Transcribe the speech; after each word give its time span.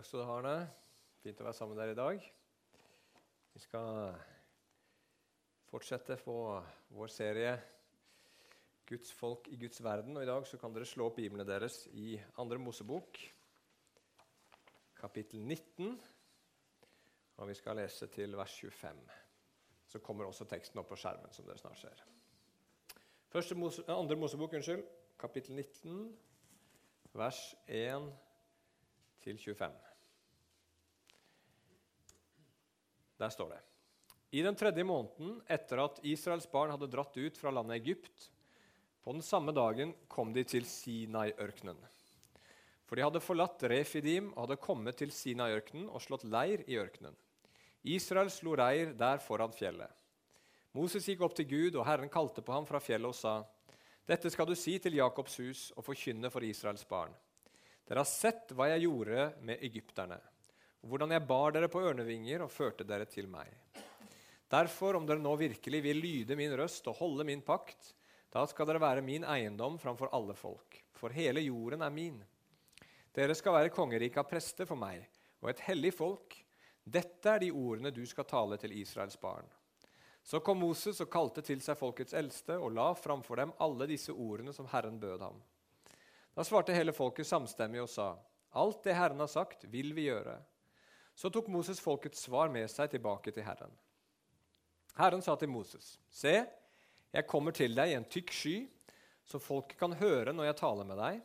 Takk 0.00 0.06
skal 0.08 0.22
du 0.22 0.28
ha, 0.30 0.34
Arne. 0.40 0.60
Fint 1.20 1.40
å 1.42 1.44
være 1.44 1.56
sammen 1.58 1.76
med 1.76 1.82
dere 1.82 1.92
i 1.92 1.96
dag. 1.98 2.22
Vi 3.52 3.60
skal 3.60 4.14
fortsette 5.68 6.16
på 6.24 6.36
vår 6.96 7.10
serie 7.12 7.50
'Guds 8.88 9.12
folk 9.12 9.50
i 9.52 9.58
Guds 9.60 9.82
verden'. 9.84 10.16
Og 10.16 10.22
I 10.22 10.30
dag 10.30 10.46
kan 10.62 10.72
dere 10.72 10.88
slå 10.88 11.10
opp 11.10 11.18
biblene 11.18 11.44
deres 11.44 11.82
i 11.92 12.14
Andre 12.40 12.56
Mosebok, 12.58 13.20
kapittel 15.02 15.44
19. 15.44 16.00
Og 17.36 17.48
vi 17.48 17.58
skal 17.60 17.76
lese 17.76 18.08
til 18.08 18.38
vers 18.40 18.56
25. 18.56 19.04
Så 19.84 19.98
kommer 19.98 20.24
også 20.24 20.48
teksten 20.48 20.80
opp 20.80 20.88
på 20.88 20.96
skjermen, 20.96 21.28
som 21.32 21.44
dere 21.44 21.58
snart 21.58 21.78
ser. 21.78 22.02
Første 23.28 23.54
Mose, 23.54 23.84
andre 23.84 24.16
Mosebok, 24.16 24.56
unnskyld, 24.56 24.82
kapittel 25.18 25.60
19, 25.60 26.18
vers 27.12 27.54
1 27.68 28.10
til 29.20 29.38
25. 29.38 29.89
Der 33.20 33.32
står 33.32 33.52
det 33.52 33.60
I 34.32 34.42
den 34.46 34.56
tredje 34.56 34.84
måneden 34.86 35.40
etter 35.50 35.84
at 35.84 36.00
Israels 36.06 36.48
barn 36.50 36.72
hadde 36.72 36.88
dratt 36.90 37.16
ut 37.18 37.36
fra 37.36 37.52
landet 37.52 37.82
Egypt, 37.82 38.30
på 39.04 39.12
den 39.12 39.24
samme 39.24 39.52
dagen 39.56 39.94
kom 40.08 40.32
de 40.32 40.44
til 40.44 40.66
Sinai-ørkenen. 40.68 41.78
For 42.84 42.98
de 42.98 43.04
hadde 43.06 43.22
forlatt 43.22 43.62
Refidim 43.70 44.32
og 44.34 44.44
hadde 44.44 44.60
kommet 44.60 44.98
til 45.00 45.12
Sinai-ørkenen 45.14 45.88
og 45.88 46.02
slått 46.04 46.26
leir 46.28 46.64
i 46.68 46.76
ørkenen. 46.80 47.16
Israel 47.86 48.28
slo 48.32 48.56
reir 48.58 48.92
der 48.98 49.22
foran 49.24 49.54
fjellet. 49.56 49.88
Moses 50.76 51.06
gikk 51.08 51.24
opp 51.24 51.34
til 51.38 51.48
Gud, 51.50 51.78
og 51.78 51.86
Herren 51.88 52.12
kalte 52.12 52.44
på 52.44 52.52
ham 52.54 52.66
fra 52.68 52.80
fjellet 52.82 53.08
og 53.08 53.16
sa:" 53.16 53.40
Dette 54.06 54.30
skal 54.30 54.46
du 54.46 54.54
si 54.58 54.76
til 54.78 54.98
Jakobs 54.98 55.36
hus 55.38 55.60
og 55.76 55.84
forkynne 55.86 56.30
for 56.30 56.42
Israels 56.42 56.84
barn. 56.84 57.14
Dere 57.86 58.02
har 58.02 58.10
sett 58.10 58.52
hva 58.54 58.68
jeg 58.72 58.84
gjorde 58.84 59.32
med 59.42 59.62
egypterne, 59.62 60.18
hvordan 60.86 61.12
jeg 61.12 61.26
bar 61.28 61.52
dere 61.54 61.68
på 61.68 61.82
ørnevinger 61.84 62.44
og 62.44 62.52
førte 62.52 62.86
dere 62.88 63.06
til 63.08 63.28
meg. 63.30 63.50
Derfor, 64.50 64.96
om 64.98 65.06
dere 65.06 65.22
nå 65.22 65.36
virkelig 65.38 65.82
vil 65.84 66.00
lyde 66.02 66.36
min 66.38 66.54
røst 66.58 66.88
og 66.90 66.98
holde 66.98 67.26
min 67.28 67.42
pakt, 67.44 67.92
da 68.30 68.42
skal 68.46 68.66
dere 68.66 68.82
være 68.82 69.04
min 69.04 69.26
eiendom 69.26 69.78
framfor 69.78 70.10
alle 70.16 70.34
folk, 70.38 70.80
for 70.96 71.14
hele 71.14 71.42
jorden 71.44 71.82
er 71.82 71.94
min. 71.94 72.18
Dere 73.14 73.34
skal 73.34 73.56
være 73.56 73.74
kongerike 73.74 74.22
av 74.22 74.28
prester 74.30 74.66
for 74.66 74.78
meg 74.78 75.02
og 75.40 75.50
et 75.52 75.62
hellig 75.66 75.92
folk. 75.94 76.36
Dette 76.84 77.30
er 77.30 77.42
de 77.42 77.50
ordene 77.52 77.92
du 77.94 78.02
skal 78.06 78.26
tale 78.26 78.58
til 78.58 78.74
Israels 78.78 79.18
barn. 79.20 79.46
Så 80.22 80.40
kom 80.44 80.60
Moses 80.60 81.00
og 81.00 81.10
kalte 81.10 81.42
til 81.44 81.62
seg 81.64 81.78
folkets 81.78 82.14
eldste 82.16 82.58
og 82.60 82.74
la 82.76 82.90
framfor 82.94 83.40
dem 83.40 83.54
alle 83.62 83.88
disse 83.90 84.12
ordene 84.12 84.52
som 84.54 84.68
Herren 84.70 84.98
bød 85.00 85.24
ham. 85.24 85.38
Da 86.36 86.44
svarte 86.46 86.76
hele 86.76 86.94
folket 86.94 87.26
samstemmig 87.26 87.82
og 87.82 87.90
sa, 87.90 88.14
Alt 88.50 88.84
det 88.84 88.96
Herren 88.98 89.22
har 89.22 89.30
sagt, 89.30 89.64
vil 89.70 89.94
vi 89.94 90.08
gjøre. 90.08 90.36
Så 91.20 91.28
tok 91.28 91.50
Moses 91.52 91.80
folkets 91.84 92.22
svar 92.24 92.48
med 92.48 92.64
seg 92.72 92.94
tilbake 92.94 93.28
til 93.34 93.44
Herren. 93.44 93.72
Herren 94.96 95.20
sa 95.20 95.34
til 95.36 95.50
Moses, 95.52 95.98
Se, 96.08 96.32
jeg 97.12 97.26
kommer 97.28 97.52
til 97.52 97.74
deg 97.76 97.92
i 97.92 97.96
en 97.98 98.06
tykk 98.08 98.32
sky, 98.32 98.54
så 99.28 99.36
folket 99.42 99.76
kan 99.82 99.98
høre 100.00 100.32
når 100.32 100.48
jeg 100.48 100.58
taler 100.62 100.88
med 100.88 100.96
deg, 100.96 101.18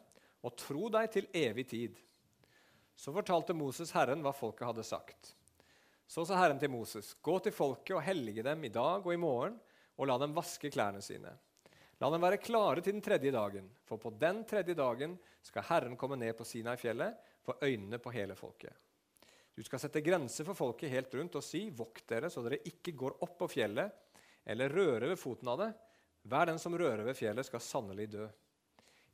og 0.43 0.57
tro 0.59 0.89
deg 0.91 1.07
til 1.13 1.29
evig 1.31 1.63
tid. 1.71 2.01
Så 2.91 3.15
fortalte 3.15 3.55
Moses 3.55 3.93
Herren 3.95 4.19
hva 4.25 4.35
folket 4.35 4.67
hadde 4.67 4.83
sagt. 4.83 5.31
Så 6.11 6.25
sa 6.27 6.41
Herren 6.41 6.59
til 6.59 6.73
Moses, 6.75 7.13
gå 7.23 7.37
til 7.45 7.55
folket 7.55 7.95
og 7.95 8.03
hellige 8.03 8.43
dem 8.43 8.67
i 8.67 8.73
dag 8.75 8.99
og 8.99 9.15
i 9.15 9.21
morgen, 9.21 9.55
og 9.95 10.09
la 10.11 10.19
dem 10.19 10.35
vaske 10.35 10.73
klærne 10.75 10.99
sine. 10.99 11.31
La 12.03 12.09
dem 12.11 12.25
være 12.27 12.43
klare 12.43 12.83
til 12.83 12.97
den 12.97 13.05
tredje 13.05 13.31
dagen, 13.31 13.71
for 13.87 13.95
på 13.95 14.11
den 14.19 14.43
tredje 14.43 14.75
dagen 14.75 15.15
skal 15.39 15.69
Herren 15.71 15.95
komme 15.95 16.19
ned 16.19 16.35
på 16.35 16.43
Sinai-fjellet 16.43 17.15
for 17.47 17.63
øynene 17.63 18.03
på 18.03 18.11
hele 18.11 18.35
folket. 18.35 18.75
Du 19.55 19.63
skal 19.63 19.79
sette 19.79 20.03
grenser 20.03 20.43
for 20.43 20.57
folket 20.57 20.91
helt 20.91 21.13
rundt 21.15 21.37
og 21.39 21.43
si, 21.45 21.69
vokt 21.71 22.03
dere 22.11 22.29
så 22.31 22.43
dere 22.43 22.59
ikke 22.67 22.91
går 22.91 23.21
opp 23.23 23.37
på 23.39 23.47
fjellet 23.55 23.93
eller 24.51 24.69
rører 24.69 25.07
ved 25.13 25.19
foten 25.19 25.47
av 25.47 25.61
det. 25.61 25.69
Hver 26.27 26.49
den 26.49 26.59
som 26.59 26.75
rører 26.77 27.05
ved 27.05 27.15
fjellet, 27.17 27.47
skal 27.47 27.63
sannelig 27.63 28.09
dø. 28.17 28.25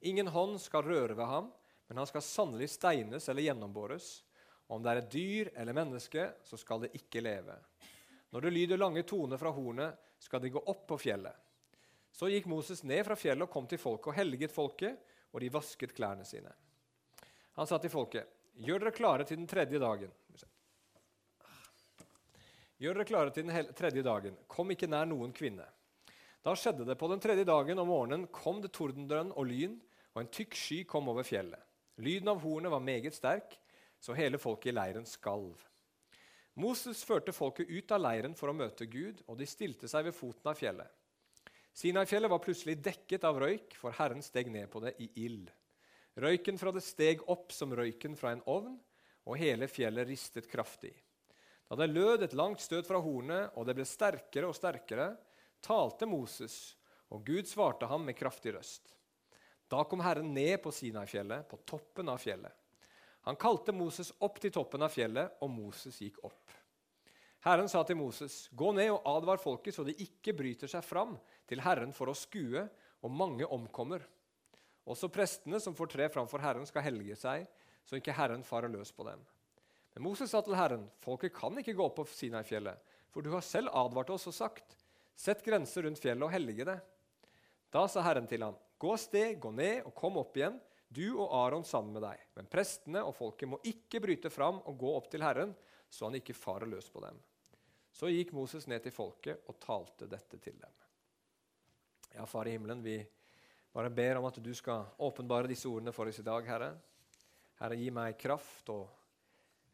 Ingen 0.07 0.31
hånd 0.34 0.57
skal 0.63 0.84
røre 0.88 1.13
ved 1.13 1.28
ham, 1.30 1.51
men 1.88 2.01
han 2.01 2.09
skal 2.09 2.24
sannelig 2.25 2.72
steines 2.74 3.30
eller 3.30 3.46
gjennombores. 3.46 4.24
Om 4.72 4.81
det 4.81 4.91
er 4.91 5.01
et 5.01 5.12
dyr 5.13 5.51
eller 5.59 5.75
menneske, 5.78 6.25
så 6.47 6.57
skal 6.57 6.85
det 6.85 6.94
ikke 6.97 7.22
leve. 7.22 7.57
Når 8.31 8.47
det 8.47 8.53
lyder 8.56 8.80
lange 8.80 9.03
toner 9.03 9.38
fra 9.38 9.51
hornet, 9.53 10.00
skal 10.22 10.41
de 10.41 10.53
gå 10.56 10.62
opp 10.72 10.85
på 10.88 10.97
fjellet. 11.03 11.35
Så 12.12 12.31
gikk 12.31 12.47
Moses 12.50 12.84
ned 12.88 13.03
fra 13.07 13.18
fjellet 13.19 13.46
og 13.46 13.51
kom 13.53 13.68
til 13.69 13.80
folket 13.81 14.12
og 14.12 14.18
helliget 14.18 14.56
folket, 14.56 14.97
og 15.31 15.44
de 15.44 15.51
vasket 15.51 15.94
klærne 15.96 16.25
sine. 16.28 16.51
Han 17.59 17.68
sa 17.68 17.78
til 17.80 17.91
folket, 17.91 18.28
gjør 18.59 18.84
dere 18.84 18.95
klare 18.95 19.28
til 19.28 19.39
den 19.39 19.50
tredje 19.50 19.79
dagen. 19.81 20.12
Gjør 22.81 22.97
dere 22.97 23.06
klare 23.06 23.34
til 23.34 23.45
den 23.45 23.73
tredje 23.78 24.03
dagen. 24.03 24.38
Kom 24.50 24.73
ikke 24.73 24.89
nær 24.89 25.06
noen 25.09 25.34
kvinne. 25.38 25.67
Da 26.41 26.56
skjedde 26.57 26.88
det 26.88 26.97
på 26.97 27.09
den 27.12 27.22
tredje 27.22 27.45
dagen 27.45 27.79
om 27.79 27.91
morgenen 27.91 28.25
kom 28.34 28.62
det 28.63 28.72
tordendrønn 28.73 29.34
og 29.38 29.45
lyn, 29.45 29.75
og 30.16 30.23
en 30.23 30.31
tykk 30.34 30.57
sky 30.57 30.79
kom 30.89 31.12
over 31.12 31.23
fjellet. 31.23 31.62
Lyden 32.01 32.31
av 32.31 32.41
hornet 32.41 32.73
var 32.73 32.81
meget 32.81 33.13
sterk, 33.13 33.53
så 34.01 34.16
hele 34.17 34.39
folket 34.41 34.72
i 34.72 34.75
leiren 34.75 35.06
skalv. 35.06 35.62
Moses 36.57 37.03
førte 37.06 37.31
folket 37.35 37.69
ut 37.69 37.94
av 37.94 38.01
leiren 38.01 38.33
for 38.35 38.50
å 38.50 38.57
møte 38.57 38.89
Gud, 38.89 39.22
og 39.29 39.38
de 39.38 39.47
stilte 39.47 39.88
seg 39.88 40.09
ved 40.09 40.18
foten 40.18 40.50
av 40.50 40.57
fjellet. 40.57 40.89
Sinai-fjellet 41.78 42.31
var 42.33 42.41
plutselig 42.44 42.79
dekket 42.83 43.23
av 43.29 43.38
røyk, 43.39 43.78
for 43.79 43.95
Herren 43.95 44.25
steg 44.25 44.50
ned 44.51 44.68
på 44.73 44.81
det 44.83 44.97
i 45.00 45.07
ild. 45.23 45.53
Røyken 46.19 46.57
fra 46.59 46.73
det 46.75 46.83
steg 46.83 47.22
opp 47.31 47.53
som 47.55 47.72
røyken 47.75 48.17
fra 48.19 48.33
en 48.35 48.44
ovn, 48.51 48.75
og 49.29 49.38
hele 49.39 49.69
fjellet 49.72 50.09
ristet 50.09 50.49
kraftig. 50.51 50.91
Da 51.69 51.77
det 51.79 51.94
lød 51.94 52.25
et 52.25 52.33
langt 52.35 52.59
støt 52.59 52.88
fra 52.89 52.99
hornet, 52.99 53.53
og 53.55 53.67
det 53.67 53.77
ble 53.77 53.85
sterkere 53.88 54.50
og 54.50 54.57
sterkere, 54.57 55.13
talte 55.63 56.09
Moses, 56.09 56.75
og 57.11 57.23
Gud 57.27 57.47
svarte 57.47 57.88
ham 57.88 58.03
med 58.07 58.17
kraftig 58.19 58.55
røst. 58.57 58.91
Da 59.71 59.85
kom 59.88 60.03
Herren 60.03 60.33
ned 60.35 60.57
på 60.63 60.73
Sinai-fjellet, 60.75 61.47
på 61.47 61.61
toppen 61.63 62.11
av 62.11 62.19
fjellet. 62.19 62.51
Han 63.29 63.38
kalte 63.39 63.71
Moses 63.71 64.09
opp 64.19 64.41
til 64.41 64.51
toppen 64.51 64.83
av 64.83 64.91
fjellet, 64.91 65.38
og 65.39 65.51
Moses 65.53 66.01
gikk 66.01 66.19
opp. 66.27 66.57
Herren 67.45 67.69
sa 67.69 67.83
til 67.83 67.97
Moses, 67.97 68.50
'Gå 68.53 68.73
ned 68.73 68.91
og 68.91 69.05
advar 69.05 69.38
folket, 69.38 69.73
så 69.73 69.83
de 69.85 69.95
ikke 69.95 70.33
bryter 70.33 70.67
seg 70.67 70.83
fram 70.83 71.17
til 71.47 71.61
Herren 71.61 71.94
for 71.94 72.09
å 72.09 72.17
skue, 72.17 72.67
og 73.01 73.11
mange 73.11 73.47
omkommer.' 73.47 74.03
Også 74.90 75.12
prestene 75.14 75.59
som 75.62 75.75
får 75.78 75.92
tre 75.94 76.08
framfor 76.09 76.42
Herren, 76.42 76.66
skal 76.66 76.86
helge 76.86 77.16
seg, 77.19 77.46
så 77.86 78.00
ikke 78.00 78.16
Herren 78.16 78.44
farer 78.46 78.72
løs 78.72 78.92
på 78.96 79.06
dem. 79.06 79.22
Men 79.94 80.06
Moses 80.06 80.31
sa 80.31 80.42
til 80.42 80.56
Herren, 80.56 80.90
'Folket 80.97 81.34
kan 81.34 81.58
ikke 81.58 81.75
gå 81.75 81.86
opp 81.86 81.96
på 81.96 82.08
Sinai-fjellet, 82.08 82.78
for 83.12 83.22
du 83.22 83.31
har 83.31 83.42
selv 83.42 83.69
advart 83.74 84.09
oss 84.09 84.28
og 84.28 84.34
sagt:" 84.34 84.75
'Sett 85.16 85.44
grenser 85.44 85.84
rundt 85.84 86.00
fjellet 86.00 86.24
og 86.24 86.31
hellige 86.31 86.66
det.' 86.66 86.81
Da 87.72 87.88
sa 87.88 88.02
Herren 88.02 88.28
til 88.28 88.44
ham, 88.44 88.56
'Gå 88.80 88.92
av 88.92 88.97
sted, 88.97 89.40
gå 89.40 89.52
ned 89.52 89.86
og 89.86 89.96
kom 89.96 90.18
opp 90.18 90.38
igjen, 90.38 90.59
du 90.90 91.18
og 91.19 91.30
Aron 91.31 91.63
sammen 91.63 91.94
med 91.94 92.02
deg.' 92.02 92.25
'Men 92.36 92.48
prestene 92.48 93.03
og 93.03 93.16
folket 93.16 93.50
må 93.50 93.59
ikke 93.63 94.02
bryte 94.02 94.30
fram 94.30 94.62
og 94.66 94.78
gå 94.78 94.96
opp 94.96 95.12
til 95.12 95.22
Herren, 95.22 95.56
så 95.90 96.06
han 96.06 96.16
ikke 96.16 96.34
farer 96.34 96.66
løs 96.66 96.90
på 96.90 97.02
dem.' 97.02 97.22
Så 97.92 98.08
gikk 98.08 98.31
Moses 98.31 98.68
ned 98.68 98.84
til 98.84 98.92
folket 98.92 99.44
og 99.48 99.59
talte 99.59 100.08
dette 100.08 100.38
til 100.40 100.53
dem. 100.53 100.72
Ja, 102.16 102.25
Far 102.25 102.48
i 102.48 102.52
himmelen, 102.52 102.81
vi 102.84 103.06
bare 103.71 103.91
ber 103.93 104.19
om 104.19 104.27
at 104.27 104.39
du 104.43 104.51
skal 104.55 104.89
åpenbare 105.01 105.49
disse 105.51 105.69
ordene 105.69 105.93
for 105.95 106.09
oss 106.11 106.19
i 106.19 106.25
dag, 106.25 106.47
Herre. 106.47 106.71
Herre, 107.61 107.77
gi 107.77 107.91
meg 107.93 108.17
kraft 108.19 108.71
og 108.73 108.87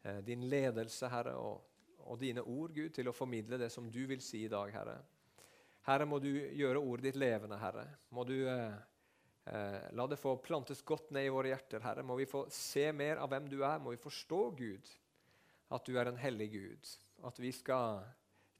eh, 0.02 0.20
din 0.26 0.44
ledelse, 0.50 1.08
Herre, 1.10 1.34
og, 1.40 1.64
og, 2.04 2.18
dine 2.20 2.44
ord, 2.44 2.74
Gud, 2.76 2.92
til 2.94 3.08
å 3.08 3.16
formidle 3.16 3.58
det 3.60 3.70
som 3.74 3.88
du 3.90 4.04
vil 4.10 4.22
si 4.24 4.44
i 4.44 4.52
dag, 4.52 4.70
Herre. 4.74 4.98
Herre, 5.88 6.06
må 6.06 6.20
du 6.20 6.30
gjøre 6.30 6.82
ordet 6.82 7.08
ditt 7.08 7.20
levende, 7.20 7.58
Herre. 7.58 7.86
Må 8.14 8.26
du 8.28 8.36
eh, 8.44 8.78
eh, 9.50 9.90
la 9.96 10.06
det 10.06 10.20
få 10.20 10.36
plantes 10.44 10.84
godt 10.86 11.10
ned 11.16 11.26
i 11.26 11.34
våre 11.34 11.50
hjerter, 11.54 11.82
Herre. 11.82 12.04
Må 12.06 12.18
vi 12.20 12.28
få 12.28 12.44
se 12.52 12.90
mer 12.92 13.24
av 13.24 13.32
hvem 13.32 13.48
du 13.50 13.62
er. 13.62 13.82
Må 13.82 13.96
vi 13.96 14.02
forstå, 14.04 14.42
Gud, 14.58 14.94
at 15.74 15.88
du 15.88 15.96
er 15.98 16.12
en 16.12 16.20
hellig 16.20 16.52
Gud 16.54 16.96
at 17.26 17.38
vi 17.40 17.50
skal 17.54 18.02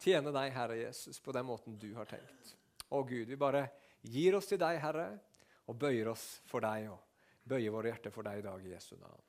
tjene 0.03 0.33
deg, 0.35 0.53
Herre 0.55 0.79
Jesus, 0.81 1.21
på 1.23 1.35
den 1.35 1.47
måten 1.47 1.79
du 1.79 1.91
har 1.97 2.09
tenkt. 2.11 2.55
Å 2.89 3.03
Gud, 3.05 3.29
vi 3.29 3.39
bare 3.39 3.67
gir 4.03 4.39
oss 4.39 4.49
til 4.51 4.61
deg, 4.61 4.79
Herre, 4.83 5.11
og 5.69 5.77
bøyer 5.77 6.09
oss 6.13 6.39
for 6.49 6.65
deg 6.65 6.89
og 6.93 7.03
bøyer 7.49 7.73
våre 7.73 7.93
hjerter 7.93 8.13
for 8.13 8.27
deg 8.27 8.41
i 8.41 8.47
dag 8.47 8.65
i 8.65 8.73
Jesu 8.73 8.95
navn. 8.97 9.21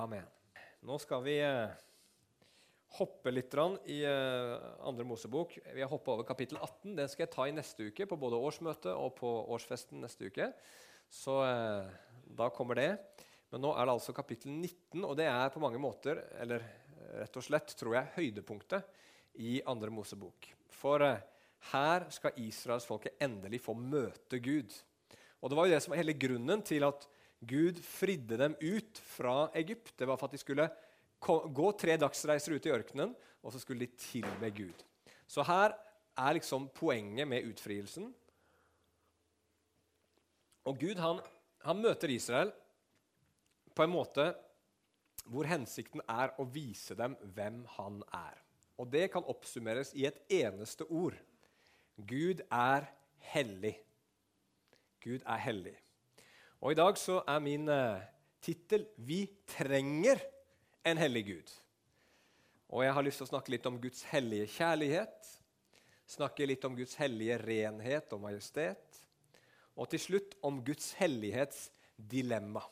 Amen. 0.00 0.24
Nå 0.86 0.96
skal 1.00 1.22
vi 1.24 1.36
eh, 1.40 1.72
hoppe 2.98 3.32
litt 3.32 3.54
i 3.90 4.00
eh, 4.06 4.54
andre 4.86 5.06
Mosebok. 5.08 5.56
Vi 5.74 5.82
har 5.82 5.90
hoppa 5.90 6.14
over 6.14 6.28
kapittel 6.28 6.58
18. 6.60 6.96
Det 6.98 7.08
skal 7.12 7.26
jeg 7.26 7.32
ta 7.32 7.46
i 7.48 7.54
neste 7.56 7.88
uke, 7.88 8.08
på 8.08 8.18
både 8.20 8.40
årsmøtet 8.40 8.92
og 8.92 9.14
på 9.18 9.30
årsfesten 9.56 10.04
neste 10.04 10.28
uke. 10.28 10.50
Så 11.08 11.38
eh, 11.44 11.94
da 12.36 12.50
kommer 12.52 12.80
det. 12.80 12.90
Men 13.52 13.64
nå 13.64 13.72
er 13.72 13.86
det 13.86 13.96
altså 13.96 14.12
kapittel 14.16 14.52
19, 14.52 15.04
og 15.04 15.14
det 15.18 15.28
er 15.30 15.52
på 15.54 15.62
mange 15.62 15.80
måter, 15.80 16.20
eller 16.40 16.64
rett 17.16 17.36
og 17.38 17.44
slett, 17.44 17.72
tror 17.78 17.94
jeg, 17.94 18.12
høydepunktet 18.16 19.38
i 19.44 19.60
andre 19.68 19.92
Mosebok. 19.94 20.50
For 20.74 21.04
her 21.70 22.06
skal 22.12 22.36
israelsfolket 22.42 23.22
endelig 23.22 23.62
få 23.64 23.76
møte 23.78 24.40
Gud. 24.42 24.74
Og 25.42 25.50
Det 25.50 25.58
var 25.58 25.66
jo 25.66 25.74
det 25.74 25.82
som 25.84 25.92
var 25.92 26.00
hele 26.00 26.16
grunnen 26.16 26.62
til 26.64 26.86
at 26.86 27.06
Gud 27.46 27.80
fridde 27.84 28.38
dem 28.40 28.56
ut 28.60 29.00
fra 29.16 29.50
Egypt. 29.54 29.92
Det 29.98 30.08
var 30.08 30.16
for 30.16 30.26
at 30.30 30.36
de 30.36 30.40
skulle 30.40 30.68
gå 31.20 31.72
tre 31.78 31.96
dagsreiser 32.00 32.56
ut 32.56 32.66
i 32.66 32.72
ørkenen, 32.72 33.12
og 33.44 33.52
så 33.52 33.60
skulle 33.60 33.86
de 33.86 34.00
tilbe 34.00 34.50
Gud. 34.50 34.84
Så 35.28 35.44
her 35.46 35.74
er 36.16 36.38
liksom 36.38 36.68
poenget 36.74 37.28
med 37.28 37.46
utfrielsen. 37.50 38.08
Og 40.66 40.80
Gud 40.80 40.98
han, 40.98 41.20
han 41.62 41.82
møter 41.82 42.10
Israel 42.10 42.50
på 43.76 43.84
en 43.84 43.92
måte 43.92 44.30
hvor 45.26 45.46
hensikten 45.48 46.02
er 46.08 46.32
å 46.38 46.46
vise 46.48 46.94
dem 46.98 47.16
hvem 47.34 47.64
han 47.76 48.00
er. 48.14 48.36
Og 48.78 48.88
det 48.92 49.08
kan 49.12 49.26
oppsummeres 49.26 49.92
i 49.96 50.06
et 50.08 50.18
eneste 50.32 50.86
ord. 50.88 51.16
Gud 51.96 52.42
er 52.52 52.86
hellig. 53.32 53.74
Gud 55.06 55.22
er 55.22 55.38
hellig. 55.38 55.76
Og 56.60 56.72
i 56.72 56.78
dag 56.78 56.98
så 56.98 57.20
er 57.28 57.38
min 57.44 57.68
uh, 57.70 58.02
tittel 58.42 58.88
'Vi 58.96 59.20
trenger 59.46 60.18
en 60.84 60.98
hellig 60.98 61.24
Gud'. 61.26 61.52
Og 62.68 62.84
jeg 62.84 62.94
har 62.94 63.04
lyst 63.06 63.20
til 63.22 63.28
å 63.28 63.30
snakke 63.30 63.52
litt 63.54 63.66
om 63.68 63.78
Guds 63.80 64.02
hellige 64.10 64.48
kjærlighet. 64.50 65.28
Snakke 66.06 66.46
litt 66.46 66.64
om 66.66 66.74
Guds 66.78 66.96
hellige 66.98 67.38
renhet 67.38 68.12
og 68.14 68.24
majestet. 68.24 68.98
Og 69.76 69.90
til 69.92 70.02
slutt 70.02 70.34
om 70.42 70.58
Guds 70.64 70.92
hellighets 70.98 71.68
dilemma. 71.96 72.62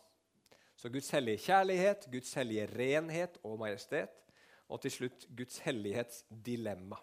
Så 0.76 0.90
Guds 0.90 1.10
hellige 1.14 1.44
kjærlighet, 1.46 2.08
Guds 2.10 2.34
hellige 2.34 2.66
renhet 2.72 3.38
og 3.42 3.58
majestet. 3.62 4.10
Og 4.68 4.82
til 4.82 4.90
slutt 4.90 5.26
Guds 5.36 5.60
hellighets 5.62 6.24
dilemma. 6.28 6.98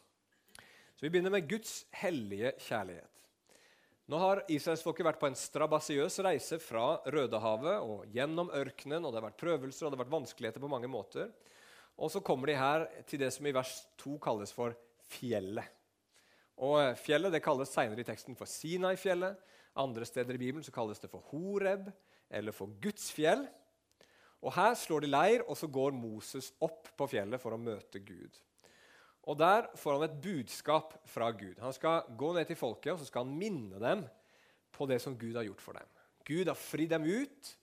Så 0.95 1.05
Vi 1.05 1.09
begynner 1.09 1.31
med 1.31 1.49
Guds 1.49 1.85
hellige 1.93 2.51
kjærlighet. 2.59 3.10
Nå 4.09 4.17
har 4.17 4.41
israelsfolket 4.49 5.05
vært 5.05 5.19
på 5.21 5.29
en 5.29 5.37
strabasiøs 5.37 6.17
reise 6.25 6.57
fra 6.61 6.97
Rødehavet 7.05 7.83
og 7.85 8.07
gjennom 8.11 8.49
ørkenen. 8.57 9.05
og 9.05 9.13
Det 9.13 9.21
har 9.21 9.27
vært 9.29 9.41
prøvelser 9.43 9.85
og 9.85 9.91
det 9.91 9.99
har 9.99 10.03
vært 10.05 10.15
vanskeligheter 10.15 10.63
på 10.63 10.71
mange 10.71 10.89
måter. 10.91 11.29
Og 12.01 12.09
så 12.09 12.23
kommer 12.25 12.49
de 12.49 12.57
her 12.57 12.87
til 13.07 13.21
det 13.21 13.29
som 13.35 13.45
i 13.45 13.53
vers 13.53 13.75
2 14.01 14.17
kalles 14.23 14.53
for 14.55 14.75
fjellet. 15.11 15.69
Og 16.61 16.97
Fjellet 17.01 17.33
det 17.33 17.43
kalles 17.45 17.71
senere 17.73 18.01
i 18.01 18.07
teksten 18.07 18.37
for 18.37 18.49
Sinai-fjellet. 18.49 19.37
Andre 19.81 20.05
steder 20.05 20.35
i 20.35 20.41
Bibelen 20.41 20.65
så 20.65 20.73
kalles 20.73 20.99
det 20.99 21.09
for 21.11 21.23
Horeb 21.31 21.87
eller 22.31 22.55
for 22.55 22.73
Guds 22.81 23.09
fjell. 23.13 23.45
Og 24.41 24.55
Her 24.55 24.73
slår 24.77 25.05
de 25.05 25.11
leir, 25.11 25.43
og 25.45 25.57
så 25.57 25.69
går 25.69 25.93
Moses 25.93 26.49
opp 26.59 26.89
på 26.97 27.07
fjellet 27.11 27.41
for 27.41 27.53
å 27.53 27.61
møte 27.61 28.01
Gud. 28.01 28.33
Og 29.29 29.37
Der 29.37 29.67
får 29.77 29.93
han 29.93 30.07
et 30.09 30.21
budskap 30.21 30.95
fra 31.05 31.29
Gud. 31.31 31.59
Han 31.61 31.73
skal 31.73 32.07
gå 32.17 32.33
ned 32.33 32.47
til 32.49 32.57
folket 32.57 32.93
og 32.93 32.99
så 32.99 33.05
skal 33.05 33.25
han 33.25 33.37
minne 33.37 33.79
dem 33.81 34.05
på 34.71 34.87
det 34.89 35.01
som 35.01 35.17
Gud 35.17 35.35
har 35.35 35.45
gjort 35.45 35.61
for 35.61 35.77
dem. 35.77 35.87
Gud 36.25 36.47
har 36.47 36.57
fridd 36.57 36.89
dem 36.89 37.05
ut 37.05 37.55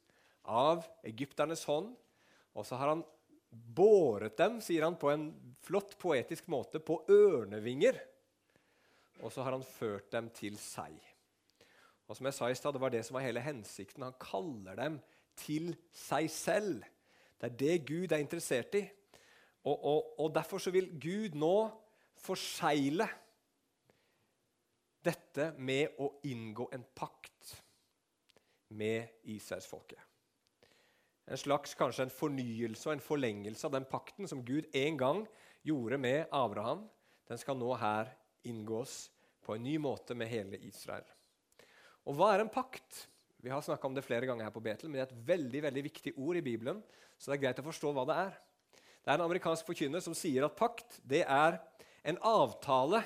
av 0.49 0.87
egypternes 1.07 1.65
hånd, 1.69 1.93
og 2.55 2.67
så 2.67 2.79
har 2.81 2.93
han 2.95 3.05
båret 3.51 4.37
dem, 4.39 4.59
sier 4.65 4.85
han 4.87 4.97
på 4.99 5.11
en 5.13 5.29
flott 5.65 5.97
poetisk 6.01 6.49
måte, 6.53 6.81
på 6.81 7.01
ørnevinger. 7.11 7.99
Og 9.23 9.33
så 9.35 9.43
har 9.43 9.57
han 9.57 9.67
ført 9.67 10.11
dem 10.15 10.29
til 10.35 10.59
seg. 10.61 10.95
Og 12.09 12.17
som 12.17 12.29
jeg 12.29 12.37
sa 12.37 12.49
i 12.49 12.57
sted, 12.57 12.73
Det 12.73 12.81
var 12.81 12.91
det 12.91 13.05
som 13.05 13.19
var 13.19 13.27
hele 13.27 13.45
hensikten. 13.45 14.03
Han 14.03 14.17
kaller 14.21 14.77
dem 14.77 15.01
til 15.37 15.75
seg 15.93 16.31
selv. 16.31 16.85
Det 17.39 17.51
er 17.51 17.59
det 17.59 17.87
Gud 17.87 18.13
er 18.13 18.23
interessert 18.23 18.75
i. 18.75 18.87
Og, 19.69 19.85
og, 19.85 20.13
og 20.25 20.35
Derfor 20.35 20.63
så 20.63 20.73
vil 20.73 20.89
Gud 21.01 21.37
nå 21.39 21.55
forsegle 22.19 23.07
dette 25.05 25.53
med 25.61 25.99
å 26.03 26.11
inngå 26.29 26.69
en 26.75 26.85
pakt 26.97 27.55
med 28.75 29.29
Israelsfolket. 29.29 30.01
En 31.29 31.41
slags 31.41 31.75
kanskje 31.77 32.07
en 32.07 32.13
fornyelse 32.13 32.89
og 32.89 32.95
en 32.97 33.05
forlengelse 33.05 33.69
av 33.69 33.75
den 33.77 33.87
pakten 33.89 34.29
som 34.29 34.41
Gud 34.45 34.69
en 34.77 34.97
gang 35.01 35.23
gjorde 35.67 35.99
med 36.01 36.33
Abraham. 36.33 36.87
Den 37.29 37.41
skal 37.41 37.59
nå 37.61 37.75
her 37.77 38.11
inngås 38.49 39.11
på 39.45 39.57
en 39.57 39.65
ny 39.65 39.77
måte 39.81 40.17
med 40.17 40.31
hele 40.33 40.61
Israel. 40.65 41.05
Og 42.09 42.17
hva 42.17 42.33
er 42.33 42.45
en 42.45 42.53
pakt? 42.53 43.05
Vi 43.45 43.53
har 43.53 43.63
snakka 43.63 43.87
om 43.87 43.95
det 43.97 44.07
flere 44.07 44.27
ganger 44.27 44.49
her 44.49 44.55
på 44.55 44.65
Betel, 44.65 44.89
men 44.89 44.99
det 44.99 45.05
er 45.05 45.13
et 45.13 45.29
veldig 45.29 45.63
veldig 45.69 45.85
viktig 45.85 46.15
ord 46.17 46.41
i 46.41 46.45
Bibelen, 46.45 46.81
så 47.19 47.31
det 47.31 47.37
er 47.37 47.43
greit 47.45 47.61
å 47.61 47.67
forstå 47.69 47.93
hva 47.95 48.07
det 48.09 48.17
er. 48.25 48.39
Det 49.09 49.15
er 49.15 49.23
en 49.23 49.25
amerikansk 49.25 49.65
forkynner 49.65 50.03
som 50.05 50.13
sier 50.13 50.45
at 50.45 50.53
pakt 50.53 50.99
det 51.09 51.23
er 51.25 51.55
en 52.05 52.19
avtale 52.29 52.99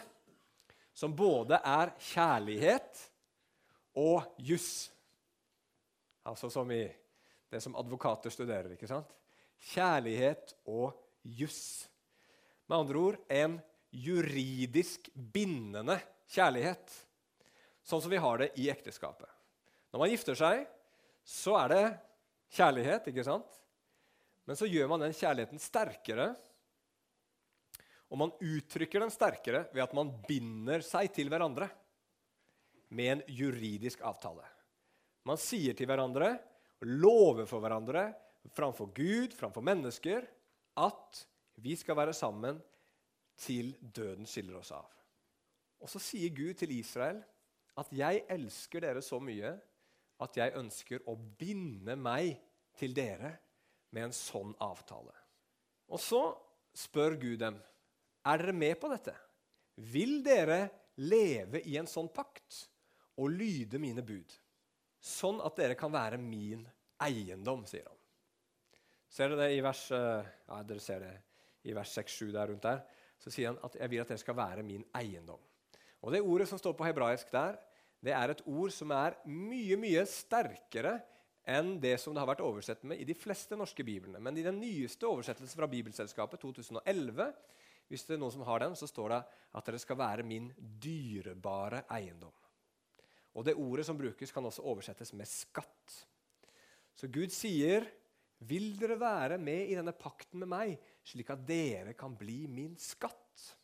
som 0.98 1.14
både 1.14 1.60
er 1.62 1.92
kjærlighet 2.08 3.04
og 4.02 4.32
juss. 4.42 4.90
Altså 6.26 6.50
som 6.50 6.74
i 6.74 6.80
det 7.54 7.62
som 7.62 7.78
advokater 7.78 8.34
studerer. 8.34 8.74
ikke 8.74 8.90
sant? 8.90 9.14
Kjærlighet 9.70 10.56
og 10.66 10.90
juss. 11.22 11.86
Med 12.66 12.80
andre 12.80 13.06
ord 13.06 13.22
en 13.30 13.56
juridisk 13.94 15.06
bindende 15.14 16.00
kjærlighet. 16.34 16.98
Sånn 17.86 18.02
som 18.02 18.10
vi 18.10 18.24
har 18.26 18.42
det 18.42 18.50
i 18.58 18.72
ekteskapet. 18.74 19.30
Når 19.94 20.02
man 20.02 20.16
gifter 20.16 20.34
seg, 20.34 20.66
så 21.22 21.60
er 21.62 21.76
det 21.76 21.84
kjærlighet, 22.58 23.12
ikke 23.14 23.30
sant? 23.30 23.61
Men 24.48 24.58
så 24.58 24.66
gjør 24.66 24.90
man 24.90 25.04
den 25.04 25.14
kjærligheten 25.14 25.62
sterkere. 25.62 26.32
Og 28.12 28.20
man 28.20 28.32
uttrykker 28.42 29.00
den 29.00 29.12
sterkere 29.14 29.66
ved 29.72 29.84
at 29.84 29.94
man 29.96 30.10
binder 30.26 30.82
seg 30.84 31.12
til 31.14 31.30
hverandre 31.32 31.68
med 32.92 33.12
en 33.14 33.22
juridisk 33.32 34.02
avtale. 34.04 34.44
Man 35.24 35.38
sier 35.40 35.76
til 35.78 35.88
hverandre 35.88 36.34
lover 36.84 37.46
for 37.48 37.62
hverandre 37.62 38.10
framfor 38.52 38.90
Gud, 38.94 39.36
framfor 39.38 39.64
mennesker, 39.64 40.26
at 40.76 41.22
vi 41.62 41.76
skal 41.78 41.96
være 41.96 42.14
sammen 42.16 42.58
til 43.38 43.72
døden 43.80 44.26
skiller 44.28 44.58
oss 44.58 44.72
av. 44.74 44.88
Og 45.82 45.90
så 45.90 46.02
sier 46.02 46.34
Gud 46.34 46.58
til 46.58 46.74
Israel 46.74 47.22
at 47.78 47.88
'jeg 47.92 48.24
elsker 48.28 48.80
dere 48.80 49.02
så 49.02 49.18
mye 49.20 49.60
at 50.20 50.36
jeg 50.36 50.56
ønsker 50.56 51.08
å 51.08 51.16
binde 51.16 51.96
meg 51.96 52.38
til 52.76 52.94
dere 52.94 53.38
med 53.92 54.08
en 54.08 54.16
sånn 54.16 54.54
avtale'. 54.60 55.14
Og 55.92 56.00
så 56.00 56.22
spør 56.74 57.18
Gud 57.20 57.38
dem, 57.38 57.60
'Er 58.24 58.38
dere 58.38 58.52
med 58.52 58.80
på 58.80 58.88
dette?' 58.88 59.16
'Vil 59.76 60.22
dere 60.22 60.70
leve 60.96 61.62
i 61.66 61.76
en 61.76 61.86
sånn 61.86 62.08
pakt 62.12 62.68
og 63.16 63.30
lyde 63.30 63.78
mine 63.78 64.02
bud?' 64.02 64.38
sånn 65.02 65.40
at 65.44 65.56
dere 65.58 65.74
kan 65.74 65.92
være 65.92 66.18
min 66.18 66.62
eiendom, 67.02 67.64
sier 67.66 67.88
han. 67.88 67.98
Ser 69.10 69.32
dere 69.32 69.48
det 69.48 69.56
i 69.56 69.64
vers, 69.64 69.90
eh, 69.90 70.28
ja, 70.46 71.74
vers 71.74 71.94
6-7 71.98 72.32
der 72.32 72.46
rundt 72.48 72.62
der? 72.62 72.84
Så 73.18 73.30
sier 73.30 73.48
han 73.48 73.58
at 73.62 73.74
'jeg 73.74 73.90
vil 73.90 74.00
at 74.00 74.08
dere 74.08 74.18
skal 74.18 74.34
være 74.34 74.62
min 74.62 74.84
eiendom'. 74.94 75.40
Og 76.02 76.12
Det 76.12 76.22
ordet 76.22 76.48
som 76.48 76.58
står 76.58 76.72
på 76.72 76.84
hebraisk 76.84 77.30
der, 77.30 77.58
det 78.02 78.12
er 78.12 78.30
et 78.30 78.42
ord 78.46 78.70
som 78.70 78.90
er 78.90 79.14
mye, 79.26 79.76
mye 79.76 80.06
sterkere 80.06 81.00
enn 81.48 81.74
det 81.82 81.96
som 82.00 82.14
det 82.14 82.22
har 82.22 82.30
vært 82.30 82.44
oversett 82.44 82.84
med 82.86 83.00
i 83.02 83.06
de 83.08 83.16
fleste 83.18 83.56
norske 83.58 83.84
biblene. 83.86 84.20
Men 84.22 84.36
i 84.38 84.44
den 84.46 84.60
nyeste 84.60 85.08
oversettelsen 85.08 85.58
fra 85.58 85.68
Bibelselskapet, 85.70 86.42
2011, 86.42 87.32
hvis 87.90 88.06
det 88.06 88.16
er 88.16 88.22
noen 88.22 88.34
som 88.34 88.44
har 88.46 88.62
den, 88.62 88.76
så 88.78 88.88
står 88.88 89.14
det 89.14 89.20
at 89.58 89.66
dere 89.68 89.80
skal 89.82 89.98
være 90.00 90.26
min 90.26 90.50
dyrebare 90.56 91.84
eiendom. 91.92 92.34
Og 93.32 93.44
Det 93.44 93.56
ordet 93.56 93.86
som 93.88 93.98
brukes, 93.98 94.32
kan 94.32 94.44
også 94.44 94.64
oversettes 94.68 95.12
med 95.16 95.28
skatt. 95.28 95.98
Så 96.94 97.08
Gud 97.08 97.32
sier, 97.32 97.86
'Vil 98.42 98.76
dere 98.76 98.98
være 98.98 99.38
med 99.38 99.70
i 99.70 99.74
denne 99.74 99.92
pakten 99.92 100.40
med 100.40 100.48
meg, 100.48 100.78
slik 101.04 101.30
at 101.30 101.46
dere 101.46 101.94
kan 101.94 102.14
bli 102.16 102.46
min 102.46 102.76
skatt?' 102.76 103.54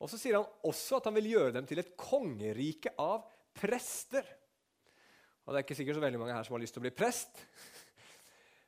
Og 0.00 0.10
Så 0.10 0.18
sier 0.18 0.36
han 0.36 0.46
også 0.64 0.96
at 0.96 1.04
han 1.04 1.14
vil 1.14 1.30
gjøre 1.30 1.52
dem 1.52 1.66
til 1.66 1.78
et 1.78 1.96
kongerike 1.96 2.92
av 2.98 3.24
prester. 3.54 4.24
Og 5.44 5.52
Det 5.52 5.60
er 5.60 5.66
ikke 5.66 5.76
sikkert 5.76 5.98
så 5.98 6.04
veldig 6.04 6.20
mange 6.20 6.36
her 6.36 6.46
som 6.46 6.56
har 6.56 6.62
lyst 6.62 6.76
til 6.76 6.80
å 6.80 6.86
bli 6.86 6.94
prest. 6.94 7.42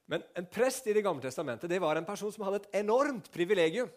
Men 0.07 0.23
en 0.39 0.47
prest 0.47 0.87
i 0.87 0.95
Det 0.95 1.05
gamle 1.05 1.25
testamentet 1.25 1.71
det 1.71 1.81
var 1.83 1.99
en 1.99 2.07
person 2.07 2.33
som 2.33 2.45
hadde 2.47 2.63
et 2.63 2.81
enormt 2.83 3.31
privilegium. 3.33 3.89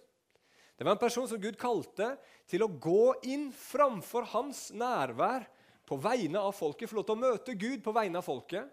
Det 0.80 0.88
var 0.88 0.96
en 0.96 1.02
person 1.02 1.28
som 1.28 1.42
Gud 1.42 1.58
kalte 1.60 2.14
til 2.48 2.64
å 2.64 2.72
gå 2.72 3.12
inn 3.28 3.50
framfor 3.52 4.30
hans 4.32 4.70
nærvær 4.72 5.44
på 5.90 5.98
vegne 6.00 6.40
av 6.40 6.54
folket, 6.56 6.88
få 6.88 7.02
lov 7.02 7.08
til 7.10 7.18
å 7.18 7.24
møte 7.24 7.56
Gud 7.60 7.82
på 7.84 7.94
vegne 7.94 8.22
av 8.22 8.26
folket, 8.26 8.70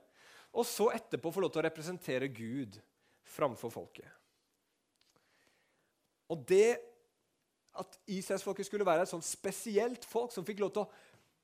og 0.54 0.68
så 0.68 0.90
etterpå 0.94 1.32
få 1.34 1.42
lov 1.42 1.50
til 1.52 1.64
å 1.64 1.66
representere 1.66 2.28
Gud 2.30 2.78
framfor 3.26 3.72
folket. 3.74 4.06
Og 6.30 6.46
det 6.46 6.78
at 7.76 7.98
Israelsfolket 8.08 8.68
skulle 8.68 8.86
være 8.86 9.04
et 9.04 9.10
sånn 9.10 9.24
spesielt 9.24 10.06
folk 10.08 10.32
som 10.32 10.46
fikk 10.46 10.62
lov 10.62 10.72
til 10.72 10.86
å 10.86 10.90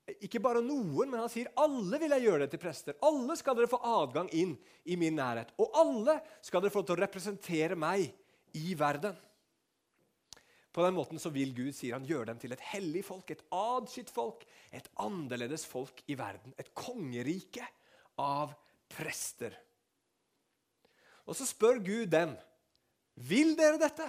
Ikke 0.03 0.41
bare 0.43 0.63
noen, 0.65 1.13
men 1.13 1.21
han 1.21 1.31
sier 1.31 1.53
alle 1.63 1.99
vil 2.03 2.11
jeg 2.17 2.25
gjøre 2.25 2.45
det 2.45 2.53
til 2.55 2.63
prester. 2.63 2.97
Alle 3.07 3.37
skal 3.39 3.55
dere 3.55 3.71
få 3.71 3.79
adgang 3.87 4.31
inn 4.35 4.57
i 4.91 4.97
min 4.99 5.15
nærhet. 5.15 5.53
Og 5.63 5.77
alle 5.79 6.17
skal 6.43 6.65
dere 6.65 6.75
få 6.75 6.83
til 6.83 6.97
å 6.97 7.03
representere 7.05 7.79
meg 7.79 8.09
i 8.59 8.75
verden. 8.79 9.15
På 10.73 10.83
den 10.83 10.97
måten 10.97 11.21
så 11.23 11.31
vil 11.31 11.53
Gud 11.55 11.71
sier 11.77 11.95
han, 11.95 12.09
gjøre 12.09 12.33
dem 12.33 12.41
til 12.43 12.55
et 12.55 12.67
hellig 12.73 13.05
folk, 13.07 13.31
et 13.31 13.45
adskilt 13.55 14.11
folk, 14.11 14.47
et 14.75 14.89
annerledes 15.05 15.67
folk 15.69 16.03
i 16.11 16.17
verden. 16.19 16.55
Et 16.59 16.73
kongerike 16.75 17.67
av 18.19 18.57
prester. 18.91 19.55
Og 21.29 21.37
så 21.39 21.47
spør 21.47 21.79
Gud 21.85 22.09
dem 22.11 22.35
Vil 23.29 23.53
dere 23.55 23.79
dette? 23.79 24.09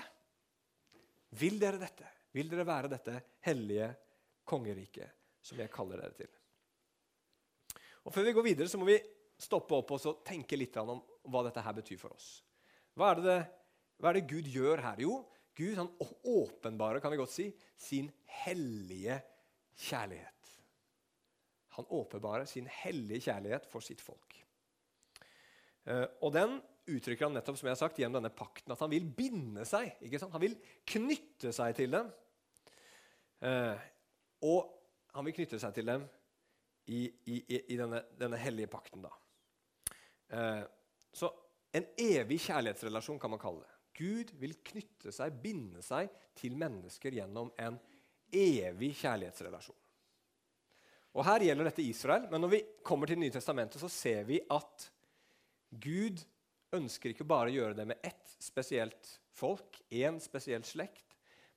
Vil 1.38 1.60
dere 1.62 1.78
dette? 1.82 2.08
Vil 2.34 2.50
dere 2.50 2.66
være 2.66 2.90
dette 2.96 3.20
hellige 3.46 3.92
kongeriket 4.50 5.23
som 5.44 5.60
jeg 5.60 5.72
kaller 5.74 6.02
dere 6.02 6.18
til? 6.18 6.32
Og 8.04 8.16
Før 8.16 8.28
vi 8.28 8.36
går 8.36 8.48
videre, 8.50 8.72
så 8.72 8.80
må 8.80 8.88
vi 8.88 8.98
stoppe 9.40 9.76
opp 9.76 9.94
og 9.96 10.24
tenke 10.26 10.58
litt 10.60 10.76
om 10.82 11.02
hva 11.32 11.44
dette 11.46 11.64
her 11.64 11.76
betyr 11.76 12.00
for 12.00 12.16
oss. 12.16 12.42
Hva 13.00 13.14
er 13.14 13.22
det, 13.24 13.38
hva 14.00 14.12
er 14.12 14.20
det 14.20 14.30
Gud 14.30 14.50
gjør 14.52 14.84
her? 14.84 15.02
Jo, 15.04 15.22
Gud 15.58 15.78
han 15.78 15.90
åpenbarer 16.02 17.02
kan 17.02 17.14
vi 17.14 17.20
godt 17.22 17.34
si, 17.34 17.48
sin 17.78 18.10
hellige 18.44 19.20
kjærlighet. 19.88 20.52
Han 21.78 21.90
åpenbarer 21.90 22.46
sin 22.50 22.68
hellige 22.70 23.30
kjærlighet 23.30 23.66
for 23.70 23.86
sitt 23.86 24.02
folk. 24.04 24.38
Eh, 25.90 26.06
og 26.22 26.34
den 26.36 26.60
uttrykker 26.90 27.28
han 27.28 27.36
nettopp 27.38 27.58
som 27.58 27.70
jeg 27.70 27.76
har 27.76 27.82
sagt, 27.82 28.00
gjennom 28.02 28.20
denne 28.20 28.34
pakten. 28.36 28.74
At 28.76 28.84
han 28.84 28.92
vil 28.92 29.08
binde 29.18 29.66
seg. 29.68 29.96
Han 30.22 30.44
vil 30.44 30.58
knytte 30.90 31.54
seg 31.56 31.76
til 31.78 31.96
dem. 31.96 32.12
Eh, 33.44 33.90
og 34.46 34.83
han 35.14 35.28
vil 35.28 35.36
knytte 35.38 35.60
seg 35.62 35.76
til 35.76 35.90
dem 35.90 36.06
i, 36.92 37.06
i, 37.30 37.38
i 37.74 37.78
denne, 37.80 38.02
denne, 38.20 38.40
hellige 38.42 38.72
pakten. 38.72 39.06
da. 39.06 39.14
Eh, 40.34 40.64
så 41.14 41.30
en 41.74 41.86
evig 42.02 42.40
kjærlighetsrelasjon 42.48 43.22
kan 43.22 43.34
man 43.34 43.42
kalle 43.42 43.64
det. 43.64 43.72
Gud 43.94 44.34
vil 44.42 44.58
knytte 44.66 45.14
seg, 45.14 45.36
binde 45.42 45.84
seg 45.86 46.10
til 46.38 46.58
mennesker 46.58 47.14
gjennom 47.14 47.52
en 47.62 47.78
evig 48.34 48.94
kjærlighetsrelasjon. 49.04 49.78
Og 51.14 51.26
Her 51.28 51.46
gjelder 51.46 51.70
dette 51.70 51.86
Israel, 51.86 52.26
men 52.32 52.42
når 52.42 52.52
vi 52.56 52.62
kommer 52.86 53.08
til 53.08 53.20
Det 53.20 53.28
nye 53.28 53.36
testamentet, 53.36 53.82
så 53.82 53.90
ser 53.90 54.24
vi 54.26 54.40
at 54.50 54.88
Gud 55.70 56.24
ønsker 56.74 57.14
ikke 57.14 57.28
bare 57.30 57.52
å 57.52 57.54
gjøre 57.54 57.78
det 57.78 57.86
med 57.86 58.02
ett 58.02 58.34
spesielt 58.42 59.12
folk, 59.34 59.78
én 59.94 60.18
spesiell 60.22 60.66
slekt, 60.66 61.13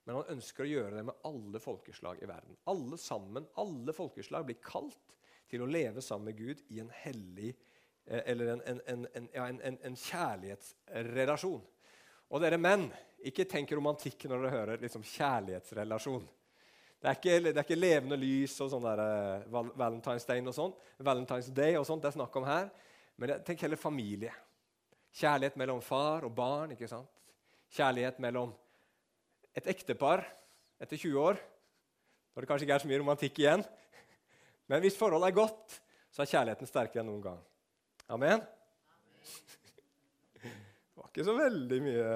men 0.06 0.20
han 0.20 0.36
ønsker 0.36 0.62
å 0.62 0.70
gjøre 0.70 1.00
det 1.00 1.04
med 1.08 1.26
alle 1.26 1.60
folkeslag 1.60 2.20
i 2.22 2.28
verden. 2.30 2.54
Alle 2.70 2.98
sammen, 3.02 3.46
alle 3.58 3.94
folkeslag 3.94 4.46
blir 4.46 4.60
kalt 4.62 5.16
til 5.50 5.64
å 5.64 5.70
leve 5.70 6.02
sammen 6.02 6.30
med 6.30 6.38
Gud 6.38 6.62
i 6.70 6.78
en 6.82 6.92
hellig 7.02 7.50
eh, 7.50 8.22
eller 8.22 8.52
en, 8.54 8.62
en, 8.86 9.06
en, 9.18 9.26
ja, 9.34 9.48
en 9.50 9.98
kjærlighetsrelasjon. 9.98 11.64
Og 12.26 12.42
dere 12.42 12.58
menn, 12.58 12.86
ikke 13.26 13.48
tenk 13.50 13.74
romantikk 13.74 14.28
når 14.30 14.44
dere 14.44 14.54
hører 14.54 14.82
liksom, 14.82 15.02
kjærlighetsrelasjon. 15.06 16.26
Det 17.02 17.10
er, 17.10 17.18
ikke, 17.18 17.34
det 17.44 17.52
er 17.52 17.64
ikke, 17.66 17.78
levende 17.78 18.18
lys 18.18 18.54
og 18.64 18.70
sånn 18.72 18.86
der, 18.86 19.02
uh, 19.02 19.58
Valentine's 19.78 20.26
Day 20.26 20.42
og 20.42 20.54
sånn. 20.56 20.76
Valentine's 21.06 21.50
Day 21.54 21.76
og 21.78 21.86
sånt 21.86 22.02
det 22.02 22.12
er 22.12 22.16
snakk 22.16 22.38
om 22.38 22.46
her. 22.46 22.70
Men 23.18 23.34
tenk 23.46 23.62
heller 23.66 23.80
familie. 23.80 24.32
Kjærlighet 25.16 25.58
mellom 25.60 25.82
far 25.84 26.26
og 26.26 26.34
barn. 26.36 26.72
ikke 26.74 26.88
sant? 26.90 27.10
Kjærlighet 27.74 28.18
mellom 28.22 28.54
et 29.56 29.68
ektepar 29.72 30.22
etter 30.82 30.98
20 31.00 31.16
år, 31.22 31.40
når 32.34 32.44
det 32.44 32.50
kanskje 32.50 32.66
ikke 32.66 32.76
er 32.76 32.84
så 32.84 32.90
mye 32.90 33.00
romantikk 33.00 33.40
igjen. 33.40 33.64
Men 34.68 34.82
hvis 34.84 34.98
forholdet 34.98 35.30
er 35.30 35.38
godt, 35.38 35.78
så 36.12 36.22
er 36.22 36.30
kjærligheten 36.32 36.68
sterkere 36.68 37.02
enn 37.02 37.10
noen 37.10 37.24
gang. 37.24 37.40
Amen? 38.12 38.44
Det 40.42 41.00
var 41.00 41.10
ikke 41.10 41.26
så 41.26 41.36
veldig 41.36 41.80
mye 41.84 42.06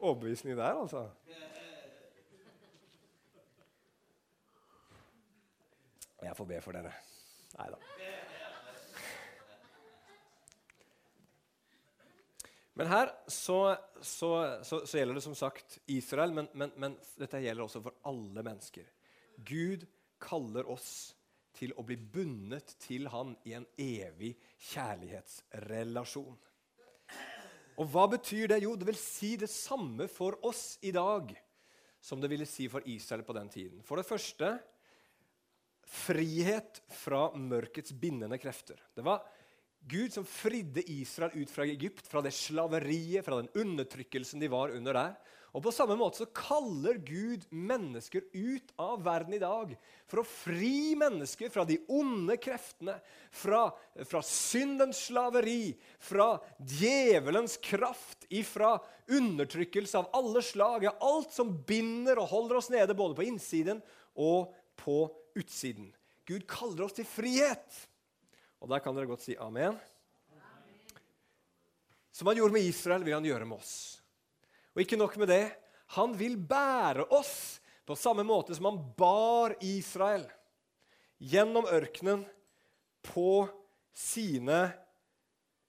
overbevisning 0.00 0.56
der, 0.56 0.80
altså. 0.80 1.08
Jeg 6.20 6.36
får 6.36 6.48
be 6.48 6.60
for 6.60 6.76
dere. 6.76 6.92
Nei 7.56 7.68
da. 7.72 7.99
Men 12.78 12.86
her 12.86 13.10
så, 13.26 13.76
så, 14.00 14.30
så, 14.62 14.82
så, 14.86 14.98
gjelder 14.98 15.18
det 15.18 15.24
som 15.24 15.34
sagt 15.34 15.78
Israel, 15.90 16.32
men, 16.32 16.48
men, 16.54 16.72
men, 16.78 16.96
dette 17.18 17.40
gjelder 17.42 17.66
også 17.66 17.82
for 17.84 17.96
alle 18.08 18.44
mennesker. 18.46 18.86
Gud 19.36 19.86
kaller 20.22 20.68
oss 20.70 20.92
til 21.56 21.74
å 21.76 21.84
bli 21.84 21.96
bundet 21.98 22.76
til 22.80 23.08
Han 23.10 23.34
i 23.48 23.56
en 23.58 23.66
evig 23.80 24.36
kjærlighetsrelasjon. 24.70 26.38
Og 27.80 27.88
hva 27.90 28.06
betyr 28.12 28.52
det? 28.52 28.60
Jo, 28.62 28.76
det 28.78 28.86
vil 28.90 29.00
si 29.00 29.34
det 29.40 29.50
samme 29.50 30.06
for 30.12 30.38
oss 30.46 30.78
i 30.86 30.92
dag 30.94 31.32
som 32.00 32.20
det 32.20 32.30
ville 32.32 32.48
si 32.48 32.68
for 32.72 32.84
Israel 32.88 33.24
på 33.26 33.36
den 33.36 33.50
tiden. 33.52 33.82
For 33.84 34.00
det 34.00 34.08
første 34.08 34.54
frihet 35.90 36.80
fra 36.92 37.26
mørkets 37.34 37.92
bindende 37.98 38.38
krefter. 38.40 38.78
Det 38.94 39.04
var 39.04 39.24
Gud 39.88 40.12
som 40.12 40.24
fridde 40.28 40.84
Israel 40.92 41.34
ut 41.34 41.50
fra 41.50 41.64
Egypt, 41.64 42.06
fra 42.06 42.22
det 42.22 42.34
slaveriet, 42.36 43.24
fra 43.24 43.40
den 43.40 43.50
undertrykkelsen 43.54 44.42
de 44.42 44.50
var 44.52 44.74
under 44.76 44.96
der. 44.96 45.14
Og 45.50 45.64
På 45.64 45.72
samme 45.74 45.96
måte 45.98 46.20
så 46.20 46.28
kaller 46.30 47.00
Gud 47.02 47.42
mennesker 47.50 48.22
ut 48.30 48.70
av 48.78 49.00
verden 49.02 49.34
i 49.34 49.42
dag 49.42 49.72
for 50.06 50.22
å 50.22 50.26
fri 50.26 50.94
mennesker 50.98 51.50
fra 51.50 51.64
de 51.66 51.80
onde 51.90 52.36
kreftene, 52.38 52.94
fra, 53.34 53.64
fra 54.06 54.22
syndens 54.26 55.00
slaveri, 55.08 55.74
fra 55.98 56.36
djevelens 56.58 57.56
kraft, 57.64 58.28
ifra 58.30 58.76
undertrykkelse 59.10 59.98
av 59.98 60.10
alle 60.14 60.42
slag. 60.44 60.86
Ja, 60.86 60.94
alt 61.02 61.34
som 61.34 61.56
binder 61.66 62.22
og 62.22 62.30
holder 62.30 62.60
oss 62.60 62.70
nede 62.70 62.94
både 62.94 63.18
på 63.18 63.26
innsiden 63.26 63.82
og 64.14 64.54
på 64.78 65.02
utsiden. 65.34 65.90
Gud 66.30 66.46
kaller 66.46 66.86
oss 66.86 66.94
til 66.94 67.08
frihet. 67.10 67.86
Og 68.60 68.68
der 68.68 68.82
kan 68.84 68.96
dere 68.96 69.08
godt 69.08 69.24
si 69.24 69.36
amen. 69.40 69.78
Som 72.12 72.28
han 72.28 72.36
gjorde 72.36 72.52
med 72.52 72.66
Israel, 72.68 73.04
vil 73.06 73.16
han 73.16 73.24
gjøre 73.24 73.48
med 73.48 73.60
oss. 73.60 73.74
Og 74.74 74.82
ikke 74.84 74.98
nok 75.00 75.16
med 75.20 75.30
det. 75.32 75.44
Han 75.96 76.12
vil 76.18 76.36
bære 76.36 77.08
oss 77.16 77.60
på 77.88 77.96
samme 77.98 78.22
måte 78.26 78.54
som 78.54 78.68
han 78.68 78.82
bar 78.98 79.56
Israel 79.64 80.26
gjennom 81.18 81.66
ørkenen 81.66 82.22
på 83.02 83.48
sine 83.96 84.60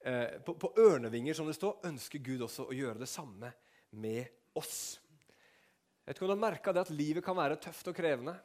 eh, 0.05 0.38
på, 0.45 0.53
på, 0.53 0.74
ørnevinger, 0.77 1.33
som 1.33 1.48
det 1.50 1.57
står, 1.57 1.79
ønsker 1.89 2.21
Gud 2.24 2.43
også 2.45 2.67
å 2.69 2.75
gjøre 2.75 3.01
det 3.01 3.10
samme 3.10 3.50
med 3.98 4.27
oss. 4.60 5.00
Jeg 6.01 6.12
vet 6.12 6.19
ikke 6.19 6.27
om 6.27 6.31
du 6.31 6.36
har 6.36 6.45
merka 6.45 6.75
at 6.75 6.93
livet 6.93 7.25
kan 7.25 7.38
være 7.38 7.60
tøft 7.62 7.89
og 7.91 7.98
krevende. 7.98 8.36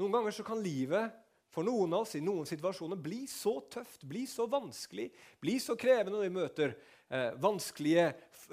Noen 0.00 0.14
ganger 0.14 0.34
så 0.36 0.46
kan 0.46 0.62
livet 0.62 1.10
for 1.50 1.66
noen 1.66 1.92
av 1.96 2.04
oss 2.04 2.14
i 2.14 2.22
noen 2.22 2.46
situasjoner 2.46 2.98
bli 3.02 3.24
så 3.30 3.56
tøft, 3.72 4.04
bli 4.06 4.22
så 4.30 4.46
vanskelig, 4.50 5.08
bli 5.42 5.56
så 5.62 5.74
krevende 5.78 6.18
når 6.18 6.28
vi 6.28 6.34
møter 6.36 6.74
eh, 7.10 7.34
vanskelige 7.42 8.04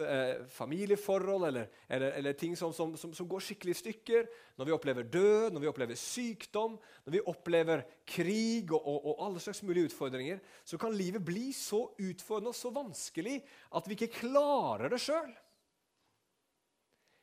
eh, 0.01 0.41
familieforhold 0.49 1.45
eller, 1.51 1.69
eller, 1.85 2.15
eller 2.17 2.37
ting 2.41 2.57
som, 2.57 2.73
som, 2.73 2.95
som, 2.97 3.13
som, 3.13 3.29
går 3.29 3.45
skikkelig 3.45 3.75
i 3.75 3.79
stykker, 3.83 4.27
når 4.57 4.69
vi 4.69 4.75
opplever 4.79 5.09
død, 5.13 5.53
når 5.53 5.65
vi 5.65 5.69
opplever 5.69 6.01
sykdom, 6.01 6.79
når 7.05 7.17
vi 7.19 7.23
opplever 7.33 7.85
krig 8.17 8.73
og, 8.73 8.81
og, 8.81 9.09
og 9.13 9.25
alle 9.27 9.45
slags 9.45 9.61
mulige 9.67 9.91
utfordringer, 9.91 10.41
så 10.65 10.81
kan 10.81 10.97
livet 10.97 11.25
bli 11.25 11.51
så 11.53 11.83
utfordrende 11.93 12.55
og 12.55 12.57
så 12.57 12.73
vanskelig 12.73 13.39
at 13.77 13.89
vi 13.89 13.99
ikke 13.99 14.25
klarer 14.25 14.89
det 14.89 15.03
sjøl. 15.05 15.33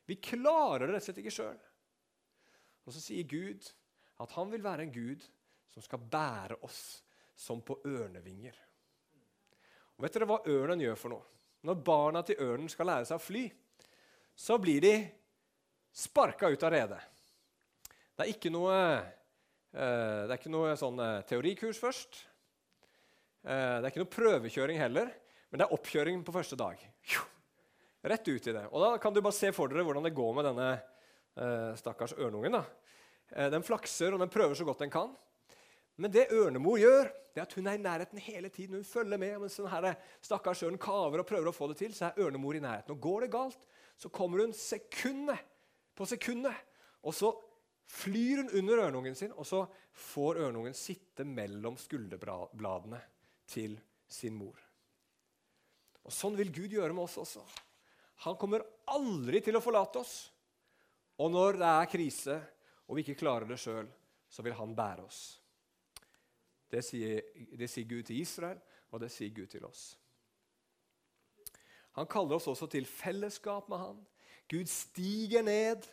Vi 0.06 0.22
klarer 0.22 0.86
det 0.86 0.94
rett 0.94 1.02
og 1.02 1.08
slett 1.08 1.24
ikke 1.24 1.34
sjøl. 1.34 1.62
Og 2.84 2.94
så 2.94 3.00
sier 3.00 3.26
Gud 3.26 3.64
at 4.22 4.34
han 4.36 4.50
vil 4.52 4.62
være 4.62 4.86
en 4.86 4.94
Gud 4.94 5.24
som 5.74 5.82
skal 5.82 5.98
bære 5.98 6.60
oss 6.62 7.02
som 7.34 7.62
på 7.66 7.80
ørnevinger. 7.82 8.54
Og 9.96 10.06
Vet 10.06 10.14
dere 10.14 10.28
hva 10.30 10.40
ørnen 10.50 10.82
gjør 10.82 10.98
for 10.98 11.14
noe? 11.14 11.26
Når 11.64 11.82
barna 11.86 12.22
til 12.26 12.40
ørnen 12.44 12.70
skal 12.70 12.90
lære 12.90 13.08
seg 13.08 13.18
å 13.18 13.24
fly, 13.24 13.44
så 14.36 14.58
blir 14.60 14.82
de 14.84 14.94
sparka 15.94 16.50
ut 16.50 16.66
av 16.66 16.74
redet. 16.74 17.00
Det 18.14 18.24
er 18.24 18.30
ikke 18.30 18.52
noe, 18.52 18.74
eh, 19.74 20.20
det 20.26 20.34
er 20.34 20.38
ikke 20.38 20.52
noe 20.52 20.74
sånn 20.78 21.00
eh, 21.02 21.22
teorikurs 21.26 21.80
først. 21.82 22.20
Eh, 23.42 23.78
det 23.78 23.86
er 23.86 23.90
ikke 23.90 24.02
noe 24.02 24.14
prøvekjøring 24.14 24.78
heller, 24.82 25.10
men 25.50 25.62
det 25.62 25.66
er 25.66 25.74
oppkjøring 25.74 26.22
på 26.26 26.34
første 26.34 26.58
dag. 26.58 26.78
Rett 28.04 28.28
ut 28.28 28.50
i 28.50 28.54
det. 28.54 28.66
Og 28.70 28.82
Da 28.84 28.96
kan 29.00 29.14
du 29.14 29.22
bare 29.24 29.34
se 29.34 29.50
for 29.56 29.70
dere 29.70 29.86
hvordan 29.86 30.04
det 30.04 30.14
går 30.14 30.34
med 30.36 30.50
denne 30.50 30.72
stakkars 31.80 32.12
ørnungen. 32.20 32.58
Den 33.32 33.64
flakser 33.66 34.14
og 34.14 34.20
den 34.20 34.30
prøver 34.30 34.54
så 34.54 34.66
godt 34.68 34.84
den 34.84 34.92
kan. 34.92 35.08
Men 36.00 36.10
det 36.14 36.30
ørnemor 36.34 36.80
gjør, 36.80 37.10
det 37.34 37.40
er 37.40 37.46
at 37.46 37.56
hun 37.58 37.66
er 37.70 37.78
i 37.78 37.82
nærheten 37.82 38.20
hele 38.22 38.48
tiden. 38.48 38.76
Hun 38.78 38.86
følger 38.86 39.18
med. 39.18 39.38
Mens 39.42 39.56
denne 39.58 39.94
stakkars 40.22 40.62
ørnen 40.66 40.80
kaver 40.82 41.22
og 41.22 41.26
prøver 41.28 41.50
å 41.50 41.54
få 41.54 41.68
det 41.70 41.80
til, 41.80 41.94
så 41.94 42.08
er 42.08 42.26
ørnemor 42.26 42.58
i 42.58 42.62
nærheten. 42.62 42.94
Og 42.94 43.02
Går 43.02 43.26
det 43.26 43.32
galt, 43.34 43.66
så 43.98 44.10
kommer 44.10 44.42
hun 44.44 44.54
sekundet 44.54 45.42
på 45.94 46.06
sekundet. 46.06 46.54
Og 47.02 47.14
så 47.14 47.30
flyr 47.90 48.42
hun 48.42 48.54
under 48.60 48.86
ørnungen 48.86 49.18
sin, 49.18 49.34
og 49.34 49.46
så 49.46 49.64
får 49.94 50.40
ørnungen 50.46 50.74
sitte 50.74 51.26
mellom 51.26 51.76
skulderbladene 51.78 53.00
til 53.50 53.76
sin 54.10 54.34
mor. 54.38 54.58
Og 56.04 56.12
Sånn 56.12 56.36
vil 56.38 56.52
Gud 56.54 56.72
gjøre 56.74 56.94
med 56.94 57.06
oss 57.06 57.18
også. 57.20 57.44
Han 58.24 58.38
kommer 58.40 58.64
aldri 58.94 59.40
til 59.44 59.58
å 59.58 59.62
forlate 59.64 60.00
oss. 60.00 60.16
Og 61.18 61.30
når 61.30 61.58
det 61.60 61.70
er 61.70 61.90
krise 61.90 62.40
og 62.84 62.96
vi 62.96 63.04
ikke 63.04 63.22
klarer 63.22 63.48
det 63.48 63.60
sjøl, 63.60 63.86
så 64.28 64.42
vil 64.44 64.56
han 64.58 64.74
bære 64.76 65.04
oss. 65.06 65.22
Det 66.70 66.82
sier, 66.84 67.20
det 67.58 67.68
sier 67.70 67.88
Gud 67.88 68.06
til 68.08 68.22
Israel, 68.22 68.58
og 68.90 69.02
det 69.02 69.10
sier 69.12 69.34
Gud 69.34 69.50
til 69.52 69.66
oss. 69.66 69.92
Han 71.94 72.08
kaller 72.10 72.38
oss 72.38 72.48
også 72.50 72.66
til 72.70 72.86
fellesskap 72.90 73.68
med 73.70 73.78
han. 73.78 74.00
Gud 74.50 74.66
stiger 74.70 75.44
ned. 75.46 75.86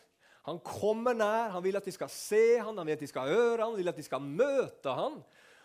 Han 0.48 0.58
kommer 0.64 1.14
nær. 1.14 1.52
Han 1.54 1.62
vil 1.64 1.78
at 1.78 1.86
de 1.86 1.94
skal 1.94 2.10
se 2.10 2.58
han, 2.58 2.74
han 2.74 2.86
vil 2.86 2.96
at 2.96 3.04
de 3.04 3.10
skal 3.10 3.30
høre 3.30 3.60
han, 3.62 3.70
han 3.70 3.78
vil 3.78 3.92
at 3.92 4.00
de 4.00 4.06
skal 4.06 4.24
møte 4.24 4.96
han. 4.96 5.20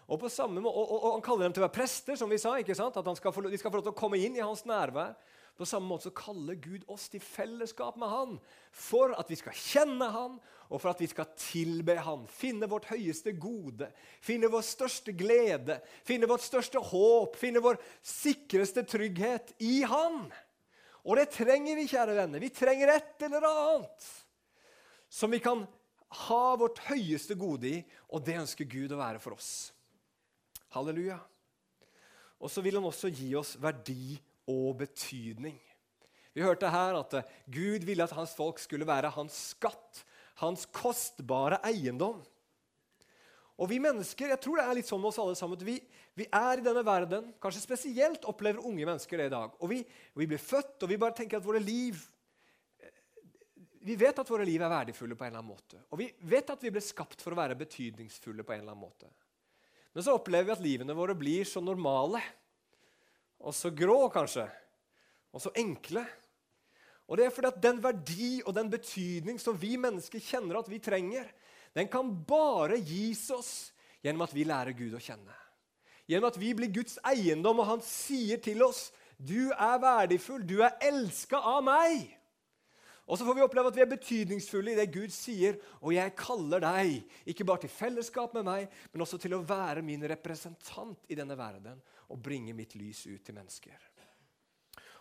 Og, 0.07 0.19
på 0.21 0.29
samme, 0.31 0.61
og, 0.63 0.77
og, 0.77 1.03
og 1.03 1.15
Han 1.17 1.23
kaller 1.25 1.47
dem 1.47 1.55
til 1.55 1.63
å 1.63 1.67
være 1.67 1.79
prester, 1.81 2.15
som 2.15 2.29
vi 2.31 2.37
sa. 2.39 2.53
ikke 2.61 2.75
sant? 2.77 2.95
At 2.95 3.17
skal 3.19 3.33
få, 3.35 3.43
de 3.49 3.57
skal 3.59 3.73
få 3.73 3.81
lov 3.81 3.89
til 3.89 3.95
å 3.95 3.99
komme 3.99 4.19
inn 4.21 4.37
i 4.37 4.45
hans 4.45 4.63
nærvær. 4.69 5.17
På 5.57 5.65
samme 5.65 5.89
måte 5.89 6.07
så 6.07 6.13
kaller 6.13 6.57
Gud 6.61 6.83
oss 6.91 7.07
til 7.09 7.21
fellesskap 7.23 7.97
med 7.97 8.11
Han 8.11 8.35
for 8.77 9.15
at 9.17 9.29
vi 9.31 9.37
skal 9.39 9.55
kjenne 9.57 10.09
Han, 10.13 10.35
og 10.67 10.81
for 10.83 10.91
at 10.91 11.01
vi 11.01 11.07
skal 11.09 11.31
tilbe 11.39 11.95
Han. 12.05 12.27
Finne 12.29 12.69
vårt 12.69 12.89
høyeste 12.91 13.33
gode, 13.41 13.89
finne 14.21 14.51
vår 14.53 14.65
største 14.67 15.15
glede, 15.17 15.79
finne 16.05 16.29
vårt 16.29 16.45
største 16.45 16.81
håp, 16.91 17.39
finne 17.39 17.63
vår 17.63 17.81
sikreste 18.05 18.85
trygghet 18.85 19.55
i 19.65 19.81
Han. 19.89 20.27
Og 21.07 21.17
det 21.17 21.31
trenger 21.33 21.79
vi, 21.79 21.87
kjære 21.89 22.17
venner. 22.19 22.43
Vi 22.43 22.53
trenger 22.53 22.93
et 22.93 23.25
eller 23.25 23.47
annet 23.49 24.07
som 25.09 25.31
vi 25.31 25.39
kan 25.39 25.63
ha 26.27 26.43
vårt 26.59 26.83
høyeste 26.89 27.35
gode 27.39 27.69
i, 27.69 27.81
og 28.11 28.21
det 28.27 28.37
ønsker 28.43 28.67
Gud 28.69 28.93
å 28.93 28.99
være 28.99 29.21
for 29.23 29.37
oss. 29.37 29.71
Halleluja. 30.75 31.17
Og 32.43 32.51
så 32.51 32.61
vil 32.61 32.77
han 32.77 32.85
også 32.85 33.09
gi 33.09 33.31
oss 33.39 33.55
verdi 33.61 34.19
og 34.47 34.77
betydning. 34.79 35.59
Vi 36.37 36.45
hørte 36.45 36.69
her 36.69 36.95
at 36.99 37.13
eh, 37.17 37.29
Gud 37.49 37.85
ville 37.87 38.05
at 38.05 38.13
hans 38.13 38.35
folk 38.37 38.59
skulle 38.61 38.87
være 38.87 39.09
hans 39.15 39.37
skatt, 39.55 40.03
hans 40.41 40.67
kostbare 40.69 41.57
eiendom. 41.65 42.19
Og 43.57 43.71
vi 43.71 43.79
mennesker, 43.81 44.29
jeg 44.29 44.41
tror 44.43 44.59
det 44.59 44.67
er 44.67 44.77
litt 44.77 44.89
sånn 44.89 45.01
med 45.01 45.09
oss 45.09 45.17
alle 45.23 45.37
sammen, 45.37 45.57
at 45.57 45.65
vi, 45.65 45.79
vi 46.13 46.27
er 46.29 46.61
i 46.61 46.65
denne 46.65 46.83
verden, 46.85 47.31
kanskje 47.41 47.63
spesielt 47.63 48.27
opplever 48.29 48.61
unge 48.61 48.85
mennesker 48.85 49.17
det 49.17 49.31
i 49.31 49.33
dag. 49.33 49.55
Og 49.57 49.71
vi, 49.71 49.79
vi 50.13 50.29
blir 50.29 50.41
født, 50.41 50.75
og 50.85 50.91
vi 50.93 50.99
bare 51.01 51.17
tenker 51.17 51.39
at 51.39 51.47
våre 51.47 51.63
liv 51.63 51.97
eh, 52.77 52.93
Vi 53.89 53.97
vet 53.97 54.21
at 54.21 54.29
våre 54.29 54.45
liv 54.45 54.61
er 54.61 54.75
verdifulle 54.75 55.17
på 55.17 55.25
en 55.25 55.31
eller 55.31 55.41
annen 55.41 55.55
måte. 55.55 55.81
Og 55.89 56.03
vi 56.03 56.11
vet 56.21 56.53
at 56.53 56.61
vi 56.61 56.73
ble 56.75 56.85
skapt 56.85 57.25
for 57.25 57.33
å 57.33 57.41
være 57.41 57.57
betydningsfulle 57.57 58.45
på 58.45 58.53
en 58.53 58.61
eller 58.61 58.77
annen 58.77 58.85
måte. 58.85 59.09
Men 59.97 60.05
så 60.05 60.13
opplever 60.13 60.51
vi 60.51 60.53
at 60.53 60.61
livene 60.61 60.93
våre 60.93 61.17
blir 61.17 61.49
så 61.49 61.63
normale 61.65 62.21
og 63.39 63.55
så 63.55 63.71
grå, 63.75 64.07
kanskje, 64.13 64.47
og 65.33 65.43
så 65.43 65.51
enkle. 65.59 66.03
Og 67.07 67.19
det 67.19 67.27
er 67.27 67.33
fordi 67.33 67.51
at 67.51 67.63
den 67.63 67.81
verdi 67.83 68.31
og 68.43 68.55
den 68.57 68.71
betydning 68.71 69.39
som 69.39 69.57
vi 69.59 69.75
mennesker 69.79 70.23
kjenner 70.23 70.59
at 70.59 70.69
vi 70.71 70.81
trenger, 70.83 71.27
den 71.77 71.89
kan 71.91 72.09
bare 72.27 72.79
gis 72.81 73.27
oss 73.31 73.51
gjennom 74.03 74.25
at 74.25 74.33
vi 74.35 74.47
lærer 74.47 74.75
Gud 74.77 74.95
å 74.97 75.03
kjenne. 75.03 75.35
Gjennom 76.07 76.31
at 76.31 76.39
vi 76.39 76.53
blir 76.55 76.71
Guds 76.71 76.97
eiendom, 77.05 77.61
og 77.61 77.69
han 77.69 77.83
sier 77.83 78.39
til 78.43 78.63
oss 78.65 78.87
du 79.17 79.49
er 79.49 79.79
verdifull, 79.81 80.43
du 80.45 80.61
er 80.61 80.77
elska 80.85 81.39
av 81.41 81.63
meg. 81.65 82.05
Og 83.07 83.15
så 83.15 83.23
får 83.23 83.37
vi 83.37 83.43
oppleve 83.45 83.71
at 83.71 83.77
vi 83.77 83.83
er 83.85 83.91
betydningsfulle 83.91 84.73
i 84.73 84.79
det 84.79 84.89
Gud 84.91 85.13
sier. 85.15 85.55
Og 85.79 85.93
jeg 85.95 86.15
kaller 86.19 86.63
deg 86.63 87.29
ikke 87.31 87.47
bare 87.47 87.63
til 87.63 87.71
fellesskap 87.71 88.35
med 88.35 88.43
meg, 88.47 88.71
men 88.91 89.03
også 89.05 89.19
til 89.21 89.37
å 89.37 89.43
være 89.47 89.85
min 89.85 90.03
representant 90.11 91.07
i 91.07 91.15
denne 91.15 91.37
verden 91.39 91.79
og 92.11 92.19
bringe 92.23 92.55
mitt 92.55 92.75
lys 92.75 93.05
ut 93.07 93.23
til 93.23 93.37
mennesker. 93.37 93.77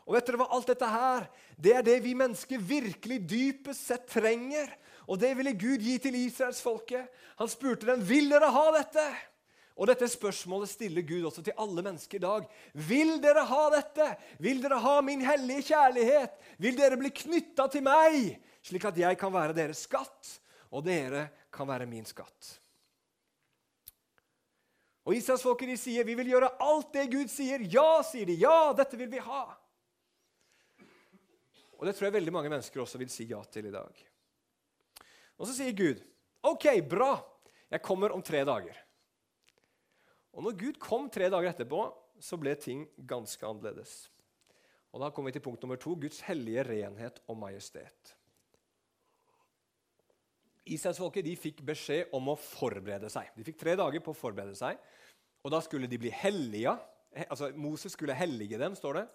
Og 0.06 0.14
vet 0.14 0.28
dere 0.28 0.38
hva 0.38 0.46
alt 0.54 0.68
dette 0.70 0.86
her, 0.86 1.26
Det 1.58 1.72
er 1.74 1.82
det 1.82 2.00
vi 2.04 2.14
mennesker 2.14 2.62
virkelig 2.62 3.24
dypest 3.26 3.86
sett 3.88 4.06
trenger. 4.06 4.70
Og 5.08 5.18
det 5.18 5.36
ville 5.36 5.52
Gud 5.58 5.82
gi 5.82 5.98
til 5.98 6.14
israelsfolket. 6.14 7.08
Han 7.38 7.48
spurte 7.48 7.86
dem 7.86 8.02
vil 8.06 8.30
dere 8.30 8.50
ha 8.50 8.66
dette. 8.74 9.06
Og 9.76 9.90
dette 9.90 10.08
spørsmålet 10.08 10.70
stiller 10.70 11.04
Gud 11.04 11.26
også 11.28 11.42
til 11.44 11.56
alle 11.60 11.82
mennesker 11.84 12.16
i 12.16 12.24
dag. 12.24 12.44
Vil 12.88 13.18
dere 13.20 13.42
ha 13.44 13.64
dette? 13.74 14.06
Vil 14.40 14.62
dere 14.62 14.78
ha 14.80 14.94
min 15.04 15.20
hellige 15.24 15.66
kjærlighet? 15.68 16.38
Vil 16.56 16.78
dere 16.78 16.96
bli 16.96 17.10
knytta 17.12 17.66
til 17.72 17.84
meg, 17.84 18.38
slik 18.64 18.86
at 18.88 18.96
jeg 19.02 19.18
kan 19.20 19.34
være 19.34 19.56
deres 19.56 19.84
skatt, 19.84 20.38
og 20.72 20.86
dere 20.86 21.26
kan 21.52 21.68
være 21.68 21.88
min 21.90 22.08
skatt? 22.08 22.54
Og 25.06 25.14
Israelsfolket 25.14 25.70
de 25.70 25.76
sier 25.78 26.08
vi 26.08 26.16
vil 26.18 26.32
gjøre 26.32 26.54
alt 26.64 26.96
det 26.96 27.04
Gud 27.12 27.30
sier. 27.30 27.62
Ja, 27.70 28.00
sier 28.02 28.26
de. 28.26 28.40
Ja, 28.40 28.72
dette 28.74 28.98
vil 28.98 29.12
vi 29.12 29.22
ha. 29.22 29.44
Og 31.76 31.84
det 31.84 31.92
tror 31.94 32.08
jeg 32.08 32.16
veldig 32.16 32.32
mange 32.34 32.50
mennesker 32.50 32.80
også 32.82 32.98
vil 32.98 33.12
si 33.12 33.28
ja 33.28 33.42
til 33.52 33.68
i 33.68 33.74
dag. 33.74 34.02
Og 35.36 35.44
så 35.44 35.52
sier 35.52 35.76
Gud, 35.76 36.00
OK, 36.48 36.64
bra, 36.88 37.12
jeg 37.68 37.84
kommer 37.84 38.16
om 38.16 38.24
tre 38.24 38.40
dager. 38.48 38.85
Og 40.36 40.44
når 40.44 40.58
Gud 40.60 40.78
kom 40.82 41.08
tre 41.12 41.30
dager 41.32 41.48
etterpå, 41.50 41.86
så 42.20 42.36
ble 42.40 42.52
ting 42.60 42.84
ganske 43.08 43.44
annerledes. 43.44 44.06
Og 44.92 45.00
Da 45.00 45.10
kommer 45.10 45.32
vi 45.32 45.36
til 45.36 45.44
punkt 45.44 45.62
nummer 45.64 45.80
to 45.80 45.94
Guds 46.00 46.22
hellige 46.24 46.64
renhet 46.64 47.20
og 47.28 47.36
majestet. 47.40 48.14
Israelsfolket 50.66 51.28
fikk 51.38 51.62
beskjed 51.66 52.12
om 52.16 52.32
å 52.32 52.38
forberede 52.40 53.08
seg. 53.12 53.28
De 53.36 53.44
fikk 53.46 53.58
tre 53.60 53.76
dager 53.78 54.02
på 54.02 54.12
å 54.12 54.18
forberede 54.18 54.56
seg. 54.58 54.80
Og 55.44 55.52
Da 55.52 55.60
skulle 55.60 55.88
de 55.88 55.98
bli 56.00 56.10
hellige. 56.10 56.74
Altså, 57.28 57.52
Moses 57.54 57.92
skulle 57.92 58.16
hellige 58.16 58.58
dem, 58.58 58.74
står 58.74 59.00
det. 59.00 59.06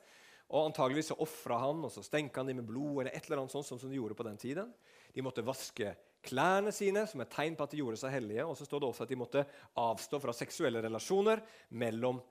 Og 0.51 0.69
Antageligvis 0.69 1.11
så 1.11 1.17
ofra 1.21 1.59
han, 1.65 1.83
og 1.85 1.91
så 1.91 2.03
stenka 2.03 2.41
han 2.41 2.47
dem 2.47 2.61
med 2.61 2.69
blod, 2.69 3.01
eller 3.01 3.13
et 3.15 3.25
eller 3.25 3.41
annet 3.41 3.51
sånt, 3.51 3.67
som 3.67 3.89
de 3.89 3.99
gjorde 3.99 4.17
på 4.17 4.25
den 4.27 4.37
tiden. 4.37 4.71
De 5.13 5.21
måtte 5.21 5.45
vaske 5.45 5.93
klærne 6.25 6.73
sine 6.75 7.05
som 7.09 7.23
et 7.23 7.31
tegn 7.33 7.57
på 7.57 7.65
at 7.65 7.73
de 7.73 7.81
gjorde 7.81 7.99
seg 8.01 8.15
hellige. 8.15 8.45
Og 8.45 8.57
så 8.57 8.67
står 8.67 8.81
det 8.81 8.89
også 8.89 9.05
at 9.05 9.11
de 9.11 9.19
måtte 9.19 9.45
avstå 9.81 10.19
fra 10.21 10.35
seksuelle 10.35 10.83
relasjoner 10.83 11.43
mellom 11.81 12.21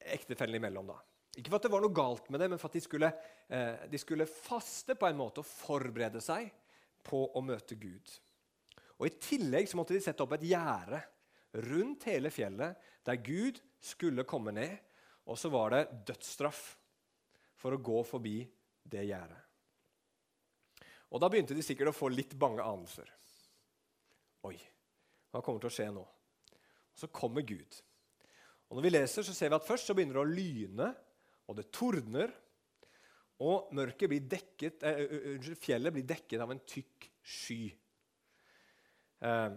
ektefellene 0.00 0.60
imellom. 0.62 0.92
da. 0.92 0.98
Ikke 1.38 1.52
for 1.52 1.60
at 1.60 1.68
det 1.68 1.72
var 1.72 1.84
noe 1.84 1.94
galt 1.94 2.30
med 2.30 2.42
det, 2.42 2.48
men 2.50 2.58
for 2.58 2.70
at 2.70 2.78
de 2.78 2.82
skulle, 2.82 3.12
eh, 3.48 3.86
de 3.90 3.98
skulle 3.98 4.26
faste 4.26 4.96
på 4.98 5.06
en 5.06 5.18
måte 5.18 5.42
og 5.42 5.46
forberede 5.46 6.22
seg 6.24 6.50
på 7.06 7.22
å 7.34 7.42
møte 7.44 7.78
Gud. 7.80 8.10
Og 8.98 9.06
I 9.06 9.16
tillegg 9.16 9.68
så 9.68 9.78
måtte 9.78 9.94
de 9.94 10.02
sette 10.04 10.22
opp 10.22 10.34
et 10.36 10.48
gjerde 10.50 11.00
rundt 11.70 12.04
hele 12.10 12.30
fjellet 12.30 12.76
der 13.06 13.22
Gud 13.24 13.60
skulle 13.80 14.26
komme 14.28 14.52
ned. 14.52 14.76
Og 15.26 15.38
så 15.38 15.50
var 15.52 15.70
det 15.70 16.04
dødsstraff 16.08 16.76
for 17.60 17.76
å 17.76 17.80
gå 17.80 18.02
forbi 18.04 18.42
det 18.84 19.06
gjerdet. 19.06 19.38
Og 21.10 21.20
Da 21.20 21.28
begynte 21.28 21.56
de 21.56 21.62
sikkert 21.62 21.90
å 21.90 21.96
få 21.96 22.10
litt 22.12 22.36
bange 22.38 22.62
anelser. 22.62 23.08
Oi, 24.48 24.56
hva 25.30 25.42
kommer 25.44 25.60
til 25.62 25.70
å 25.70 25.74
skje 25.74 25.88
nå? 25.92 26.02
Og 26.04 26.98
Så 26.98 27.10
kommer 27.12 27.44
Gud. 27.46 27.80
Og 28.70 28.78
Når 28.78 28.86
vi 28.86 28.92
leser, 28.92 29.26
så 29.26 29.34
ser 29.34 29.50
vi 29.50 29.58
at 29.58 29.66
først 29.66 29.90
så 29.90 29.96
begynner 29.96 30.20
det 30.20 30.22
å 30.22 30.30
lyne, 30.30 30.88
og 31.50 31.56
det 31.58 31.70
tordner. 31.74 32.32
Og 33.40 33.72
blir 33.72 34.28
dekket, 34.28 34.84
uh, 34.84 35.50
fjellet 35.56 35.94
blir 35.94 36.06
dekket 36.06 36.42
av 36.44 36.52
en 36.52 36.60
tykk 36.60 37.08
sky. 37.24 37.70
Uh, 39.20 39.56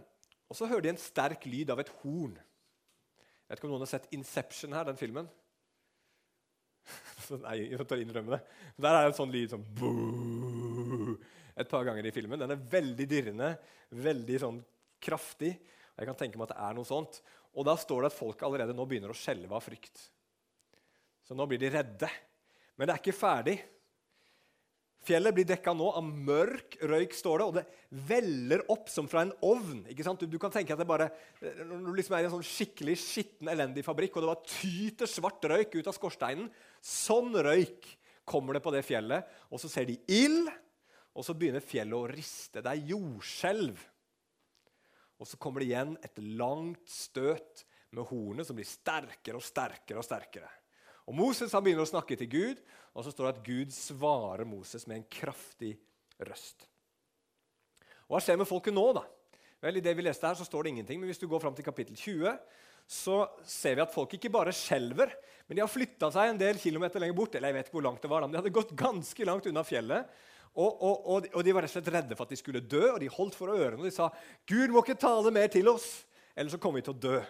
og 0.49 0.57
så 0.57 0.67
hører 0.67 0.85
de 0.85 0.93
en 0.93 1.01
sterk 1.01 1.45
lyd 1.47 1.71
av 1.73 1.81
et 1.83 1.91
horn. 2.01 2.35
Jeg 2.35 3.49
vet 3.51 3.59
ikke 3.59 3.67
om 3.67 3.73
noen 3.75 3.85
har 3.85 3.91
sett 3.91 4.11
'Inception' 4.11 4.75
her, 4.75 4.87
den 4.87 4.99
filmen? 4.99 5.29
Nei, 7.45 7.57
jeg 7.71 7.87
tar 7.87 8.01
innrømme 8.01 8.37
det. 8.37 8.41
Der 8.81 8.95
er 8.95 9.03
det 9.03 9.11
en 9.13 9.19
sånn 9.19 9.33
lyd 9.33 9.53
sånn 9.53 9.65
et 11.55 11.69
par 11.69 11.85
ganger 11.85 12.05
i 12.07 12.13
filmen. 12.13 12.39
Den 12.39 12.55
er 12.55 12.67
veldig 12.71 13.07
dirrende, 13.09 13.49
veldig 13.93 14.39
sånn 14.41 14.59
kraftig. 15.03 15.53
og 15.93 16.01
Jeg 16.01 16.09
kan 16.09 16.19
tenke 16.19 16.39
meg 16.39 16.49
at 16.49 16.55
det 16.55 16.65
er 16.67 16.77
noe 16.77 16.87
sånt. 16.87 17.19
Og 17.53 17.67
da 17.67 17.75
står 17.77 18.03
det 18.03 18.11
at 18.13 18.17
folk 18.17 18.43
allerede 18.45 18.75
nå 18.75 18.85
begynner 18.89 19.13
å 19.13 19.17
skjelve 19.17 19.53
av 19.53 19.65
frykt. 19.65 20.07
Så 21.23 21.37
nå 21.37 21.45
blir 21.47 21.61
de 21.61 21.71
redde. 21.73 22.09
Men 22.75 22.89
det 22.89 22.95
er 22.95 23.03
ikke 23.03 23.15
ferdig. 23.15 23.59
Fjellet 25.03 25.35
blir 25.35 25.47
dekka 25.47 25.73
nå 25.75 25.89
av 25.97 26.05
mørk 26.07 26.77
røyk, 26.87 27.15
står 27.15 27.41
det, 27.41 27.45
og 27.45 27.57
det 27.57 28.03
veller 28.07 28.61
opp 28.71 28.87
som 28.91 29.09
fra 29.11 29.25
en 29.25 29.33
ovn. 29.43 29.81
ikke 29.91 30.05
sant? 30.05 30.21
Du, 30.21 30.31
du 30.31 30.39
kan 30.39 30.53
tenke 30.53 30.71
at 30.75 30.79
det 30.79 30.87
bare, 30.87 31.09
Når 31.41 31.89
du 31.89 31.97
liksom 31.97 32.15
er 32.15 32.23
i 32.23 32.29
en 32.29 32.35
sånn 32.37 32.47
skikkelig 32.47 32.95
skitten, 33.01 33.51
elendig 33.51 33.83
fabrikk, 33.83 34.15
og 34.15 34.23
det 34.23 34.31
bare 34.31 34.53
tyter 34.53 35.11
svart 35.11 35.43
røyk 35.51 35.75
ut 35.75 35.91
av 35.91 35.97
skorsteinen 35.97 36.47
Sånn 36.79 37.35
røyk 37.35 37.89
kommer 38.23 38.55
det 38.55 38.63
på 38.63 38.71
det 38.71 38.85
fjellet. 38.87 39.27
Og 39.51 39.59
så 39.59 39.71
ser 39.71 39.89
de 39.91 39.99
ild, 40.07 40.47
og 41.13 41.27
så 41.27 41.35
begynner 41.35 41.63
fjellet 41.63 41.99
å 41.99 42.07
riste. 42.07 42.63
Det 42.63 42.71
er 42.71 42.87
jordskjelv. 42.93 43.83
Og 45.23 45.29
så 45.29 45.39
kommer 45.39 45.63
det 45.63 45.69
igjen 45.69 45.93
et 46.03 46.19
langt 46.35 46.83
støt 46.91 47.63
med 47.95 48.03
hornet 48.09 48.47
som 48.47 48.57
blir 48.57 48.67
sterkere 48.67 49.39
og 49.39 49.45
sterkere. 49.45 50.01
og 50.01 50.03
sterkere. 50.03 50.49
Og 51.07 51.15
Moses 51.15 51.53
han 51.55 51.63
begynner 51.63 51.87
å 51.87 51.91
snakke 51.93 52.17
til 52.19 52.27
Gud, 52.31 52.59
og 52.91 53.05
så 53.05 53.11
står 53.13 53.29
det 53.29 53.33
at 53.37 53.45
Gud 53.47 53.71
svarer 53.75 54.43
Moses 54.47 54.83
med 54.87 54.99
en 54.99 55.07
kraftig 55.07 55.77
røst. 56.19 56.67
Hva 58.11 58.19
skjer 58.19 58.39
med 58.39 58.49
folket 58.49 58.75
nå? 58.75 58.83
da? 58.99 59.05
Vel, 59.63 59.79
I 59.79 59.85
det 59.85 59.95
vi 59.95 60.03
leste 60.03 60.27
her, 60.27 60.35
så 60.35 60.43
står 60.47 60.65
det 60.65 60.73
ingenting, 60.73 60.99
men 60.99 61.07
hvis 61.07 61.21
du 61.21 61.29
går 61.31 61.39
fram 61.39 61.55
til 61.55 61.65
kapittel 61.65 61.95
20, 61.95 62.35
så 62.83 63.21
ser 63.47 63.77
vi 63.77 63.85
at 63.85 63.93
folk 63.95 64.11
ikke 64.17 64.31
bare 64.31 64.51
skjelver, 64.55 65.15
men 65.47 65.55
de 65.55 65.63
har 65.63 65.71
flytta 65.71 66.11
seg 66.11 66.33
en 66.33 66.39
del 66.39 66.59
kilometer 66.59 66.99
lenger 66.99 67.15
bort. 67.15 67.35
eller 67.35 67.51
jeg 67.53 67.61
vet 67.61 67.71
ikke 67.71 67.79
hvor 67.79 67.87
langt 67.87 68.03
det 68.03 68.11
var, 68.11 68.25
men 68.25 68.35
De 68.35 68.41
hadde 68.41 68.57
gått 68.59 68.75
ganske 68.75 69.27
langt 69.27 69.47
unna 69.47 69.63
fjellet. 69.63 70.11
Og, 70.53 70.81
og, 70.85 71.29
og, 71.33 71.39
De 71.45 71.53
var 71.55 71.65
rett 71.65 71.71
og 71.71 71.79
slett 71.79 71.93
redde 71.95 72.17
for 72.17 72.27
at 72.27 72.33
de 72.33 72.37
skulle 72.37 72.61
dø, 72.61 72.83
og 72.91 72.99
de 73.01 73.09
holdt 73.09 73.37
for 73.37 73.49
ørene 73.49 73.79
og 73.79 73.87
de 73.87 73.93
sa 73.93 74.11
Gud 74.49 74.73
må 74.73 74.83
ikke 74.83 74.99
tale 75.01 75.31
mer 75.33 75.49
til 75.53 75.71
oss, 75.71 76.03
ellers 76.37 76.53
så 76.53 76.61
kommer 76.61 76.81
vi 76.81 76.85
til 76.85 76.93
å 76.93 77.03
dø. 77.07 77.21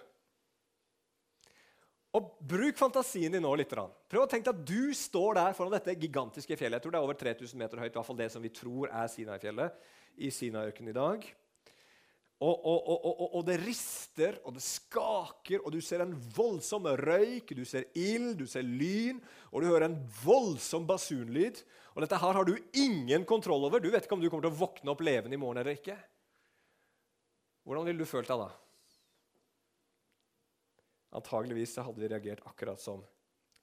Og 2.13 2.33
Bruk 2.45 2.77
fantasien 2.77 3.33
din 3.33 3.41
nå 3.41 3.51
litt. 3.57 3.71
Prøv 3.73 4.25
å 4.25 4.29
tenke 4.29 4.51
at 4.51 4.65
du 4.67 4.91
står 4.93 5.39
der 5.39 5.55
foran 5.57 5.73
dette 5.73 5.95
gigantiske 5.97 6.57
fjellet. 6.59 6.77
Jeg 6.77 6.83
tror 6.83 6.93
det 6.93 6.99
er 6.99 7.07
over 7.07 7.17
3000 7.17 7.57
meter 7.57 7.81
høyt, 7.81 7.89
i 7.89 7.97
hvert 7.97 8.09
fall 8.09 8.19
det 8.19 8.27
som 8.29 8.43
vi 8.43 8.51
tror 8.53 8.91
er 8.91 9.07
Sinai-fjellet 9.09 9.88
i 10.21 10.29
Sinai-ørkenen 10.29 10.91
i 10.91 10.99
dag. 10.99 11.25
Og, 12.43 12.65
og, 12.67 12.89
og, 12.91 13.21
og, 13.38 13.41
det 13.47 13.55
rister, 13.63 14.36
og 14.43 14.57
det 14.57 14.62
skaker, 14.65 15.62
og 15.63 15.71
du 15.73 15.79
ser 15.81 16.03
en 16.03 16.13
voldsom 16.36 16.89
røyk, 16.99 17.53
du 17.55 17.63
ser 17.65 17.88
ild, 17.95 18.36
du 18.41 18.45
ser 18.51 18.65
lyn, 18.67 19.21
og 19.49 19.63
du 19.63 19.69
hører 19.69 19.88
en 19.88 19.97
voldsom 20.25 20.86
basunlyd. 20.89 21.62
Og 21.93 22.01
dette 22.01 22.17
her 22.17 22.38
har 22.39 22.47
du 22.47 22.56
ingen 22.79 23.25
kontroll 23.29 23.67
over. 23.67 23.82
Du 23.82 23.91
vet 23.93 24.06
ikke 24.06 24.17
om 24.17 24.21
du 24.21 24.29
kommer 24.32 24.47
til 24.47 24.53
å 24.56 24.62
våkne 24.63 24.93
opp 24.93 25.03
levende 25.06 25.38
i 25.38 25.41
morgen 25.41 25.62
eller 25.62 25.77
ikke. 25.77 25.97
Hvordan 27.63 27.88
ville 27.88 28.01
du 28.01 28.10
følt 28.10 28.29
deg 28.32 28.41
da? 28.41 28.49
Antageligvis 31.13 31.77
hadde 31.77 32.01
vi 32.01 32.10
reagert 32.10 32.41
akkurat 32.49 32.82
som 32.82 33.03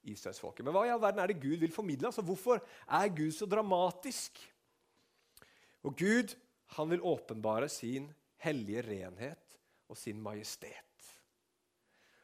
israelsfolket. 0.07 0.65
Men 0.65 0.75
hva 0.77 0.85
i 0.87 0.93
all 0.93 1.03
verden 1.03 1.21
er 1.23 1.33
det 1.33 1.43
Gud 1.43 1.59
vil 1.61 1.75
formidle? 1.75 2.09
Altså, 2.09 2.25
hvorfor 2.25 2.63
er 2.63 3.11
Gud 3.13 3.35
så 3.37 3.49
dramatisk? 3.51 4.39
Og 5.85 5.97
Gud 5.99 6.37
han 6.77 6.93
vil 6.93 7.03
åpenbare 7.03 7.69
sin 7.73 8.07
hellige 8.45 8.85
renhet 8.87 9.59
og 9.91 9.99
sin 9.99 10.21
majestet. 10.23 10.87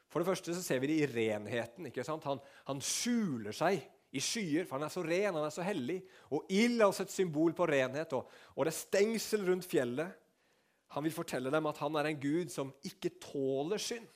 For 0.06 0.22
det 0.22 0.30
første 0.30 0.54
så 0.54 0.62
ser 0.62 0.78
vi 0.80 0.92
det 0.92 1.00
i 1.02 1.08
renheten. 1.10 1.90
ikke 1.90 2.04
sant? 2.06 2.24
Han, 2.24 2.38
han 2.70 2.78
skjuler 2.80 3.56
seg 3.56 3.82
i 4.14 4.22
skyer, 4.22 4.64
for 4.64 4.78
han 4.78 4.86
er 4.86 4.92
så 4.92 5.02
ren, 5.04 5.34
han 5.34 5.44
er 5.44 5.54
så 5.54 5.64
hellig. 5.66 5.98
Og 6.32 6.46
ild 6.52 6.80
er 6.80 6.86
også 6.86 7.06
et 7.06 7.14
symbol 7.14 7.56
på 7.56 7.66
renhet. 7.68 8.12
Og, 8.16 8.28
og 8.54 8.66
det 8.66 8.72
er 8.72 8.78
stengsel 8.78 9.46
rundt 9.48 9.66
fjellet. 9.68 10.14
Han 10.94 11.04
vil 11.04 11.14
fortelle 11.14 11.50
dem 11.52 11.66
at 11.68 11.80
han 11.82 11.98
er 11.98 12.10
en 12.10 12.20
gud 12.22 12.52
som 12.52 12.70
ikke 12.86 13.16
tåler 13.22 13.82
synd. 13.82 14.06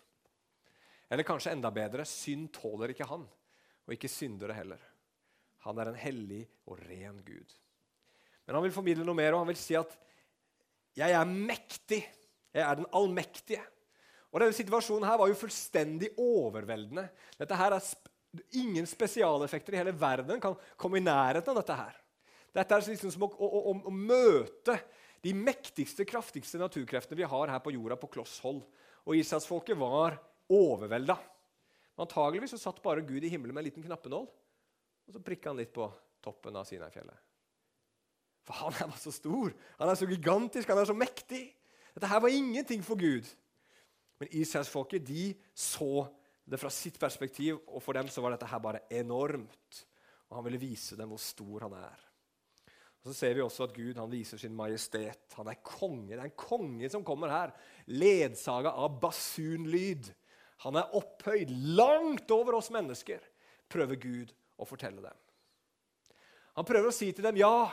Eller 1.10 1.26
kanskje 1.26 1.56
enda 1.56 1.72
bedre 1.74 2.06
synd 2.06 2.52
tåler 2.54 2.94
ikke 2.94 3.08
han, 3.10 3.24
og 3.26 3.96
ikke 3.96 4.10
syndere 4.10 4.54
heller. 4.54 4.80
Han 5.66 5.80
er 5.82 5.90
en 5.90 5.98
hellig 5.98 6.44
og 6.70 6.78
ren 6.86 7.18
Gud. 7.26 7.56
Men 8.46 8.56
han 8.56 8.64
vil 8.64 8.74
formidle 8.74 9.04
noe 9.04 9.18
mer, 9.18 9.34
og 9.34 9.42
han 9.42 9.50
vil 9.50 9.58
si 9.60 9.76
at 9.76 9.92
'jeg 10.96 11.10
er 11.10 11.24
mektig'. 11.24 12.06
Jeg 12.54 12.62
er 12.62 12.74
den 12.74 12.86
allmektige. 12.92 13.62
Og 14.32 14.40
denne 14.40 14.54
situasjonen 14.54 15.06
her 15.06 15.18
var 15.18 15.28
jo 15.28 15.38
fullstendig 15.38 16.10
overveldende. 16.18 17.08
Dette 17.38 17.54
her 17.54 17.74
er 17.74 17.82
Ingen 18.60 18.86
spesialeffekter 18.86 19.74
i 19.74 19.80
hele 19.80 19.94
verden 19.96 20.40
kan 20.42 20.54
komme 20.78 21.00
i 21.00 21.04
nærheten 21.04 21.50
av 21.50 21.58
dette. 21.58 21.76
her. 21.76 21.96
Dette 22.54 22.74
er 22.74 22.86
liksom 22.86 23.12
som 23.14 23.26
å, 23.26 23.30
å, 23.30 23.48
å, 23.70 23.74
å 23.90 23.94
møte 23.94 24.76
de 25.22 25.32
mektigste, 25.36 26.06
kraftigste 26.08 26.58
naturkreftene 26.60 27.18
vi 27.18 27.28
har 27.28 27.52
her 27.52 27.62
på 27.62 27.74
jorda, 27.74 27.98
på 28.00 28.10
kloss 28.14 28.38
hold. 28.44 28.62
Og 29.04 29.18
Israelsfolket 29.18 29.78
var 29.78 30.18
overvelda. 30.50 31.16
Antageligvis 32.00 32.54
så 32.54 32.60
satt 32.62 32.80
bare 32.82 33.04
Gud 33.04 33.24
i 33.24 33.30
himmelen 33.32 33.54
med 33.54 33.64
en 33.64 33.68
liten 33.68 33.84
knappenål, 33.84 34.24
og 34.26 35.14
så 35.14 35.20
prikka 35.24 35.50
han 35.50 35.60
litt 35.60 35.72
på 35.74 35.88
toppen 36.24 36.56
av 36.56 36.64
Sinai-fjellet. 36.68 37.26
For 38.46 38.56
han 38.56 38.78
er 38.78 38.88
bare 38.88 39.02
så 39.02 39.12
stor, 39.12 39.52
han 39.78 39.90
er 39.90 39.98
så 40.00 40.08
gigantisk, 40.08 40.70
han 40.70 40.80
er 40.80 40.88
så 40.88 40.96
mektig. 40.96 41.42
Dette 41.92 42.08
her 42.08 42.22
var 42.24 42.32
ingenting 42.32 42.80
for 42.86 42.96
Gud. 43.00 43.28
Men 44.20 44.32
Israelsfolket 44.36 45.04
de 45.04 45.30
så 45.56 46.06
det 46.50 46.58
fra 46.58 46.70
sitt 46.72 46.98
perspektiv, 46.98 47.60
og 47.70 47.82
for 47.82 47.94
dem 47.94 48.08
så 48.10 48.22
var 48.24 48.34
dette 48.34 48.48
her 48.50 48.62
bare 48.62 48.84
enormt. 48.90 49.84
Og 50.30 50.38
han 50.38 50.46
ville 50.46 50.62
vise 50.62 50.98
dem 50.98 51.10
hvor 51.12 51.22
stor 51.22 51.66
han 51.68 51.76
er. 51.78 52.06
Og 53.00 53.08
Så 53.08 53.14
ser 53.16 53.34
vi 53.34 53.42
også 53.42 53.64
at 53.64 53.74
Gud 53.74 53.96
han 53.96 54.10
viser 54.12 54.38
sin 54.38 54.56
majestet. 54.56 55.30
Han 55.38 55.48
er 55.48 55.62
konge. 55.64 56.12
Det 56.12 56.18
er 56.18 56.28
en 56.28 56.36
konge 56.36 56.90
som 56.92 57.04
kommer 57.06 57.32
her, 57.32 57.54
ledsaga 57.88 58.74
av 58.76 58.98
basunlyd. 59.00 60.10
Han 60.66 60.76
er 60.76 60.92
opphøyd 60.98 61.52
langt 61.78 62.30
over 62.34 62.58
oss 62.58 62.68
mennesker, 62.74 63.22
prøver 63.70 63.96
Gud 63.96 64.34
å 64.60 64.66
fortelle 64.68 65.00
dem. 65.00 65.16
Han 66.58 66.66
prøver 66.68 66.90
å 66.90 66.92
si 66.92 67.12
til 67.12 67.24
dem, 67.24 67.36
'Ja, 67.36 67.70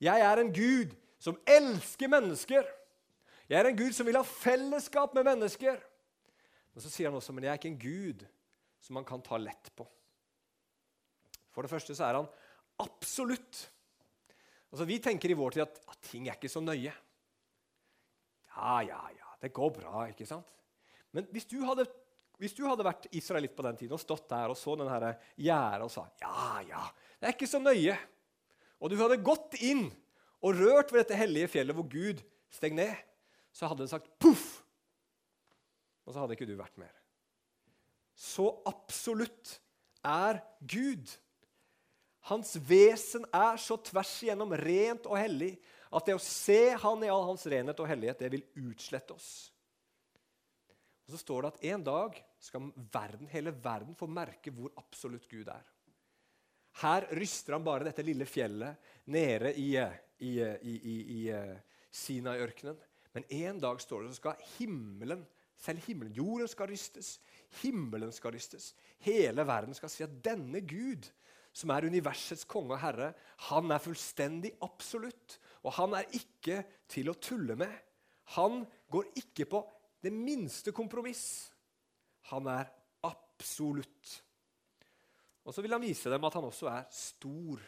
jeg 0.00 0.20
er 0.20 0.36
en 0.40 0.52
Gud 0.52 0.92
som 1.18 1.38
elsker 1.46 2.08
mennesker.' 2.08 2.66
'Jeg 3.48 3.60
er 3.60 3.68
en 3.70 3.76
Gud 3.76 3.92
som 3.94 4.06
vil 4.06 4.16
ha 4.16 4.22
fellesskap 4.22 5.14
med 5.14 5.24
mennesker.' 5.24 5.80
Men 6.76 6.84
så 6.84 6.92
sier 6.92 7.08
han 7.08 7.16
også, 7.16 7.32
'Men 7.32 7.44
jeg 7.44 7.50
er 7.50 7.58
ikke 7.58 7.72
en 7.72 7.78
Gud 7.80 8.26
som 8.84 8.94
man 8.94 9.04
kan 9.08 9.22
ta 9.24 9.38
lett 9.40 9.70
på.' 9.74 9.86
For 11.56 11.64
det 11.64 11.72
første 11.72 11.96
så 11.96 12.04
er 12.04 12.18
han 12.20 12.28
absolutt. 12.78 13.70
Altså, 14.70 14.84
Vi 14.84 14.98
tenker 14.98 15.30
i 15.30 15.38
vår 15.38 15.50
tid 15.56 15.62
at, 15.62 15.80
at 15.88 16.00
ting 16.02 16.28
er 16.28 16.36
ikke 16.36 16.52
så 16.52 16.60
nøye. 16.60 16.92
Ja, 18.56 18.80
ja, 18.80 19.00
ja, 19.08 19.30
det 19.40 19.54
går 19.56 19.70
bra, 19.72 20.04
ikke 20.08 20.26
sant? 20.28 20.52
Men 21.12 21.24
hvis 21.32 21.48
du 21.48 21.64
hadde 21.64 21.86
hvis 22.36 22.52
du 22.52 22.66
hadde 22.68 22.84
vært 22.84 23.08
israelitt 23.16 23.56
på 23.56 23.64
den 23.64 23.78
tiden 23.80 23.96
og 23.96 24.02
stått 24.02 24.28
der 24.28 24.52
og 24.52 24.58
så 24.60 24.74
denne 24.76 25.14
gjerdet 25.40 25.86
og 25.86 25.92
sa 25.92 26.04
ja, 26.20 26.60
ja, 26.68 26.82
det 27.16 27.30
er 27.30 27.32
ikke 27.32 27.48
så 27.48 27.60
nøye, 27.62 27.96
og 28.76 28.92
du 28.92 28.98
hadde 29.00 29.24
gått 29.24 29.56
inn 29.64 29.86
og 30.44 30.60
rørt 30.60 30.92
ved 30.92 31.00
dette 31.00 31.16
hellige 31.16 31.48
fjellet 31.54 31.78
hvor 31.78 31.88
Gud 31.88 32.20
steg 32.52 32.76
ned, 32.76 32.92
så 33.56 33.70
hadde 33.70 33.86
det 33.86 33.94
sagt 33.94 34.12
poff! 34.20 34.45
Og 36.06 36.14
så 36.14 36.22
hadde 36.22 36.36
ikke 36.36 36.48
du 36.48 36.54
vært 36.58 36.78
mer. 36.80 36.94
Så 38.16 38.48
absolutt 38.68 39.58
er 40.06 40.40
Gud. 40.62 41.10
Hans 42.30 42.54
vesen 42.66 43.26
er 43.34 43.58
så 43.60 43.76
tvers 43.84 44.14
igjennom 44.24 44.54
rent 44.58 45.06
og 45.10 45.18
hellig 45.20 45.52
at 45.94 46.08
det 46.08 46.16
å 46.16 46.22
se 46.22 46.72
Han 46.82 47.04
i 47.04 47.10
all 47.12 47.26
hans 47.28 47.44
renhet 47.46 47.78
og 47.82 47.88
hellighet, 47.90 48.18
det 48.18 48.32
vil 48.32 48.70
utslette 48.70 49.14
oss. 49.14 49.28
Og 51.06 51.14
Så 51.14 51.20
står 51.22 51.42
det 51.42 51.52
at 51.52 51.64
en 51.70 51.84
dag 51.86 52.18
skal 52.42 52.72
verden, 52.92 53.28
hele 53.30 53.54
verden 53.54 53.94
få 53.98 54.08
merke 54.10 54.50
hvor 54.54 54.74
absolutt 54.78 55.28
Gud 55.30 55.48
er. 55.52 55.62
Her 56.82 57.06
ryster 57.16 57.54
han 57.56 57.64
bare 57.64 57.86
dette 57.86 58.04
lille 58.04 58.26
fjellet 58.28 58.90
nede 59.14 59.54
i, 59.56 59.70
i, 59.78 60.32
i, 60.42 60.74
i, 60.82 61.20
eh, 61.32 61.54
Sinai-ørkenen. 61.88 62.76
Men 63.16 63.24
en 63.32 63.60
dag 63.62 63.80
står 63.80 64.02
det 64.02 64.10
så 64.12 64.18
skal 64.18 64.42
himmelen, 64.58 65.22
selv 65.56 65.84
himmelen, 65.86 66.14
jorden 66.16 66.48
skal 66.50 66.68
rystes, 66.70 67.16
himmelen 67.62 68.12
skal 68.12 68.34
rystes. 68.36 68.74
Hele 69.04 69.46
verden 69.48 69.76
skal 69.76 69.92
si 69.92 70.04
at 70.04 70.18
denne 70.24 70.60
Gud, 70.68 71.08
som 71.56 71.72
er 71.72 71.88
universets 71.88 72.44
konge 72.48 72.74
og 72.76 72.82
herre, 72.82 73.12
han 73.48 73.72
er 73.72 73.82
fullstendig 73.82 74.52
absolutt. 74.64 75.38
Og 75.64 75.72
han 75.78 75.96
er 75.96 76.10
ikke 76.18 76.60
til 76.92 77.10
å 77.10 77.16
tulle 77.16 77.56
med. 77.58 77.72
Han 78.36 78.64
går 78.92 79.08
ikke 79.22 79.46
på 79.48 79.62
det 80.04 80.12
minste 80.12 80.74
kompromiss. 80.76 81.48
Han 82.32 82.48
er 82.52 82.68
absolutt. 83.06 84.12
Og 85.46 85.54
så 85.54 85.62
vil 85.62 85.76
han 85.76 85.84
vise 85.84 86.10
dem 86.10 86.26
at 86.26 86.36
han 86.36 86.48
også 86.48 86.68
er 86.72 86.86
stor 86.92 87.62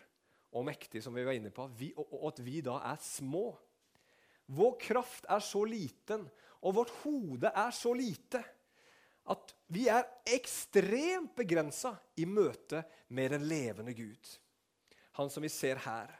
og 0.58 0.64
mektig, 0.66 1.02
som 1.04 1.14
vi 1.14 1.24
var 1.26 1.36
inne 1.36 1.52
på, 1.54 1.66
vi, 1.78 1.92
og, 1.96 2.12
og 2.18 2.28
at 2.32 2.42
vi 2.44 2.60
da 2.64 2.78
er 2.90 3.00
små. 3.04 3.46
Vår 4.56 4.78
kraft 4.80 5.28
er 5.28 5.42
så 5.44 5.60
liten, 5.68 6.24
og 6.62 6.74
vårt 6.74 6.94
hode 7.04 7.50
er 7.54 7.74
så 7.74 7.92
lite, 7.94 8.40
at 9.28 9.52
vi 9.74 9.86
er 9.92 10.06
ekstremt 10.32 11.34
begrensa 11.36 11.92
i 12.16 12.24
møte 12.26 12.82
med 13.14 13.34
den 13.36 13.44
levende 13.48 13.94
Gud. 13.94 14.30
Han 15.20 15.30
som 15.30 15.44
vi 15.44 15.50
ser 15.52 15.80
her. 15.84 16.14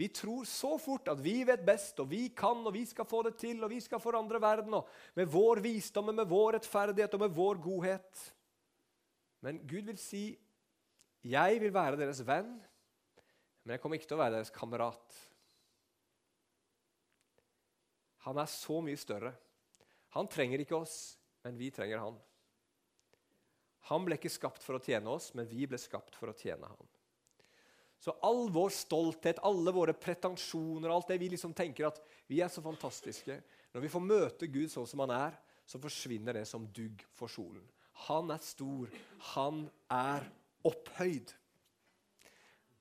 Vi 0.00 0.08
tror 0.16 0.46
så 0.48 0.76
fort 0.80 1.10
at 1.12 1.18
vi 1.20 1.42
vet 1.44 1.64
best, 1.66 1.98
og 2.00 2.08
vi 2.08 2.30
kan, 2.32 2.62
og 2.64 2.72
vi 2.72 2.86
skal 2.88 3.08
få 3.08 3.20
det 3.26 3.34
til, 3.42 3.58
og 3.64 3.72
vi 3.72 3.82
skal 3.84 4.00
forandre 4.00 4.40
verden. 4.40 4.74
og 4.78 4.88
Med 5.18 5.28
vår 5.28 5.60
visdom, 5.60 6.14
med 6.14 6.30
vår 6.30 6.54
rettferdighet 6.56 7.14
og 7.18 7.20
med 7.20 7.34
vår 7.36 7.60
godhet. 7.60 8.22
Men 9.44 9.58
Gud 9.68 9.90
vil 9.90 9.98
si, 9.98 10.38
'Jeg 11.24 11.60
vil 11.60 11.74
være 11.74 11.96
deres 11.96 12.26
venn, 12.26 12.62
men 13.64 13.70
jeg 13.72 13.80
kommer 13.80 13.98
ikke 13.98 14.08
til 14.08 14.16
å 14.16 14.22
være 14.22 14.34
deres 14.38 14.50
kamerat'. 14.50 15.18
Han 18.24 18.38
er 18.38 18.46
så 18.46 18.80
mye 18.80 18.96
større. 18.96 19.34
Han 20.16 20.28
trenger 20.30 20.62
ikke 20.62 20.78
oss, 20.80 21.16
men 21.44 21.58
vi 21.58 21.70
trenger 21.74 22.02
han. 22.02 22.16
Han 23.90 24.06
ble 24.06 24.18
ikke 24.18 24.32
skapt 24.32 24.64
for 24.64 24.76
å 24.76 24.82
tjene 24.82 25.10
oss, 25.10 25.30
men 25.34 25.48
vi 25.48 25.66
ble 25.70 25.78
skapt 25.80 26.16
for 26.18 26.30
å 26.30 26.36
tjene 26.36 26.68
han. 26.68 26.90
Så 28.00 28.14
all 28.24 28.48
vår 28.52 28.72
stolthet, 28.72 29.42
alle 29.44 29.72
våre 29.76 29.92
pretensjoner, 29.92 30.88
alt 30.88 31.10
det 31.12 31.18
vi 31.20 31.28
liksom 31.34 31.52
tenker 31.56 31.90
at 31.90 32.00
vi 32.30 32.40
er 32.40 32.48
så 32.48 32.62
fantastiske 32.64 33.34
Når 33.70 33.84
vi 33.84 33.90
får 33.92 34.02
møte 34.02 34.48
Gud 34.50 34.70
sånn 34.72 34.86
som 34.88 35.02
han 35.04 35.12
er, 35.14 35.34
så 35.68 35.78
forsvinner 35.78 36.34
det 36.34 36.46
som 36.48 36.64
dugg 36.74 37.04
for 37.14 37.30
solen. 37.30 37.62
Han 38.08 38.32
er 38.34 38.40
stor. 38.42 38.90
Han 39.36 39.60
er 39.94 40.24
opphøyd. 40.66 41.30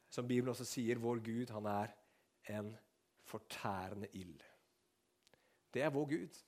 Som 0.10 0.26
Bibelen 0.26 0.50
også 0.56 0.66
sier, 0.66 0.98
vår 0.98 1.22
Gud, 1.22 1.52
han 1.54 1.68
er 1.70 1.94
en 2.56 2.72
fortærende 3.30 4.10
ild. 4.18 4.42
Det 5.70 5.84
er 5.86 5.94
vår 5.94 6.10
Gud. 6.16 6.40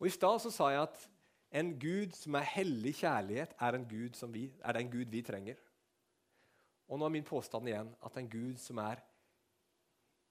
Og 0.00 0.08
I 0.08 0.14
stad 0.14 0.40
sa 0.48 0.70
jeg 0.72 0.82
at 0.82 1.02
en 1.60 1.74
Gud 1.80 2.14
som 2.16 2.38
er 2.38 2.46
hellig 2.54 2.94
kjærlighet, 3.02 3.52
er, 3.58 3.78
Gud 3.84 4.16
vi, 4.32 4.46
er 4.64 4.72
den 4.72 4.90
Gud 4.90 5.10
vi 5.12 5.22
trenger. 5.22 5.58
Og 6.88 6.98
nå 6.98 7.06
er 7.06 7.14
min 7.14 7.26
påstand 7.26 7.68
igjen 7.68 7.90
at 8.06 8.16
en 8.16 8.30
Gud 8.30 8.56
som 8.58 8.78
er 8.82 9.02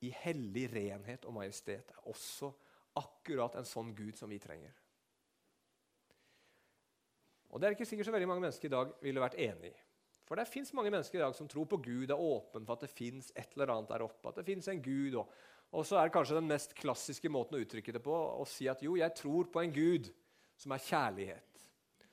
i 0.01 0.09
hellig 0.23 0.69
renhet 0.71 1.25
og 1.27 1.35
majestet, 1.35 1.91
er 1.91 2.07
også 2.07 2.51
akkurat 2.99 3.55
en 3.59 3.67
sånn 3.67 3.91
Gud 3.95 4.17
som 4.17 4.31
vi 4.31 4.39
trenger. 4.39 4.73
Og 7.49 7.59
det 7.59 7.67
er 7.67 7.75
ikke 7.75 7.87
sikkert 7.87 8.09
så 8.09 8.15
veldig 8.15 8.29
mange 8.29 8.45
mennesker 8.45 8.69
i 8.69 8.73
dag 8.73 8.91
ville 9.03 9.23
vært 9.23 9.39
enig 9.41 9.71
i. 9.71 9.77
For 10.29 10.37
det 10.37 10.45
fins 10.45 10.69
mange 10.77 10.91
mennesker 10.93 11.17
i 11.17 11.23
dag 11.23 11.33
som 11.35 11.47
tror 11.49 11.65
på 11.65 11.79
Gud, 11.81 12.11
er 12.11 12.21
åpen 12.21 12.65
for 12.67 12.77
at 12.77 12.85
det 12.85 12.91
fins 12.93 13.31
et 13.33 13.55
eller 13.55 13.73
annet 13.73 13.89
der 13.89 14.03
oppe. 14.05 14.29
At 14.29 14.37
det 14.37 14.45
fins 14.45 14.67
en 14.69 14.81
Gud. 14.85 15.15
Og, 15.17 15.31
og 15.69 15.85
så 15.85 15.99
er 16.01 16.11
kanskje 16.13 16.39
den 16.39 16.49
mest 16.49 16.73
klassiske 16.77 17.29
måten 17.29 17.57
å 17.57 17.61
uttrykke 17.61 17.93
det 17.93 18.01
på 18.01 18.13
å 18.13 18.45
si 18.49 18.65
at 18.71 18.81
jo, 18.81 18.95
jeg 18.97 19.13
tror 19.17 19.49
på 19.53 19.61
en 19.61 19.73
Gud 19.73 20.09
som 20.57 20.73
er 20.73 20.85
kjærlighet. 20.85 21.65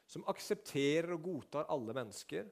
Som 0.07 0.27
aksepterer 0.31 1.15
og 1.17 1.23
godtar 1.25 1.71
alle 1.73 1.95
mennesker. 1.97 2.47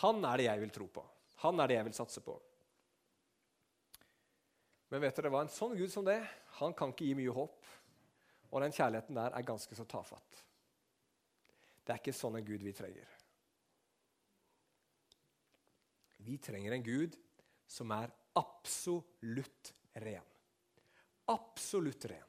Han 0.00 0.24
er 0.26 0.40
det 0.40 0.46
jeg 0.48 0.62
vil 0.64 0.72
tro 0.74 0.86
på. 0.90 1.04
Han 1.44 1.60
er 1.60 1.70
det 1.70 1.76
jeg 1.76 1.86
vil 1.90 1.98
satse 2.00 2.22
på. 2.24 2.34
Men 4.90 5.04
vet 5.04 5.20
dere 5.20 5.30
hva? 5.30 5.44
En 5.44 5.52
sånn 5.52 5.76
Gud 5.78 5.92
som 5.92 6.06
det, 6.06 6.18
han 6.58 6.74
kan 6.74 6.90
ikke 6.90 7.06
gi 7.06 7.18
mye 7.20 7.34
håp. 7.36 7.68
Og 8.50 8.64
den 8.64 8.74
kjærligheten 8.74 9.20
der 9.20 9.36
er 9.36 9.46
ganske 9.46 9.76
så 9.78 9.86
tafatt. 9.86 10.40
Det 11.84 11.94
er 11.94 12.00
ikke 12.00 12.16
sånn 12.16 12.40
en 12.40 12.46
Gud 12.46 12.64
vi 12.64 12.72
trenger. 12.74 13.12
Vi 16.20 16.36
trenger 16.42 16.74
en 16.74 16.84
Gud 16.84 17.14
som 17.70 17.92
er 17.94 18.10
absolutt 18.36 19.70
ren. 20.04 20.26
Absolutt 21.30 22.06
ren. 22.10 22.26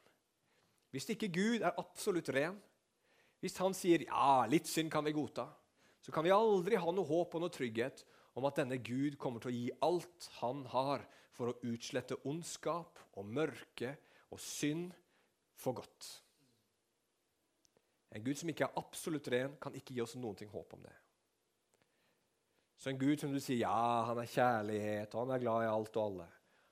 Hvis 0.92 1.08
ikke 1.14 1.32
Gud 1.32 1.64
er 1.64 1.78
absolutt 1.80 2.30
ren, 2.36 2.58
hvis 3.42 3.58
han 3.58 3.74
sier 3.74 4.04
ja, 4.06 4.44
litt 4.52 4.70
synd 4.70 4.92
kan 4.94 5.06
vi 5.08 5.16
godta, 5.16 5.48
så 6.02 6.14
kan 6.14 6.26
vi 6.26 6.34
aldri 6.34 6.78
ha 6.82 6.94
noe 6.94 7.08
håp 7.08 7.38
og 7.38 7.44
noe 7.44 7.54
trygghet 7.54 8.04
om 8.38 8.46
at 8.48 8.60
denne 8.62 8.78
Gud 8.84 9.18
kommer 9.22 9.42
til 9.42 9.52
å 9.52 9.56
gi 9.56 9.68
alt 9.86 10.28
han 10.40 10.66
har 10.72 11.06
for 11.36 11.52
å 11.52 11.72
utslette 11.72 12.20
ondskap 12.30 13.00
og 13.18 13.30
mørke 13.30 13.96
og 14.32 14.42
synd 14.42 14.92
for 15.60 15.80
godt. 15.80 16.10
En 18.12 18.24
Gud 18.26 18.38
som 18.38 18.50
ikke 18.52 18.68
er 18.68 18.80
absolutt 18.82 19.30
ren, 19.32 19.56
kan 19.62 19.76
ikke 19.78 19.96
gi 19.96 20.04
oss 20.04 20.18
noen 20.20 20.38
ting 20.38 20.52
håp 20.52 20.76
om 20.76 20.84
det. 20.84 20.94
Så 22.82 22.90
en 22.92 23.00
Gud 23.00 23.22
som 23.22 23.32
du 23.32 23.40
sier 23.40 23.62
ja, 23.62 24.04
han 24.10 24.20
er 24.20 24.30
kjærlighet 24.30 25.14
og 25.14 25.26
han 25.26 25.36
er 25.36 25.44
glad 25.44 25.66
i 25.66 25.72
alt 25.72 25.98
og 25.98 26.08
alle, 26.10 26.28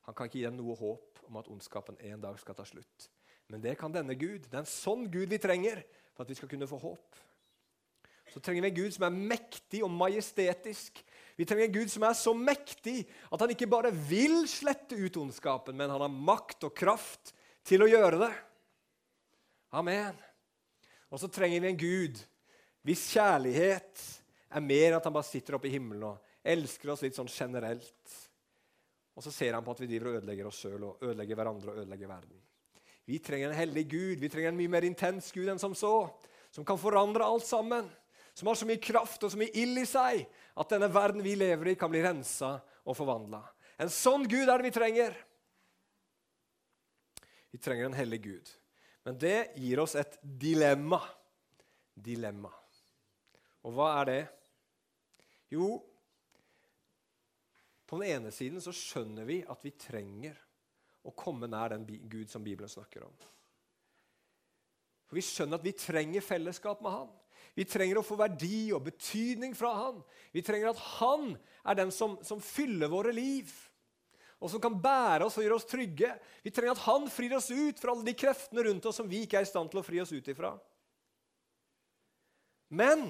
han 0.08 0.16
kan 0.16 0.30
ikke 0.30 0.40
gi 0.40 0.46
deg 0.48 0.58
noe 0.58 0.78
håp 0.80 1.24
om 1.28 1.40
at 1.42 1.50
ondskapen 1.52 2.00
en 2.12 2.22
dag 2.24 2.38
skal 2.42 2.58
ta 2.58 2.66
slutt. 2.68 3.10
Men 3.50 3.62
det 3.64 3.76
kan 3.80 3.94
denne 3.94 4.16
Gud. 4.18 4.46
Det 4.46 4.54
er 4.54 4.64
en 4.64 4.70
sånn 4.70 5.08
Gud 5.12 5.30
vi 5.32 5.42
trenger 5.42 5.82
for 6.14 6.26
at 6.26 6.32
vi 6.32 6.38
skal 6.38 6.52
kunne 6.52 6.70
få 6.70 6.80
håp. 6.82 7.20
Så 8.30 8.42
trenger 8.44 8.68
vi 8.68 8.70
en 8.70 8.80
Gud 8.84 8.94
som 8.94 9.08
er 9.08 9.22
mektig 9.34 9.82
og 9.86 9.90
majestetisk, 9.94 11.02
vi 11.40 11.46
trenger 11.48 11.70
en 11.70 11.76
Gud 11.78 11.92
som 11.92 12.04
er 12.04 12.16
så 12.20 12.34
mektig 12.36 13.06
at 13.32 13.40
han 13.40 13.52
ikke 13.54 13.70
bare 13.72 13.94
vil 13.96 14.42
slette 14.52 14.98
ut 15.00 15.18
ondskapen, 15.22 15.78
men 15.78 15.88
han 15.88 16.04
har 16.04 16.12
makt 16.12 16.66
og 16.68 16.74
kraft 16.76 17.32
til 17.64 17.86
å 17.86 17.88
gjøre 17.88 18.20
det. 18.26 18.32
Amen. 19.72 20.18
Og 21.08 21.22
så 21.22 21.30
trenger 21.32 21.64
vi 21.64 21.72
en 21.72 21.80
Gud 21.80 22.20
hvis 22.84 23.06
kjærlighet 23.14 24.04
er 24.52 24.66
mer 24.66 24.98
at 24.98 25.08
han 25.08 25.16
bare 25.16 25.30
sitter 25.30 25.56
oppe 25.56 25.70
i 25.70 25.74
himmelen 25.78 26.10
og 26.10 26.20
elsker 26.44 26.92
oss 26.92 27.06
litt 27.06 27.16
sånn 27.16 27.32
generelt. 27.32 28.20
Og 29.20 29.26
så 29.26 29.34
ser 29.36 29.58
han 29.58 29.66
på 29.66 29.76
at 29.76 29.82
vi 29.84 29.90
driver 29.92 30.14
og 30.14 30.22
ødelegger 30.22 30.48
oss 30.48 30.62
sjøl 30.64 30.86
og 30.88 31.04
ødelegger 31.04 31.36
hverandre 31.36 31.74
og 31.74 31.82
ødelegger 31.84 32.08
verden. 32.08 32.40
Vi 33.10 33.18
trenger 33.20 33.50
en 33.50 33.58
hellig 33.58 33.84
Gud. 33.92 34.22
Vi 34.22 34.30
trenger 34.32 34.54
en 34.54 34.60
mye 34.60 34.72
mer 34.72 34.88
intens 34.88 35.28
Gud 35.36 35.50
enn 35.52 35.60
som 35.60 35.76
så. 35.76 36.08
Som 36.56 36.64
kan 36.66 36.80
forandre 36.80 37.28
alt 37.28 37.44
sammen 37.46 37.90
som 38.40 38.48
har 38.48 38.56
så 38.56 38.68
mye 38.70 38.80
kraft 38.80 39.24
og 39.28 39.34
så 39.34 39.40
mye 39.40 39.52
ild 39.60 39.82
i 39.82 39.88
seg 39.88 40.22
at 40.56 40.70
denne 40.72 40.88
verden 40.94 41.24
vi 41.26 41.34
lever 41.36 41.74
i, 41.74 41.76
kan 41.76 41.92
bli 41.92 42.00
rensa 42.06 42.54
og 42.88 42.96
forvandla. 42.96 43.42
En 43.84 43.92
sånn 43.92 44.24
Gud 44.32 44.46
er 44.46 44.54
det 44.54 44.70
vi 44.70 44.76
trenger. 44.76 45.18
Vi 47.52 47.60
trenger 47.60 47.90
en 47.90 47.98
hellig 47.98 48.22
Gud. 48.24 48.54
Men 49.04 49.20
det 49.20 49.38
gir 49.60 49.82
oss 49.84 49.98
et 50.00 50.16
dilemma. 50.24 51.02
Dilemma. 52.00 52.54
Og 53.68 53.76
hva 53.76 53.90
er 53.98 54.08
det? 54.08 54.22
Jo, 55.52 55.74
på 57.90 57.98
den 57.98 58.12
ene 58.14 58.32
siden 58.34 58.62
så 58.62 58.74
skjønner 58.76 59.26
vi 59.26 59.40
at 59.50 59.64
vi 59.66 59.74
trenger 59.74 60.38
å 61.08 61.14
komme 61.18 61.50
nær 61.50 61.74
den 61.74 61.88
Gud 62.12 62.30
som 62.30 62.44
Bibelen 62.46 62.70
snakker 62.70 63.08
om. 63.08 63.16
For 65.10 65.18
Vi 65.18 65.26
skjønner 65.26 65.58
at 65.58 65.66
vi 65.66 65.74
trenger 65.74 66.22
fellesskap 66.22 66.84
med 66.86 66.94
Han. 66.94 67.10
Vi 67.58 67.66
trenger 67.66 68.00
å 68.00 68.06
få 68.06 68.16
verdi 68.20 68.70
og 68.76 68.86
betydning 68.86 69.56
fra 69.58 69.72
han. 69.76 69.98
Vi 70.32 70.44
trenger 70.46 70.72
at 70.72 70.82
han 71.00 71.34
er 71.68 71.80
den 71.80 71.92
som, 71.92 72.18
som 72.24 72.40
fyller 72.44 72.92
våre 72.92 73.12
liv, 73.16 73.50
og 74.40 74.52
som 74.54 74.62
kan 74.64 74.78
bære 74.80 75.26
oss 75.26 75.36
og 75.40 75.44
gjøre 75.44 75.58
oss 75.58 75.68
trygge. 75.68 76.14
Vi 76.46 76.54
trenger 76.56 76.78
at 76.78 76.86
han 76.86 77.10
frir 77.12 77.36
oss 77.36 77.50
ut 77.52 77.82
fra 77.82 77.92
alle 77.92 78.08
de 78.08 78.16
kreftene 78.16 78.64
rundt 78.70 78.86
oss 78.88 79.02
som 79.02 79.10
vi 79.12 79.26
ikke 79.26 79.42
er 79.42 79.48
i 79.48 79.50
stand 79.50 79.72
til 79.72 79.82
å 79.82 79.84
fri 79.84 80.00
oss 80.00 80.14
ut 80.16 80.30
ifra. 80.32 80.54
Men 82.70 83.10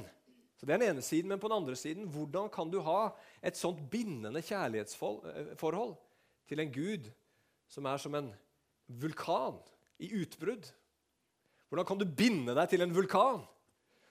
så 0.60 0.68
Det 0.68 0.74
er 0.76 0.82
den 0.82 0.90
ene 0.92 1.02
siden, 1.06 1.30
men 1.32 1.40
på 1.40 1.48
den 1.48 1.62
andre 1.62 1.76
siden, 1.80 2.08
hvordan 2.12 2.50
kan 2.52 2.68
du 2.68 2.82
ha 2.84 3.14
et 3.42 3.56
sånt 3.56 3.80
bindende 3.90 4.42
kjærlighetsforhold 4.44 5.94
til 6.52 6.60
en 6.60 6.74
gud 6.76 7.08
som 7.72 7.88
er 7.88 8.02
som 8.04 8.18
en 8.20 8.28
vulkan 8.88 9.62
i 10.04 10.12
utbrudd? 10.20 10.68
Hvordan 11.70 11.88
kan 11.88 12.02
du 12.02 12.06
binde 12.06 12.58
deg 12.58 12.70
til 12.74 12.84
en 12.84 12.96
vulkan? 12.96 13.48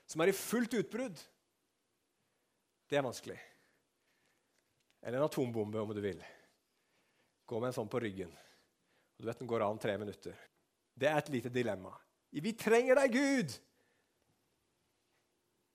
som 0.08 0.24
er 0.24 0.32
i 0.32 0.36
fullt 0.36 0.72
utbrudd, 0.80 1.20
det 2.88 2.96
er 2.96 3.04
vanskelig. 3.04 3.36
Eller 5.04 5.20
en 5.20 5.28
atombombe, 5.28 5.80
om 5.80 5.92
du 5.92 6.00
vil. 6.02 6.22
Gå 7.48 7.60
med 7.60 7.70
en 7.70 7.76
sånn 7.76 7.90
på 7.92 8.00
ryggen. 8.02 8.32
Og 8.32 9.24
du 9.24 9.28
vet 9.28 9.40
Den 9.40 9.50
går 9.50 9.64
av 9.66 9.74
om 9.74 9.80
tre 9.80 9.94
minutter. 10.00 10.36
Det 10.96 11.08
er 11.10 11.20
et 11.20 11.32
lite 11.32 11.52
dilemma. 11.52 11.92
Vi 12.32 12.52
trenger 12.56 12.98
deg, 12.98 13.12
Gud! 13.12 13.52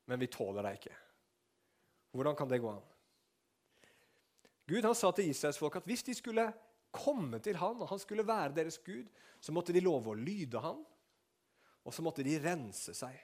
Men 0.09 0.19
vi 0.19 0.29
tåler 0.31 0.65
deg 0.65 0.79
ikke. 0.79 0.95
Hvordan 2.13 2.37
kan 2.37 2.49
det 2.51 2.61
gå 2.61 2.69
an? 2.69 2.83
Gud 4.69 4.85
han 4.85 4.95
sa 4.95 5.11
til 5.11 5.29
Israels 5.31 5.59
folk 5.59 5.75
at 5.79 5.87
hvis 5.87 6.05
de 6.07 6.15
skulle 6.15 6.45
komme 6.93 7.39
til 7.43 7.57
han, 7.59 7.81
og 7.81 7.89
han 7.89 7.99
skulle 7.99 8.25
være 8.27 8.53
deres 8.55 8.77
Gud, 8.85 9.07
så 9.41 9.51
måtte 9.51 9.73
de 9.75 9.81
love 9.83 10.13
å 10.13 10.17
lyde 10.17 10.61
han, 10.63 10.79
og 11.83 11.95
så 11.95 12.03
måtte 12.05 12.23
de 12.23 12.37
rense 12.39 12.93
seg. 12.95 13.15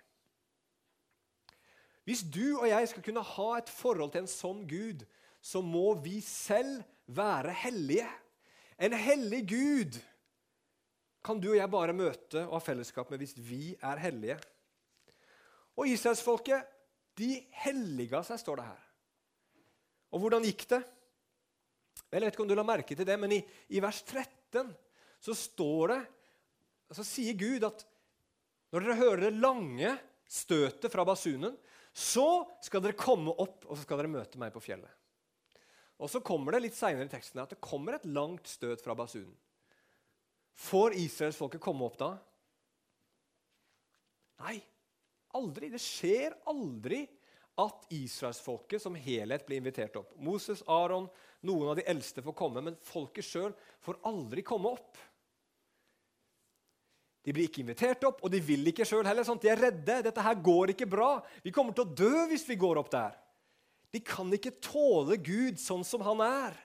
Hvis 2.07 2.23
du 2.25 2.57
og 2.57 2.65
jeg 2.67 2.89
skal 2.89 3.05
kunne 3.05 3.23
ha 3.35 3.49
et 3.59 3.69
forhold 3.69 4.15
til 4.15 4.25
en 4.25 4.31
sånn 4.31 4.63
Gud, 4.67 5.05
så 5.39 5.61
må 5.63 5.93
vi 6.01 6.17
selv 6.25 6.81
være 7.05 7.53
hellige. 7.61 8.07
En 8.81 8.95
hellig 8.97 9.43
Gud 9.47 9.99
kan 11.23 11.39
du 11.39 11.51
og 11.51 11.59
jeg 11.59 11.71
bare 11.71 11.95
møte 11.95 12.45
og 12.47 12.55
ha 12.57 12.63
fellesskap 12.63 13.11
med 13.11 13.21
hvis 13.21 13.35
vi 13.37 13.75
er 13.75 14.01
hellige. 14.01 14.39
Og 15.79 15.87
israelsfolket, 15.87 16.67
de 17.19 17.37
helliga 17.63 18.21
seg, 18.27 18.39
står 18.41 18.59
det 18.59 18.67
her. 18.67 18.85
Og 20.11 20.23
hvordan 20.23 20.45
gikk 20.47 20.65
det? 20.71 20.81
Jeg 22.09 22.23
vet 22.23 22.33
ikke 22.33 22.43
om 22.43 22.49
du 22.49 22.55
la 22.57 22.65
merke 22.65 22.95
til 22.97 23.07
det, 23.07 23.17
men 23.21 23.35
i, 23.37 23.39
i 23.75 23.81
vers 23.83 24.01
13 24.03 24.71
så 25.19 25.35
står 25.35 25.91
det 25.91 25.99
Så 26.97 27.05
sier 27.05 27.35
Gud 27.37 27.65
at 27.67 27.83
når 28.73 28.85
dere 28.85 28.99
hører 28.99 29.21
det 29.25 29.41
lange 29.41 29.91
støtet 30.29 30.91
fra 30.93 31.05
basunen, 31.05 31.55
så 31.93 32.45
skal 32.63 32.83
dere 32.85 32.97
komme 32.97 33.33
opp, 33.33 33.65
og 33.65 33.75
så 33.75 33.83
skal 33.83 34.01
dere 34.01 34.11
møte 34.13 34.41
meg 34.41 34.53
på 34.53 34.61
fjellet. 34.61 34.91
Og 35.99 36.09
Så 36.09 36.21
kommer 36.23 36.55
det 36.55 36.63
litt 36.63 36.77
seinere 36.77 37.09
i 37.09 37.11
teksten 37.11 37.41
at 37.43 37.51
det 37.53 37.61
kommer 37.63 37.97
et 37.97 38.07
langt 38.07 38.47
støt 38.47 38.81
fra 38.85 38.95
basunen. 38.95 39.33
Får 40.59 40.95
israelsfolket 40.99 41.61
komme 41.63 41.87
opp 41.87 41.97
da? 41.99 42.11
Nei, 44.43 44.59
aldri. 45.37 45.69
Det 45.73 45.81
skjer 45.81 46.35
aldri 46.49 47.03
at 47.59 47.85
israelsfolket 47.91 48.81
som 48.81 48.95
helhet 48.95 49.45
blir 49.47 49.59
invitert 49.59 49.97
opp. 49.99 50.13
Moses, 50.23 50.63
Aron, 50.67 51.09
noen 51.45 51.71
av 51.71 51.79
de 51.79 51.85
eldste 51.91 52.23
får 52.23 52.35
komme, 52.37 52.63
men 52.63 52.77
folket 52.87 53.27
sjøl 53.27 53.53
får 53.83 53.99
aldri 54.07 54.43
komme 54.47 54.71
opp. 54.77 54.99
De 57.25 57.35
blir 57.35 57.49
ikke 57.49 57.61
invitert 57.65 58.05
opp, 58.07 58.23
og 58.23 58.31
de 58.31 58.39
vil 58.41 58.71
ikke 58.71 58.87
sjøl 58.87 59.03
heller. 59.07 59.27
Sant? 59.27 59.43
De 59.43 59.51
er 59.51 59.59
redde. 59.59 59.99
Dette 60.07 60.23
her 60.23 60.39
går 60.39 60.73
ikke 60.73 60.87
bra. 60.89 61.17
Vi 61.43 61.51
kommer 61.53 61.75
til 61.75 61.83
å 61.83 61.97
dø 61.99 62.23
hvis 62.31 62.47
vi 62.47 62.57
går 62.59 62.79
opp 62.79 62.91
der. 62.93 63.17
De 63.91 63.99
kan 64.05 64.31
ikke 64.33 64.55
tåle 64.63 65.17
Gud 65.21 65.59
sånn 65.59 65.83
som 65.85 66.03
han 66.05 66.23
er. 66.23 66.55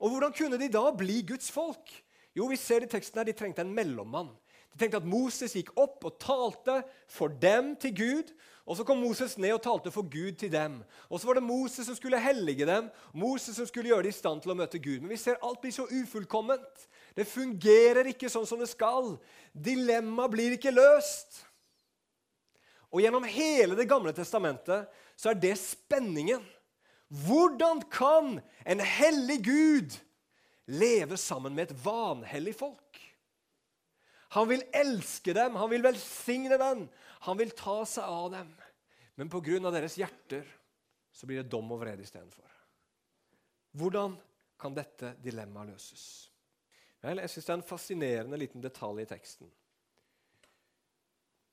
Og 0.00 0.12
Hvordan 0.12 0.34
kunne 0.36 0.58
de 0.60 0.68
da 0.72 0.84
bli 0.96 1.20
Guds 1.28 1.50
folk? 1.52 1.92
Jo, 2.36 2.46
vi 2.50 2.58
ser 2.60 2.84
i 2.84 2.90
teksten 2.90 3.20
her, 3.20 3.28
De 3.28 3.36
trengte 3.36 3.64
en 3.64 3.74
mellommann. 3.74 4.30
De 4.72 4.78
tenkte 4.78 5.00
at 5.00 5.08
Moses 5.08 5.54
gikk 5.56 5.72
opp 5.78 6.04
og 6.06 6.18
talte 6.22 6.80
for 7.10 7.32
dem 7.42 7.74
til 7.80 7.94
Gud. 7.96 8.32
Og 8.66 8.76
Så 8.76 8.84
kom 8.86 9.00
Moses 9.02 9.38
ned 9.38 9.52
og 9.56 9.62
talte 9.62 9.90
for 9.90 10.06
Gud 10.06 10.32
til 10.38 10.52
dem. 10.52 10.82
Og 11.08 11.20
Så 11.20 11.26
var 11.26 11.34
det 11.34 11.42
Moses 11.42 11.86
som 11.86 11.96
skulle 11.96 12.20
hellige 12.20 12.66
dem, 12.66 12.90
Moses 13.14 13.56
som 13.56 13.66
skulle 13.66 13.88
gjøre 13.88 14.02
dem 14.02 14.14
i 14.14 14.18
stand 14.20 14.42
til 14.42 14.52
å 14.52 14.54
møte 14.54 14.78
Gud. 14.78 15.00
Men 15.00 15.10
vi 15.10 15.16
ser 15.16 15.40
alt 15.42 15.60
blir 15.60 15.74
så 15.74 15.88
ufullkomment. 15.90 16.86
Det 17.16 17.26
fungerer 17.26 18.06
ikke 18.12 18.30
sånn 18.30 18.46
som 18.46 18.60
det 18.62 18.70
skal. 18.70 19.16
Dilemmaet 19.52 20.30
blir 20.30 20.54
ikke 20.54 20.74
løst. 20.74 21.42
Og 22.90 23.02
Gjennom 23.02 23.26
hele 23.26 23.76
Det 23.78 23.88
gamle 23.88 24.12
testamentet 24.12 24.88
så 25.16 25.30
er 25.30 25.38
det 25.38 25.56
spenningen. 25.58 26.42
Hvordan 27.10 27.82
kan 27.90 28.38
en 28.66 28.80
hellig 28.80 29.44
Gud 29.44 29.98
leve 30.66 31.16
sammen 31.18 31.54
med 31.54 31.70
et 31.70 31.84
vanhellig 31.84 32.54
folk? 32.54 32.89
Han 34.36 34.48
vil 34.50 34.62
elske 34.76 35.34
dem, 35.34 35.56
han 35.58 35.70
vil 35.72 35.82
velsigne 35.82 36.58
dem, 36.60 36.84
han 37.26 37.38
vil 37.38 37.50
ta 37.58 37.80
seg 37.88 38.06
av 38.06 38.28
dem. 38.36 38.50
Men 39.18 39.30
pga. 39.30 39.70
deres 39.70 39.98
hjerter 39.98 40.46
så 41.10 41.26
blir 41.26 41.42
det 41.42 41.50
dom 41.50 41.72
og 41.74 41.80
vrede 41.82 42.04
istedenfor. 42.06 42.46
Hvordan 43.76 44.14
kan 44.60 44.74
dette 44.74 45.14
dilemmaet 45.22 45.72
løses? 45.72 46.04
Vel, 47.00 47.22
jeg 47.22 47.32
syns 47.32 47.46
det 47.46 47.52
er 47.52 47.58
en 47.58 47.66
fascinerende 47.66 48.38
liten 48.38 48.62
detalj 48.62 49.02
i 49.02 49.08
teksten. 49.08 49.50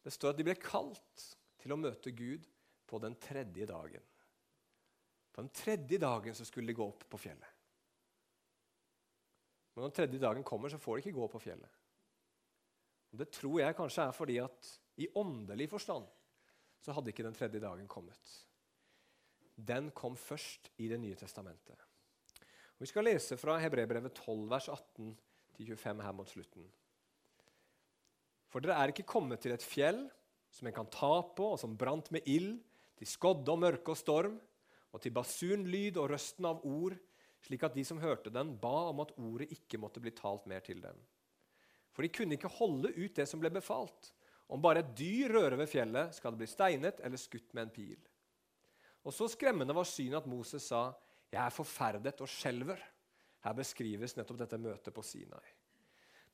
Det 0.04 0.14
står 0.14 0.34
at 0.34 0.40
de 0.40 0.46
ble 0.48 0.56
kalt 0.60 1.26
til 1.60 1.74
å 1.74 1.80
møte 1.80 2.14
Gud 2.16 2.46
på 2.88 3.00
den 3.04 3.16
tredje 3.20 3.68
dagen. 3.68 4.04
På 5.34 5.44
den 5.44 5.52
tredje 5.56 6.00
dagen 6.02 6.36
så 6.36 6.46
skulle 6.48 6.72
de 6.72 6.78
gå 6.78 6.86
opp 6.86 7.04
på 7.10 7.20
fjellet. 7.22 7.56
Men 9.74 9.84
når 9.84 9.90
den 9.90 9.98
tredje 10.00 10.22
dagen 10.24 10.46
kommer, 10.48 10.72
så 10.72 10.80
får 10.82 10.98
de 10.98 11.04
ikke 11.06 11.18
gå 11.20 11.28
på 11.34 11.42
fjellet. 11.44 11.74
Det 13.12 13.30
tror 13.32 13.62
jeg 13.62 13.78
kanskje 13.78 14.08
er 14.08 14.16
fordi 14.16 14.38
at 14.44 14.72
i 14.98 15.08
åndelig 15.16 15.70
forstand 15.72 16.08
så 16.84 16.94
hadde 16.96 17.12
ikke 17.12 17.26
den 17.26 17.36
tredje 17.38 17.62
dagen 17.62 17.88
kommet. 17.90 18.34
Den 19.58 19.92
kom 19.92 20.16
først 20.18 20.70
i 20.78 20.88
Det 20.88 21.00
nye 21.00 21.16
testamentet. 21.16 21.78
Og 22.78 22.86
vi 22.86 22.90
skal 22.92 23.08
lese 23.08 23.38
fra 23.38 23.58
Hebrebrevet 23.58 24.14
12, 24.14 24.50
vers 24.50 24.70
18-25 24.70 26.04
her 26.06 26.14
mot 26.14 26.30
slutten. 26.30 26.68
For 28.48 28.62
dere 28.62 28.78
er 28.78 28.94
ikke 28.94 29.08
kommet 29.08 29.42
til 29.42 29.56
et 29.56 29.66
fjell 29.66 30.04
som 30.54 30.70
en 30.70 30.76
kan 30.76 30.90
ta 30.94 31.22
på, 31.36 31.54
og 31.56 31.60
som 31.60 31.76
brant 31.78 32.12
med 32.14 32.28
ild, 32.30 32.60
til 32.98 33.10
skodde 33.10 33.52
og 33.52 33.60
mørke 33.62 33.94
og 33.94 33.98
storm, 33.98 34.38
og 34.94 35.02
til 35.02 35.14
basunlyd 35.14 35.98
og 35.98 36.12
røsten 36.14 36.48
av 36.50 36.64
ord, 36.66 36.96
slik 37.44 37.66
at 37.66 37.76
de 37.76 37.84
som 37.86 38.00
hørte 38.02 38.32
den, 38.34 38.56
ba 38.62 38.90
om 38.92 39.02
at 39.04 39.14
ordet 39.18 39.52
ikke 39.54 39.80
måtte 39.82 40.02
bli 40.02 40.14
talt 40.16 40.48
mer 40.50 40.64
til 40.66 40.82
dem. 40.82 40.98
For 41.98 42.06
de 42.06 42.14
kunne 42.14 42.38
ikke 42.38 42.52
holde 42.60 42.92
ut 42.94 43.16
det 43.18 43.26
som 43.26 43.42
ble 43.42 43.50
befalt. 43.50 44.12
Om 44.54 44.62
bare 44.62 44.84
et 44.84 44.92
dyr 45.00 45.32
rører 45.34 45.58
ved 45.58 45.72
fjellet, 45.72 46.14
skal 46.14 46.36
det 46.36 46.44
bli 46.44 46.48
steinet 46.52 47.00
eller 47.02 47.18
skutt 47.18 47.56
med 47.58 47.66
en 47.66 47.72
pil. 47.74 47.98
Og 49.02 49.16
så 49.18 49.26
skremmende 49.34 49.74
var 49.74 49.88
synet 49.90 50.20
at 50.20 50.30
Moses 50.30 50.68
sa, 50.70 50.94
'Jeg 51.32 51.42
er 51.42 51.50
forferdet 51.50 52.22
og 52.22 52.30
skjelver'. 52.30 52.86
Her 53.42 53.54
beskrives 53.54 54.16
nettopp 54.16 54.38
dette 54.38 54.62
møtet 54.62 54.94
på 54.94 55.02
Sinai. 55.02 55.50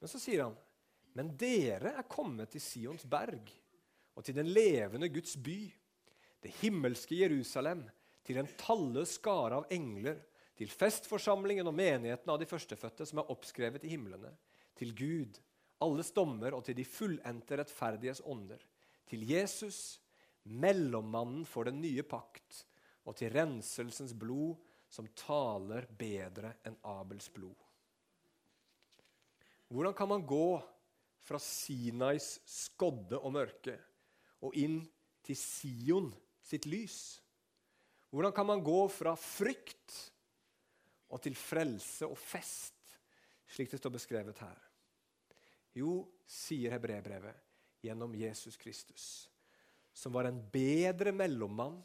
Men 0.02 0.12
så 0.12 0.20
sier 0.20 0.44
han, 0.44 0.58
'Men 1.16 1.38
dere 1.38 1.96
er 1.98 2.10
kommet 2.12 2.52
til 2.52 2.62
Sions 2.62 3.06
berg' 3.06 3.56
og 4.16 4.24
til 4.24 4.36
den 4.36 4.48
levende 4.52 5.10
Guds 5.10 5.38
by, 5.38 5.74
det 6.44 6.52
himmelske 6.60 7.16
Jerusalem, 7.16 7.90
til 8.24 8.38
en 8.38 8.50
talløs 8.58 9.16
skare 9.16 9.56
av 9.56 9.66
engler, 9.72 10.20
til 10.56 10.68
festforsamlingen 10.68 11.68
og 11.68 11.74
menigheten 11.74 12.30
av 12.30 12.38
de 12.40 12.46
førstefødte 12.46 13.06
som 13.06 13.20
er 13.20 13.32
oppskrevet 13.32 13.84
i 13.84 13.94
himlene, 13.96 14.36
til 14.76 14.94
Gud, 14.96 15.40
alles 15.82 16.12
dommer 16.16 16.56
og 16.56 16.66
til 16.68 16.78
de 16.78 16.86
fullendte 16.88 17.58
rettferdiges 17.60 18.22
ånder, 18.26 18.62
til 19.10 19.26
Jesus, 19.30 20.00
mellommannen 20.44 21.46
for 21.48 21.68
den 21.68 21.82
nye 21.82 22.04
pakt, 22.04 22.64
og 23.04 23.18
til 23.20 23.34
renselsens 23.34 24.14
blod, 24.16 24.56
som 24.94 25.10
taler 25.18 25.88
bedre 25.98 26.54
enn 26.68 26.78
Abels 26.86 27.28
blod. 27.34 27.58
Hvordan 29.74 29.96
kan 29.98 30.12
man 30.12 30.26
gå 30.28 30.62
fra 31.24 31.40
Sinais 31.42 32.36
skodde 32.46 33.18
og 33.18 33.34
mørke 33.34 33.74
og 34.44 34.54
inn 34.60 34.84
til 35.26 35.40
Sion 35.40 36.12
sitt 36.46 36.68
lys? 36.70 37.18
Hvordan 38.14 38.36
kan 38.36 38.46
man 38.46 38.62
gå 38.62 38.84
fra 38.94 39.16
frykt 39.18 39.96
og 41.10 41.24
til 41.26 41.34
frelse 41.38 42.06
og 42.06 42.20
fest, 42.20 42.78
slik 43.50 43.74
det 43.74 43.82
står 43.82 43.96
beskrevet 43.98 44.44
her? 44.46 44.60
Jo, 45.74 46.04
sier 46.26 46.76
hebreerbrevet, 46.76 47.36
gjennom 47.84 48.14
Jesus 48.16 48.58
Kristus, 48.58 49.30
som 49.94 50.14
var 50.14 50.30
en 50.30 50.40
bedre 50.54 51.12
mellommann 51.12 51.80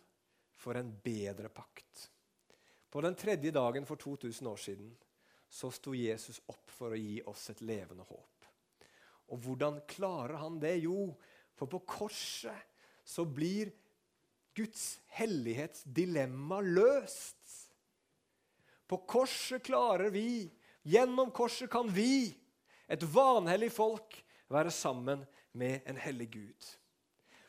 for 0.59 0.77
en 0.79 0.93
bedre 1.05 1.49
pakt. 1.49 2.11
På 2.91 3.01
den 3.05 3.15
tredje 3.15 3.53
dagen 3.53 3.87
for 3.87 4.01
2000 4.01 4.47
år 4.47 4.57
siden 4.57 4.93
så 5.49 5.71
sto 5.73 5.95
Jesus 5.97 6.41
opp 6.47 6.71
for 6.73 6.93
å 6.93 7.01
gi 7.01 7.21
oss 7.29 7.49
et 7.53 7.61
levende 7.65 8.05
håp. 8.09 8.49
Og 9.33 9.41
hvordan 9.45 9.81
klarer 9.89 10.41
han 10.41 10.57
det? 10.61 10.79
Jo, 10.85 11.13
for 11.57 11.69
på 11.69 11.83
korset 11.89 12.67
så 13.05 13.25
blir 13.25 13.73
Guds 14.57 14.99
hellighetsdilemma 15.19 16.61
løst. 16.65 17.37
På 18.89 19.03
korset 19.05 19.63
klarer 19.65 20.11
vi, 20.13 20.49
gjennom 20.89 21.31
korset 21.35 21.69
kan 21.71 21.91
vi, 21.93 22.33
et 22.89 23.05
vanhellig 23.15 23.71
folk, 23.75 24.17
være 24.49 24.73
sammen 24.73 25.25
med 25.53 25.85
en 25.89 25.99
hellig 26.01 26.31
Gud. 26.33 26.69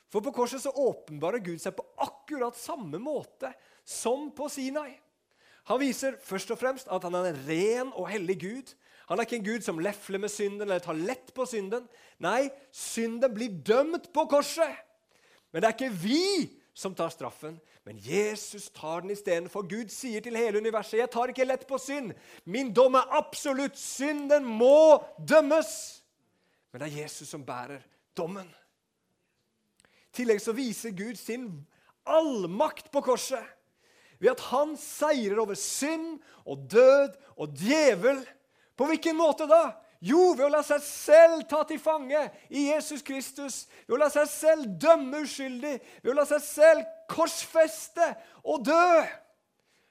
For 0.10 0.26
på 0.26 0.34
korset 0.36 0.64
så 0.64 0.74
åpenbarer 0.74 1.44
Gud 1.46 1.62
seg 1.62 1.76
på 1.78 1.86
akkurat 2.02 2.58
samme 2.58 3.00
måte 3.02 3.52
som 3.88 4.30
på 4.36 4.50
Sinai. 4.52 4.92
Han 5.70 5.80
viser 5.82 6.18
først 6.26 6.52
og 6.52 6.60
fremst 6.60 6.90
at 6.90 7.06
han 7.06 7.16
er 7.16 7.30
en 7.30 7.42
ren 7.46 7.92
og 7.94 8.10
hellig 8.10 8.40
Gud. 8.42 8.72
Han 9.10 9.20
er 9.20 9.28
ikke 9.28 9.38
en 9.40 9.46
Gud 9.46 9.66
som 9.66 9.82
lefler 9.82 10.22
med 10.22 10.34
synden 10.34 10.66
eller 10.66 10.82
tar 10.82 10.98
lett 10.98 11.30
på 11.36 11.46
synden. 11.50 11.86
Nei, 12.26 12.50
synden 12.74 13.34
blir 13.34 13.54
dømt 13.66 14.10
på 14.14 14.26
korset. 14.30 14.74
Men 15.54 15.62
det 15.62 15.70
er 15.70 15.78
ikke 15.78 16.02
vi 16.02 16.26
som 16.80 16.96
tar 16.96 17.12
straffen, 17.12 17.58
men 17.84 18.00
Jesus 18.00 18.70
tar 18.70 19.02
den 19.02 19.12
istedenfor. 19.12 19.68
Gud 19.68 19.92
sier 19.92 20.24
til 20.24 20.38
hele 20.38 20.58
universet, 20.58 21.00
'Jeg 21.00 21.12
tar 21.12 21.28
ikke 21.28 21.46
lett 21.46 21.68
på 21.68 21.78
synd. 21.78 22.14
Min 22.46 22.74
dom 22.74 22.96
er 22.96 23.12
absolutt. 23.12 23.78
synd. 23.78 24.30
Den 24.30 24.46
må 24.46 25.04
dømmes.' 25.20 26.02
Men 26.72 26.82
det 26.82 26.88
er 26.88 27.02
Jesus 27.02 27.30
som 27.30 27.46
bærer 27.46 27.82
dommen. 28.18 28.48
I 29.84 30.14
tillegg 30.14 30.42
så 30.42 30.54
viser 30.54 30.92
Gud 30.92 31.16
sin 31.16 31.68
allmakt 32.06 32.92
på 32.92 33.02
korset 33.02 33.44
ved 34.20 34.32
at 34.32 34.40
han 34.40 34.78
seirer 34.78 35.40
over 35.40 35.54
synd 35.54 36.20
og 36.46 36.72
død 36.72 37.16
og 37.38 37.56
djevel. 37.56 38.28
På 38.78 38.86
hvilken 38.86 39.18
måte 39.18 39.48
da? 39.48 39.72
Jo, 40.00 40.32
ved 40.32 40.46
å 40.46 40.52
la 40.54 40.62
seg 40.64 40.80
selv 40.86 41.44
ta 41.52 41.66
til 41.68 41.80
fange 41.82 42.22
i 42.48 42.70
Jesus 42.70 43.04
Kristus. 43.04 43.66
Ved 43.84 43.98
å 43.98 44.00
la 44.00 44.08
seg 44.14 44.30
selv 44.32 44.70
dømme 44.80 45.26
uskyldig. 45.26 45.74
Ved 46.04 46.14
å 46.14 46.16
la 46.22 46.26
seg 46.30 46.44
selv 46.46 46.86
korsfeste 47.12 48.08
og 48.48 48.64
dø. 48.70 49.04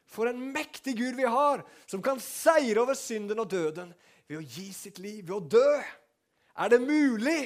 For 0.09 0.31
en 0.31 0.41
mektig 0.55 0.97
Gud 0.97 1.19
vi 1.19 1.29
har, 1.29 1.61
som 1.85 2.01
kan 2.05 2.21
seire 2.25 2.81
over 2.81 2.97
synden 2.97 3.43
og 3.43 3.51
døden 3.53 3.93
ved 4.29 4.41
å 4.41 4.47
gi 4.57 4.71
sitt 4.73 5.01
liv, 5.03 5.27
ved 5.27 5.37
å 5.37 5.45
dø. 5.59 5.83
Er 6.57 6.73
det 6.73 6.81
mulig? 6.81 7.43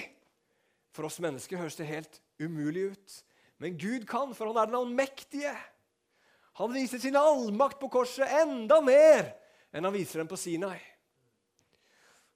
For 0.94 1.09
oss 1.09 1.18
mennesker 1.25 1.59
høres 1.59 1.79
det 1.79 1.90
helt 1.90 2.20
umulig 2.38 2.92
ut. 2.94 3.18
Men 3.59 3.75
Gud 3.79 4.07
kan, 4.07 4.31
for 4.35 4.51
han 4.51 4.61
er 4.62 4.70
den 4.70 4.79
allmektige. 4.79 5.57
Han 6.61 6.70
viser 6.75 7.03
sin 7.03 7.18
allmakt 7.18 7.81
på 7.81 7.90
korset 7.90 8.31
enda 8.42 8.79
mer 8.85 9.33
enn 9.72 9.87
han 9.88 9.94
viser 9.94 10.20
den 10.20 10.31
på 10.31 10.37
Sinai. 10.37 10.79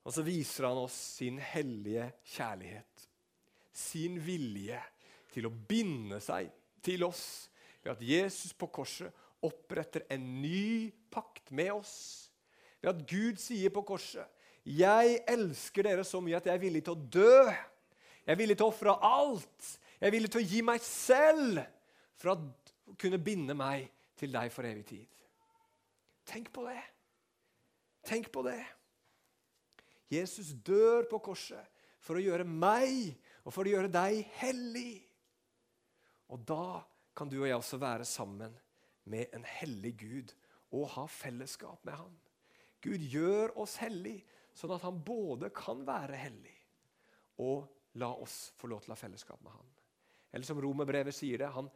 Og 0.07 0.14
så 0.14 0.23
viser 0.23 0.69
han 0.69 0.79
oss 0.79 0.95
sin 1.19 1.40
hellige 1.42 2.07
kjærlighet. 2.37 3.07
Sin 3.75 4.21
vilje 4.23 4.79
til 5.35 5.49
å 5.49 5.53
binde 5.53 6.21
seg 6.23 6.53
til 6.87 7.03
oss 7.09 7.25
ved 7.83 7.97
at 7.97 8.05
Jesus 8.07 8.55
på 8.55 8.69
korset 8.71 9.11
oppretter 9.45 10.07
en 10.14 10.23
ny 10.40 10.92
pakt 11.11 11.51
med 11.51 11.73
oss. 11.75 11.97
Ved 12.79 12.92
at 12.92 13.03
Gud 13.11 13.42
sier 13.42 13.75
på 13.75 13.83
korset 13.83 14.27
'Jeg 14.66 15.21
elsker 15.31 15.83
dere 15.83 16.05
så 16.05 16.21
mye 16.21 16.37
at 16.37 16.47
jeg 16.47 16.55
er 16.55 16.62
villig 16.62 16.85
til 16.85 16.95
å 16.95 17.03
dø'. 17.11 17.55
Jeg 18.27 18.33
er 18.33 18.38
villig 18.38 18.57
til 18.57 18.66
å 18.66 18.73
ofre 18.73 18.97
alt. 19.03 19.79
Jeg 20.01 20.07
er 20.07 20.11
villig 20.11 20.31
til 20.31 20.40
å 20.40 20.49
gi 20.51 20.62
meg 20.62 20.81
selv 20.83 21.61
for 22.16 22.33
å 22.35 22.95
kunne 22.99 23.23
binde 23.23 23.55
meg 23.55 23.90
til 24.16 24.33
deg 24.33 24.51
for 24.53 24.66
evig 24.66 24.87
tid. 24.87 25.07
Tenk 26.27 26.51
på 26.53 26.64
det. 26.66 26.83
Tenk 28.03 28.33
på 28.33 28.42
det. 28.42 28.66
Jesus 30.12 30.53
dør 30.66 31.07
på 31.11 31.21
korset 31.31 31.73
for 32.03 32.19
å 32.19 32.23
gjøre 32.23 32.47
meg 32.47 33.16
og 33.42 33.55
for 33.55 33.66
å 33.66 33.73
gjøre 33.73 33.90
deg 33.92 34.23
hellig. 34.38 35.01
Og 36.31 36.43
da 36.47 36.83
kan 37.16 37.31
du 37.31 37.41
og 37.41 37.49
jeg 37.49 37.59
også 37.59 37.81
være 37.83 38.07
sammen 38.07 38.55
med 39.11 39.33
en 39.35 39.47
hellig 39.47 39.95
Gud 40.03 40.35
og 40.74 40.89
ha 40.97 41.07
fellesskap 41.11 41.83
med 41.87 41.97
Han. 41.99 42.14
Gud 42.83 43.03
gjør 43.03 43.55
oss 43.62 43.78
hellig, 43.81 44.20
sånn 44.55 44.74
at 44.76 44.85
han 44.87 44.99
både 45.05 45.51
kan 45.55 45.83
være 45.87 46.18
hellig 46.18 46.55
og 47.43 47.66
la 48.01 48.11
oss 48.22 48.53
få 48.57 48.68
lov 48.70 48.85
til 48.85 48.93
å 48.93 48.97
ha 48.97 49.01
fellesskap 49.01 49.43
med 49.45 49.55
Han. 49.55 49.72
Eller 50.33 50.49
som 50.49 50.61
romerbrevet 50.61 51.14
sier 51.16 51.41
det, 51.41 51.49
han, 51.53 51.68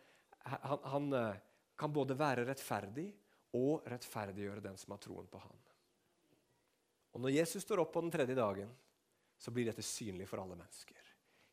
han, 0.44 0.86
han 0.92 1.12
eh, 1.16 1.40
kan 1.80 1.92
både 1.92 2.16
være 2.18 2.44
rettferdig 2.48 3.08
og 3.56 3.86
rettferdiggjøre 3.88 4.64
den 4.64 4.78
som 4.80 4.94
har 4.94 5.02
troen 5.02 5.28
på 5.30 5.40
Han. 5.42 5.60
Og 7.12 7.20
Når 7.24 7.34
Jesus 7.34 7.64
står 7.66 7.82
opp 7.82 7.92
på 7.94 8.02
den 8.04 8.12
tredje 8.12 8.36
dagen, 8.38 8.70
så 9.40 9.50
blir 9.50 9.66
dette 9.70 9.84
synlig 9.84 10.28
for 10.28 10.42
alle 10.42 10.58
mennesker. 10.58 10.98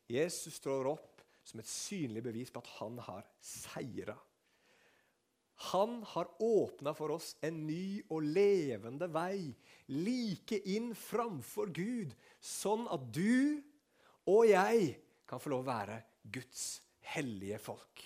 Jesus 0.08 0.58
står 0.60 0.88
opp 0.92 1.22
som 1.44 1.60
et 1.60 1.68
synlig 1.68 2.22
bevis 2.24 2.52
på 2.52 2.60
at 2.60 2.72
han 2.78 2.98
har 3.06 3.24
seira. 3.40 4.16
Han 5.72 6.02
har 6.06 6.28
åpna 6.38 6.92
for 6.94 7.16
oss 7.16 7.32
en 7.42 7.64
ny 7.66 7.98
og 8.14 8.22
levende 8.22 9.08
vei, 9.10 9.48
like 9.90 10.60
inn 10.70 10.92
framfor 10.94 11.72
Gud, 11.74 12.12
sånn 12.38 12.86
at 12.94 13.08
du 13.10 13.58
og 14.28 14.44
jeg 14.46 14.92
kan 15.26 15.40
få 15.42 15.50
lov 15.50 15.64
å 15.64 15.70
være 15.70 15.98
Guds 16.22 16.78
hellige 17.14 17.58
folk. 17.58 18.04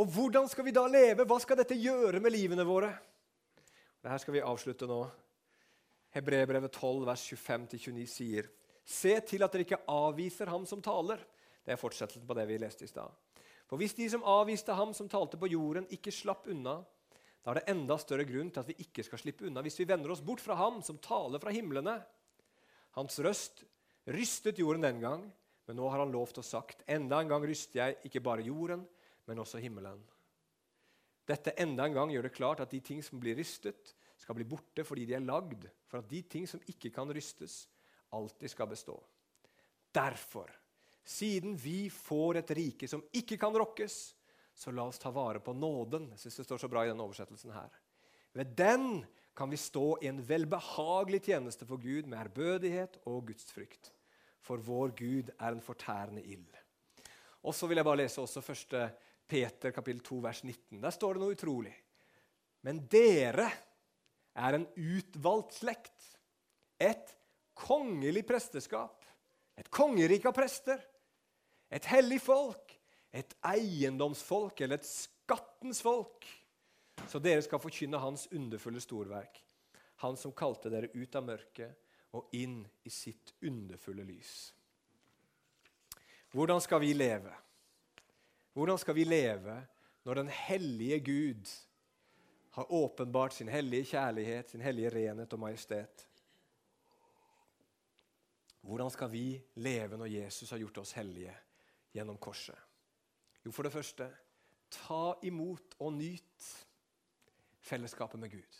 Og 0.00 0.08
hvordan 0.08 0.48
skal 0.48 0.64
vi 0.64 0.72
da 0.72 0.86
leve? 0.88 1.26
Hva 1.28 1.36
skal 1.42 1.58
dette 1.60 1.76
gjøre 1.76 2.22
med 2.22 2.32
livene 2.32 2.64
våre? 2.64 2.94
Dette 4.00 4.16
skal 4.22 4.38
vi 4.38 4.40
avslutte 4.40 4.88
nå. 4.88 5.02
Hebreerbrevet 6.16 6.72
12, 6.72 7.02
vers 7.04 7.24
25-29 7.36 8.06
sier 8.08 8.48
Se 8.90 9.12
til 9.28 9.44
at 9.44 9.52
dere 9.52 9.66
ikke 9.66 9.82
avviser 9.92 10.48
ham 10.50 10.64
som 10.66 10.80
taler. 10.82 11.20
Det 11.62 11.74
er 11.74 11.78
fortsettelsen 11.78 12.24
på 12.26 12.34
det 12.34 12.46
vi 12.48 12.56
leste 12.58 12.86
i 12.86 12.90
stad. 12.90 13.12
For 13.68 13.78
hvis 13.78 13.94
de 13.94 14.08
som 14.10 14.24
avviste 14.26 14.74
ham 14.74 14.94
som 14.96 15.06
talte 15.08 15.38
på 15.38 15.50
jorden, 15.52 15.84
ikke 15.92 16.10
slapp 16.10 16.48
unna, 16.50 16.80
da 17.44 17.52
er 17.52 17.60
det 17.60 17.68
enda 17.70 17.98
større 18.00 18.24
grunn 18.26 18.48
til 18.50 18.64
at 18.64 18.70
vi 18.72 18.78
ikke 18.82 19.04
skal 19.06 19.20
slippe 19.20 19.46
unna 19.46 19.62
hvis 19.64 19.78
vi 19.80 19.86
vender 19.88 20.10
oss 20.12 20.24
bort 20.24 20.42
fra 20.42 20.56
ham 20.58 20.80
som 20.84 20.98
taler 21.04 21.40
fra 21.42 21.52
himlene. 21.54 21.98
Hans 22.96 23.20
røst 23.22 23.62
rystet 24.10 24.58
jorden 24.58 24.88
den 24.88 25.04
gang, 25.04 25.28
men 25.68 25.78
nå 25.78 25.92
har 25.92 26.02
han 26.02 26.16
lovt 26.16 26.40
og 26.40 26.48
sagt, 26.48 26.82
enda 26.88 27.20
en 27.20 27.30
gang 27.30 27.44
ryster 27.46 27.84
jeg 27.84 28.00
ikke 28.08 28.24
bare 28.24 28.48
jorden, 28.48 28.82
men 29.28 29.44
også 29.44 29.60
himmelen. 29.62 30.00
Dette 31.30 31.54
enda 31.62 31.86
en 31.86 31.94
gang 31.94 32.12
gjør 32.12 32.26
det 32.26 32.34
klart 32.34 32.62
at 32.64 32.72
de 32.72 32.80
ting 32.82 33.02
som 33.06 33.20
blir 33.22 33.38
rystet, 33.38 33.94
skal 34.20 34.36
bli 34.36 34.44
borte 34.44 34.84
fordi 34.84 35.06
de 35.08 35.14
er 35.16 35.24
lagd 35.24 35.64
for 35.88 36.02
at 36.02 36.08
de 36.10 36.20
ting 36.28 36.44
som 36.48 36.60
ikke 36.68 36.90
kan 36.92 37.08
rystes, 37.14 37.62
alltid 38.12 38.52
skal 38.52 38.68
bestå. 38.68 38.96
Derfor, 39.94 40.50
siden 41.06 41.54
vi 41.56 41.88
får 41.90 42.42
et 42.42 42.50
rike 42.58 42.88
som 42.90 43.04
ikke 43.16 43.38
kan 43.40 43.54
rokkes, 43.56 44.00
så 44.54 44.74
la 44.74 44.84
oss 44.90 45.00
ta 45.00 45.12
vare 45.14 45.40
på 45.40 45.54
nåden. 45.56 46.10
Jeg 46.12 46.24
synes 46.24 46.40
det 46.40 46.46
står 46.48 46.60
så 46.64 46.68
bra 46.68 46.84
i 46.84 46.90
denne 46.90 47.06
oversettelsen 47.06 47.54
her. 47.54 47.70
Ved 48.36 48.52
den 48.58 49.04
kan 49.36 49.50
vi 49.50 49.56
stå 49.56 49.94
i 50.02 50.10
en 50.10 50.20
velbehagelig 50.26 51.22
tjeneste 51.30 51.66
for 51.66 51.80
Gud 51.80 52.10
med 52.10 52.18
ærbødighet 52.20 53.00
og 53.08 53.30
gudsfrykt. 53.30 53.92
For 54.44 54.60
vår 54.60 54.92
Gud 54.98 55.30
er 55.38 55.54
en 55.54 55.64
fortærende 55.64 56.22
ild. 56.22 56.58
Og 57.42 57.54
så 57.56 57.66
vil 57.66 57.80
jeg 57.80 57.88
bare 57.88 58.02
lese 58.02 58.20
også 58.20 58.42
1. 58.44 58.76
Peter 59.30 59.70
kapittel 59.70 60.02
2, 60.02 60.20
vers 60.24 60.42
19. 60.42 60.80
Der 60.82 60.94
står 60.94 61.16
det 61.16 61.22
noe 61.22 61.36
utrolig. 61.36 61.74
Men 62.66 62.82
dere 62.90 63.46
er 64.34 64.56
en 64.56 64.66
utvalgt 64.74 65.54
slekt, 65.60 66.08
et 66.80 67.14
kongelig 67.54 68.24
presteskap, 68.26 69.04
et 69.56 69.68
kongerike 69.70 70.28
av 70.30 70.34
prester, 70.36 70.80
et 71.70 71.86
hellig 71.92 72.18
folk, 72.24 72.74
et 73.12 73.34
eiendomsfolk 73.46 74.62
eller 74.64 74.80
et 74.80 74.88
skattens 74.88 75.82
folk, 75.84 76.26
så 77.08 77.20
dere 77.22 77.42
skal 77.44 77.62
forkynne 77.62 78.00
Hans 78.00 78.26
underfulle 78.34 78.82
storverk, 78.82 79.44
Han 80.00 80.16
som 80.16 80.32
kalte 80.32 80.70
dere 80.72 80.88
ut 80.94 81.16
av 81.16 81.26
mørket 81.26 81.76
og 82.16 82.32
inn 82.32 82.62
i 82.88 82.90
sitt 82.90 83.34
underfulle 83.44 84.04
lys. 84.08 84.54
Hvordan 86.32 86.62
skal 86.64 86.80
vi 86.80 86.94
leve? 86.96 87.34
Hvordan 88.52 88.78
skal 88.78 88.94
vi 88.94 89.04
leve 89.04 89.56
når 90.04 90.14
den 90.22 90.28
hellige 90.28 91.00
Gud 91.00 91.50
har 92.50 92.72
åpenbart 92.72 93.34
sin 93.34 93.48
hellige 93.48 93.84
kjærlighet, 93.92 94.50
sin 94.50 94.60
hellige 94.60 94.90
renhet 94.90 95.32
og 95.32 95.38
majestet? 95.38 96.06
Hvordan 98.60 98.90
skal 98.90 99.10
vi 99.12 99.40
leve 99.54 99.96
når 99.96 100.06
Jesus 100.06 100.50
har 100.50 100.58
gjort 100.58 100.82
oss 100.82 100.92
hellige 100.92 101.34
gjennom 101.94 102.18
korset? 102.18 102.58
Jo, 103.44 103.52
for 103.54 103.64
det 103.64 103.72
første 103.72 104.10
ta 104.70 105.14
imot 105.26 105.78
og 105.80 105.94
nyt 105.96 106.50
fellesskapet 107.60 108.20
med 108.20 108.30
Gud. 108.30 108.58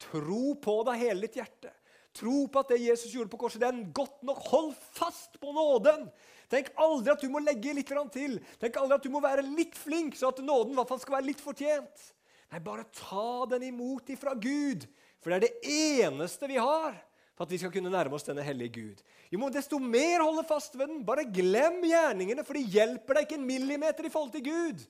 Tro 0.00 0.54
på 0.62 0.76
det 0.88 0.98
hele 1.00 1.26
ditt 1.26 1.40
hjerte. 1.40 1.72
Tro 2.16 2.46
på 2.50 2.62
at 2.62 2.72
det 2.72 2.80
Jesus 2.82 3.12
gjorde 3.14 3.30
på 3.30 3.38
korset, 3.44 3.62
det 3.62 3.68
er 3.68 3.92
godt 3.94 4.22
nok. 4.26 4.40
Hold 4.50 4.72
fast 4.96 5.38
på 5.40 5.52
nåden. 5.54 6.08
Tenk 6.50 6.72
aldri 6.82 7.12
at 7.12 7.22
du 7.22 7.28
må 7.30 7.42
legge 7.44 7.74
litt 7.76 7.92
til. 8.12 8.40
Tenk 8.58 8.80
aldri 8.80 8.96
at 8.96 9.04
du 9.04 9.12
må 9.14 9.20
være 9.22 9.46
litt 9.46 9.76
flink, 9.78 10.16
så 10.18 10.32
at 10.32 10.42
nåden 10.42 10.74
i 10.74 10.80
hvert 10.80 10.90
fall 10.90 11.02
skal 11.02 11.20
være 11.20 11.28
litt 11.28 11.42
fortjent. 11.42 12.08
Nei, 12.50 12.58
bare 12.58 12.88
ta 12.90 13.46
den 13.52 13.68
imot 13.68 14.10
ifra 14.10 14.34
Gud, 14.34 14.88
for 15.22 15.30
det 15.30 15.38
er 15.38 15.46
det 15.46 15.76
eneste 16.02 16.50
vi 16.50 16.58
har 16.58 16.98
for 17.40 17.46
at 17.46 17.54
vi 17.54 17.58
skal 17.62 17.70
kunne 17.72 17.88
nærme 17.88 18.12
oss 18.18 18.26
denne 18.26 18.44
hellige 18.44 18.74
Gud. 18.74 18.98
Vi 19.32 19.38
må 19.40 19.48
desto 19.48 19.78
mer 19.80 20.20
holde 20.20 20.42
fast 20.44 20.74
ved 20.76 20.90
den. 20.90 21.04
Bare 21.08 21.22
glem 21.24 21.78
gjerningene, 21.88 22.44
for 22.44 22.58
de 22.58 22.66
hjelper 22.68 23.16
deg 23.16 23.24
ikke 23.24 23.38
en 23.38 23.46
millimeter 23.48 24.04
i 24.04 24.10
forhold 24.12 24.34
til 24.34 24.44
Gud. 24.44 24.82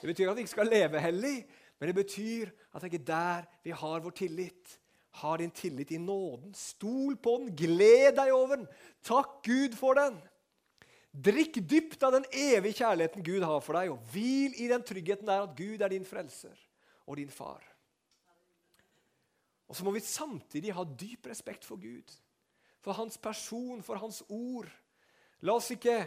Det 0.00 0.08
betyr 0.08 0.30
at 0.30 0.38
vi 0.38 0.46
ikke 0.46 0.54
skal 0.54 0.72
leve 0.72 1.02
hellig, 1.04 1.34
men 1.76 1.90
det 1.90 1.96
betyr 1.98 2.54
at 2.72 2.80
det 2.80 2.86
er 2.86 2.92
ikke 2.94 3.10
der 3.10 3.44
vi 3.66 3.74
har 3.82 4.00
vår 4.00 4.16
tillit. 4.16 4.79
Ha 5.18 5.36
din 5.36 5.50
tillit 5.50 5.90
i 5.92 5.98
nåden. 5.98 6.54
Stol 6.54 7.16
på 7.16 7.38
den. 7.38 7.54
Gled 7.56 8.14
deg 8.16 8.32
over 8.34 8.60
den. 8.60 8.68
Takk 9.02 9.40
Gud 9.46 9.74
for 9.78 9.98
den. 9.98 10.20
Drikk 11.10 11.58
dypt 11.66 12.02
av 12.06 12.14
den 12.14 12.26
evige 12.30 12.84
kjærligheten 12.84 13.24
Gud 13.26 13.42
har 13.42 13.58
for 13.64 13.74
deg, 13.74 13.90
og 13.90 14.12
hvil 14.12 14.54
i 14.62 14.68
den 14.70 14.84
tryggheten 14.86 15.26
der 15.26 15.42
at 15.42 15.56
Gud 15.58 15.82
er 15.82 15.90
din 15.90 16.06
frelser 16.06 16.54
og 17.02 17.18
din 17.18 17.32
far. 17.34 17.64
Og 19.66 19.76
så 19.76 19.86
må 19.86 19.94
vi 19.94 20.02
samtidig 20.02 20.74
ha 20.74 20.84
dyp 20.84 21.26
respekt 21.30 21.66
for 21.66 21.82
Gud, 21.82 22.14
for 22.82 22.94
hans 22.94 23.18
person, 23.18 23.82
for 23.82 23.98
hans 23.98 24.22
ord. 24.28 24.70
La 25.46 25.56
oss 25.58 25.70
ikke 25.74 25.98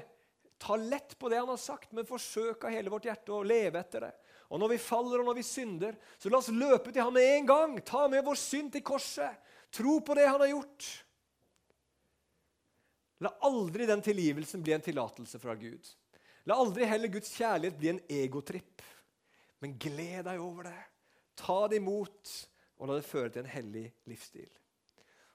ta 0.59 0.75
lett 0.79 1.17
på 1.19 1.29
det 1.31 1.41
han 1.41 1.51
har 1.51 1.59
sagt, 1.59 1.91
men 1.91 2.07
forsøke 2.07 2.67
av 2.67 2.75
hele 2.75 2.91
vårt 2.91 3.07
hjerte 3.07 3.35
å 3.35 3.43
leve 3.43 3.79
etter 3.83 4.07
det. 4.07 4.13
Og 4.53 4.61
når 4.61 4.75
vi 4.75 4.83
faller 4.83 5.23
og 5.23 5.25
når 5.25 5.39
vi 5.39 5.45
synder, 5.47 5.95
så 6.21 6.29
la 6.29 6.37
oss 6.37 6.51
løpe 6.53 6.91
til 6.91 7.01
ham 7.01 7.15
med 7.15 7.25
en 7.25 7.49
gang. 7.49 7.73
Ta 7.81 8.05
med 8.11 8.21
vår 8.25 8.37
synd 8.37 8.69
til 8.75 8.85
korset. 8.85 9.41
Tro 9.73 9.97
på 10.05 10.13
det 10.13 10.27
han 10.29 10.37
har 10.43 10.51
gjort. 10.51 10.89
La 13.25 13.31
aldri 13.49 13.87
den 13.89 14.03
tilgivelsen 14.05 14.61
bli 14.61 14.75
en 14.75 14.85
tillatelse 14.85 15.41
fra 15.41 15.55
Gud. 15.57 15.89
La 16.45 16.59
aldri 16.59 16.85
heller 16.85 17.09
Guds 17.09 17.31
kjærlighet 17.33 17.79
bli 17.79 17.93
en 17.95 18.01
egotripp. 18.11 18.83
Men 19.63 19.77
gled 19.79 20.27
deg 20.27 20.41
over 20.43 20.69
det. 20.69 20.81
Ta 21.39 21.63
det 21.71 21.79
imot 21.81 22.33
og 22.77 22.89
la 22.89 22.99
det 22.99 23.07
føre 23.07 23.31
til 23.31 23.45
en 23.45 23.53
hellig 23.55 23.87
livsstil. 24.11 24.51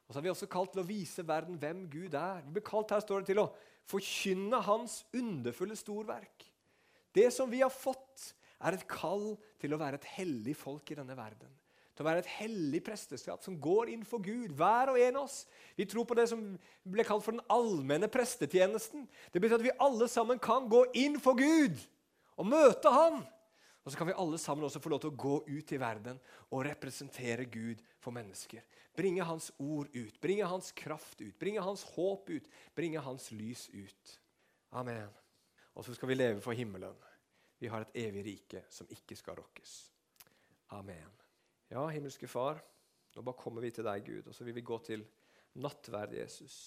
Og 0.07 0.12
så 0.12 0.21
har 0.21 0.29
Vi 0.29 0.31
også 0.37 0.53
kalt 0.53 0.73
til 0.73 0.85
å 0.85 0.89
vise 0.89 1.27
verden 1.27 1.59
hvem 1.61 1.87
Gud 1.91 2.14
er. 2.14 2.45
Vi 2.47 2.55
blir 2.57 2.66
kalt 2.71 2.95
her 2.95 3.03
står 3.03 3.25
det 3.25 3.33
til 3.33 3.43
å 3.43 3.51
forkynne 3.89 4.61
Hans 4.64 5.03
underfulle 5.16 5.77
storverk. 5.77 6.47
Det 7.12 7.33
som 7.33 7.51
vi 7.51 7.61
har 7.64 7.73
fått, 7.73 8.35
er 8.59 8.75
et 8.75 8.87
kall 8.91 9.33
til 9.61 9.75
å 9.75 9.81
være 9.81 10.01
et 10.01 10.11
hellig 10.17 10.57
folk 10.59 10.91
i 10.91 10.99
denne 10.99 11.17
verden. 11.19 11.51
Til 11.95 12.05
å 12.05 12.09
være 12.09 12.23
et 12.23 12.31
hellig 12.39 12.79
presteskap 12.87 13.43
som 13.43 13.57
går 13.59 13.91
inn 13.91 14.05
for 14.07 14.23
Gud, 14.23 14.53
hver 14.55 14.93
og 14.93 15.01
en 15.03 15.19
av 15.19 15.25
oss. 15.27 15.41
Vi 15.75 15.87
tror 15.91 16.07
på 16.07 16.15
det 16.15 16.29
som 16.31 16.45
ble 16.87 17.07
kalt 17.07 17.25
for 17.25 17.35
den 17.35 17.47
allmenne 17.51 18.07
prestetjenesten. 18.11 19.09
Det 19.35 19.43
betyr 19.43 19.59
at 19.59 19.67
vi 19.67 19.75
alle 19.83 20.07
sammen 20.11 20.39
kan 20.43 20.69
gå 20.71 20.85
inn 20.99 21.19
for 21.23 21.39
Gud 21.39 21.75
og 22.39 22.47
møte 22.47 22.93
Han. 22.95 23.25
Og 23.83 23.91
så 23.91 23.99
kan 23.99 24.11
vi 24.11 24.15
alle 24.21 24.39
sammen 24.39 24.67
også 24.67 24.83
få 24.85 24.93
lov 24.93 25.01
til 25.03 25.11
å 25.11 25.19
gå 25.19 25.37
ut 25.49 25.71
i 25.73 25.81
verden 25.81 26.19
og 26.53 26.67
representere 26.67 27.49
Gud 27.49 27.83
for 28.05 28.15
mennesker. 28.15 28.61
Bringe 28.95 29.25
Hans 29.25 29.49
ord 29.59 29.89
ut, 29.95 30.21
bringe 30.21 30.47
Hans 30.47 30.71
kraft 30.77 31.23
ut, 31.23 31.35
bringe 31.41 31.63
Hans 31.65 31.87
håp 31.95 32.29
ut, 32.31 32.51
bringe 32.77 33.01
Hans 33.03 33.31
lys 33.33 33.69
ut. 33.73 34.19
Amen. 34.77 35.09
Og 35.75 35.87
så 35.87 35.95
skal 35.97 36.11
vi 36.11 36.19
leve 36.19 36.43
for 36.45 36.53
himmelen. 36.53 36.95
Vi 37.59 37.71
har 37.71 37.85
et 37.85 37.97
evig 38.07 38.25
rike 38.27 38.65
som 38.71 38.91
ikke 38.95 39.17
skal 39.19 39.39
rokkes. 39.41 39.77
Amen. 40.77 41.15
Ja, 41.69 41.87
himmelske 41.91 42.29
Far, 42.31 42.61
nå 43.15 43.25
bare 43.25 43.41
kommer 43.41 43.65
vi 43.65 43.73
til 43.75 43.87
deg, 43.87 44.05
Gud, 44.07 44.29
og 44.29 44.37
så 44.37 44.47
vil 44.47 44.57
vi 44.57 44.67
gå 44.67 44.79
til 44.87 45.05
nattverd, 45.59 46.15
Jesus. 46.17 46.59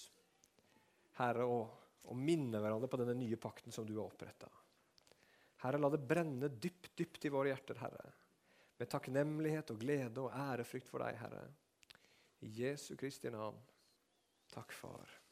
Herre, 1.18 1.46
og, 1.48 1.78
og 2.10 2.18
minne 2.18 2.60
hverandre 2.60 2.90
på 2.90 3.00
denne 3.00 3.16
nye 3.18 3.38
pakten 3.40 3.74
som 3.74 3.86
du 3.88 3.94
har 3.96 4.04
oppretta. 4.04 4.50
Herre, 5.62 5.80
la 5.80 5.90
det 5.94 6.02
brenne 6.06 6.50
dypt, 6.50 6.92
dypt 6.98 7.26
i 7.28 7.32
våre 7.32 7.52
hjerter, 7.52 7.80
Herre. 7.82 8.12
Med 8.78 8.90
takknemlighet 8.90 9.70
og 9.72 9.82
glede 9.82 10.24
og 10.24 10.32
ærefrykt 10.34 10.90
for 10.90 11.04
deg, 11.04 11.18
Herre. 11.22 11.44
I 12.42 12.50
Jesu 12.62 12.96
Kristi 12.98 13.30
navn. 13.30 13.60
Takk, 14.52 14.74
Far. 14.74 15.21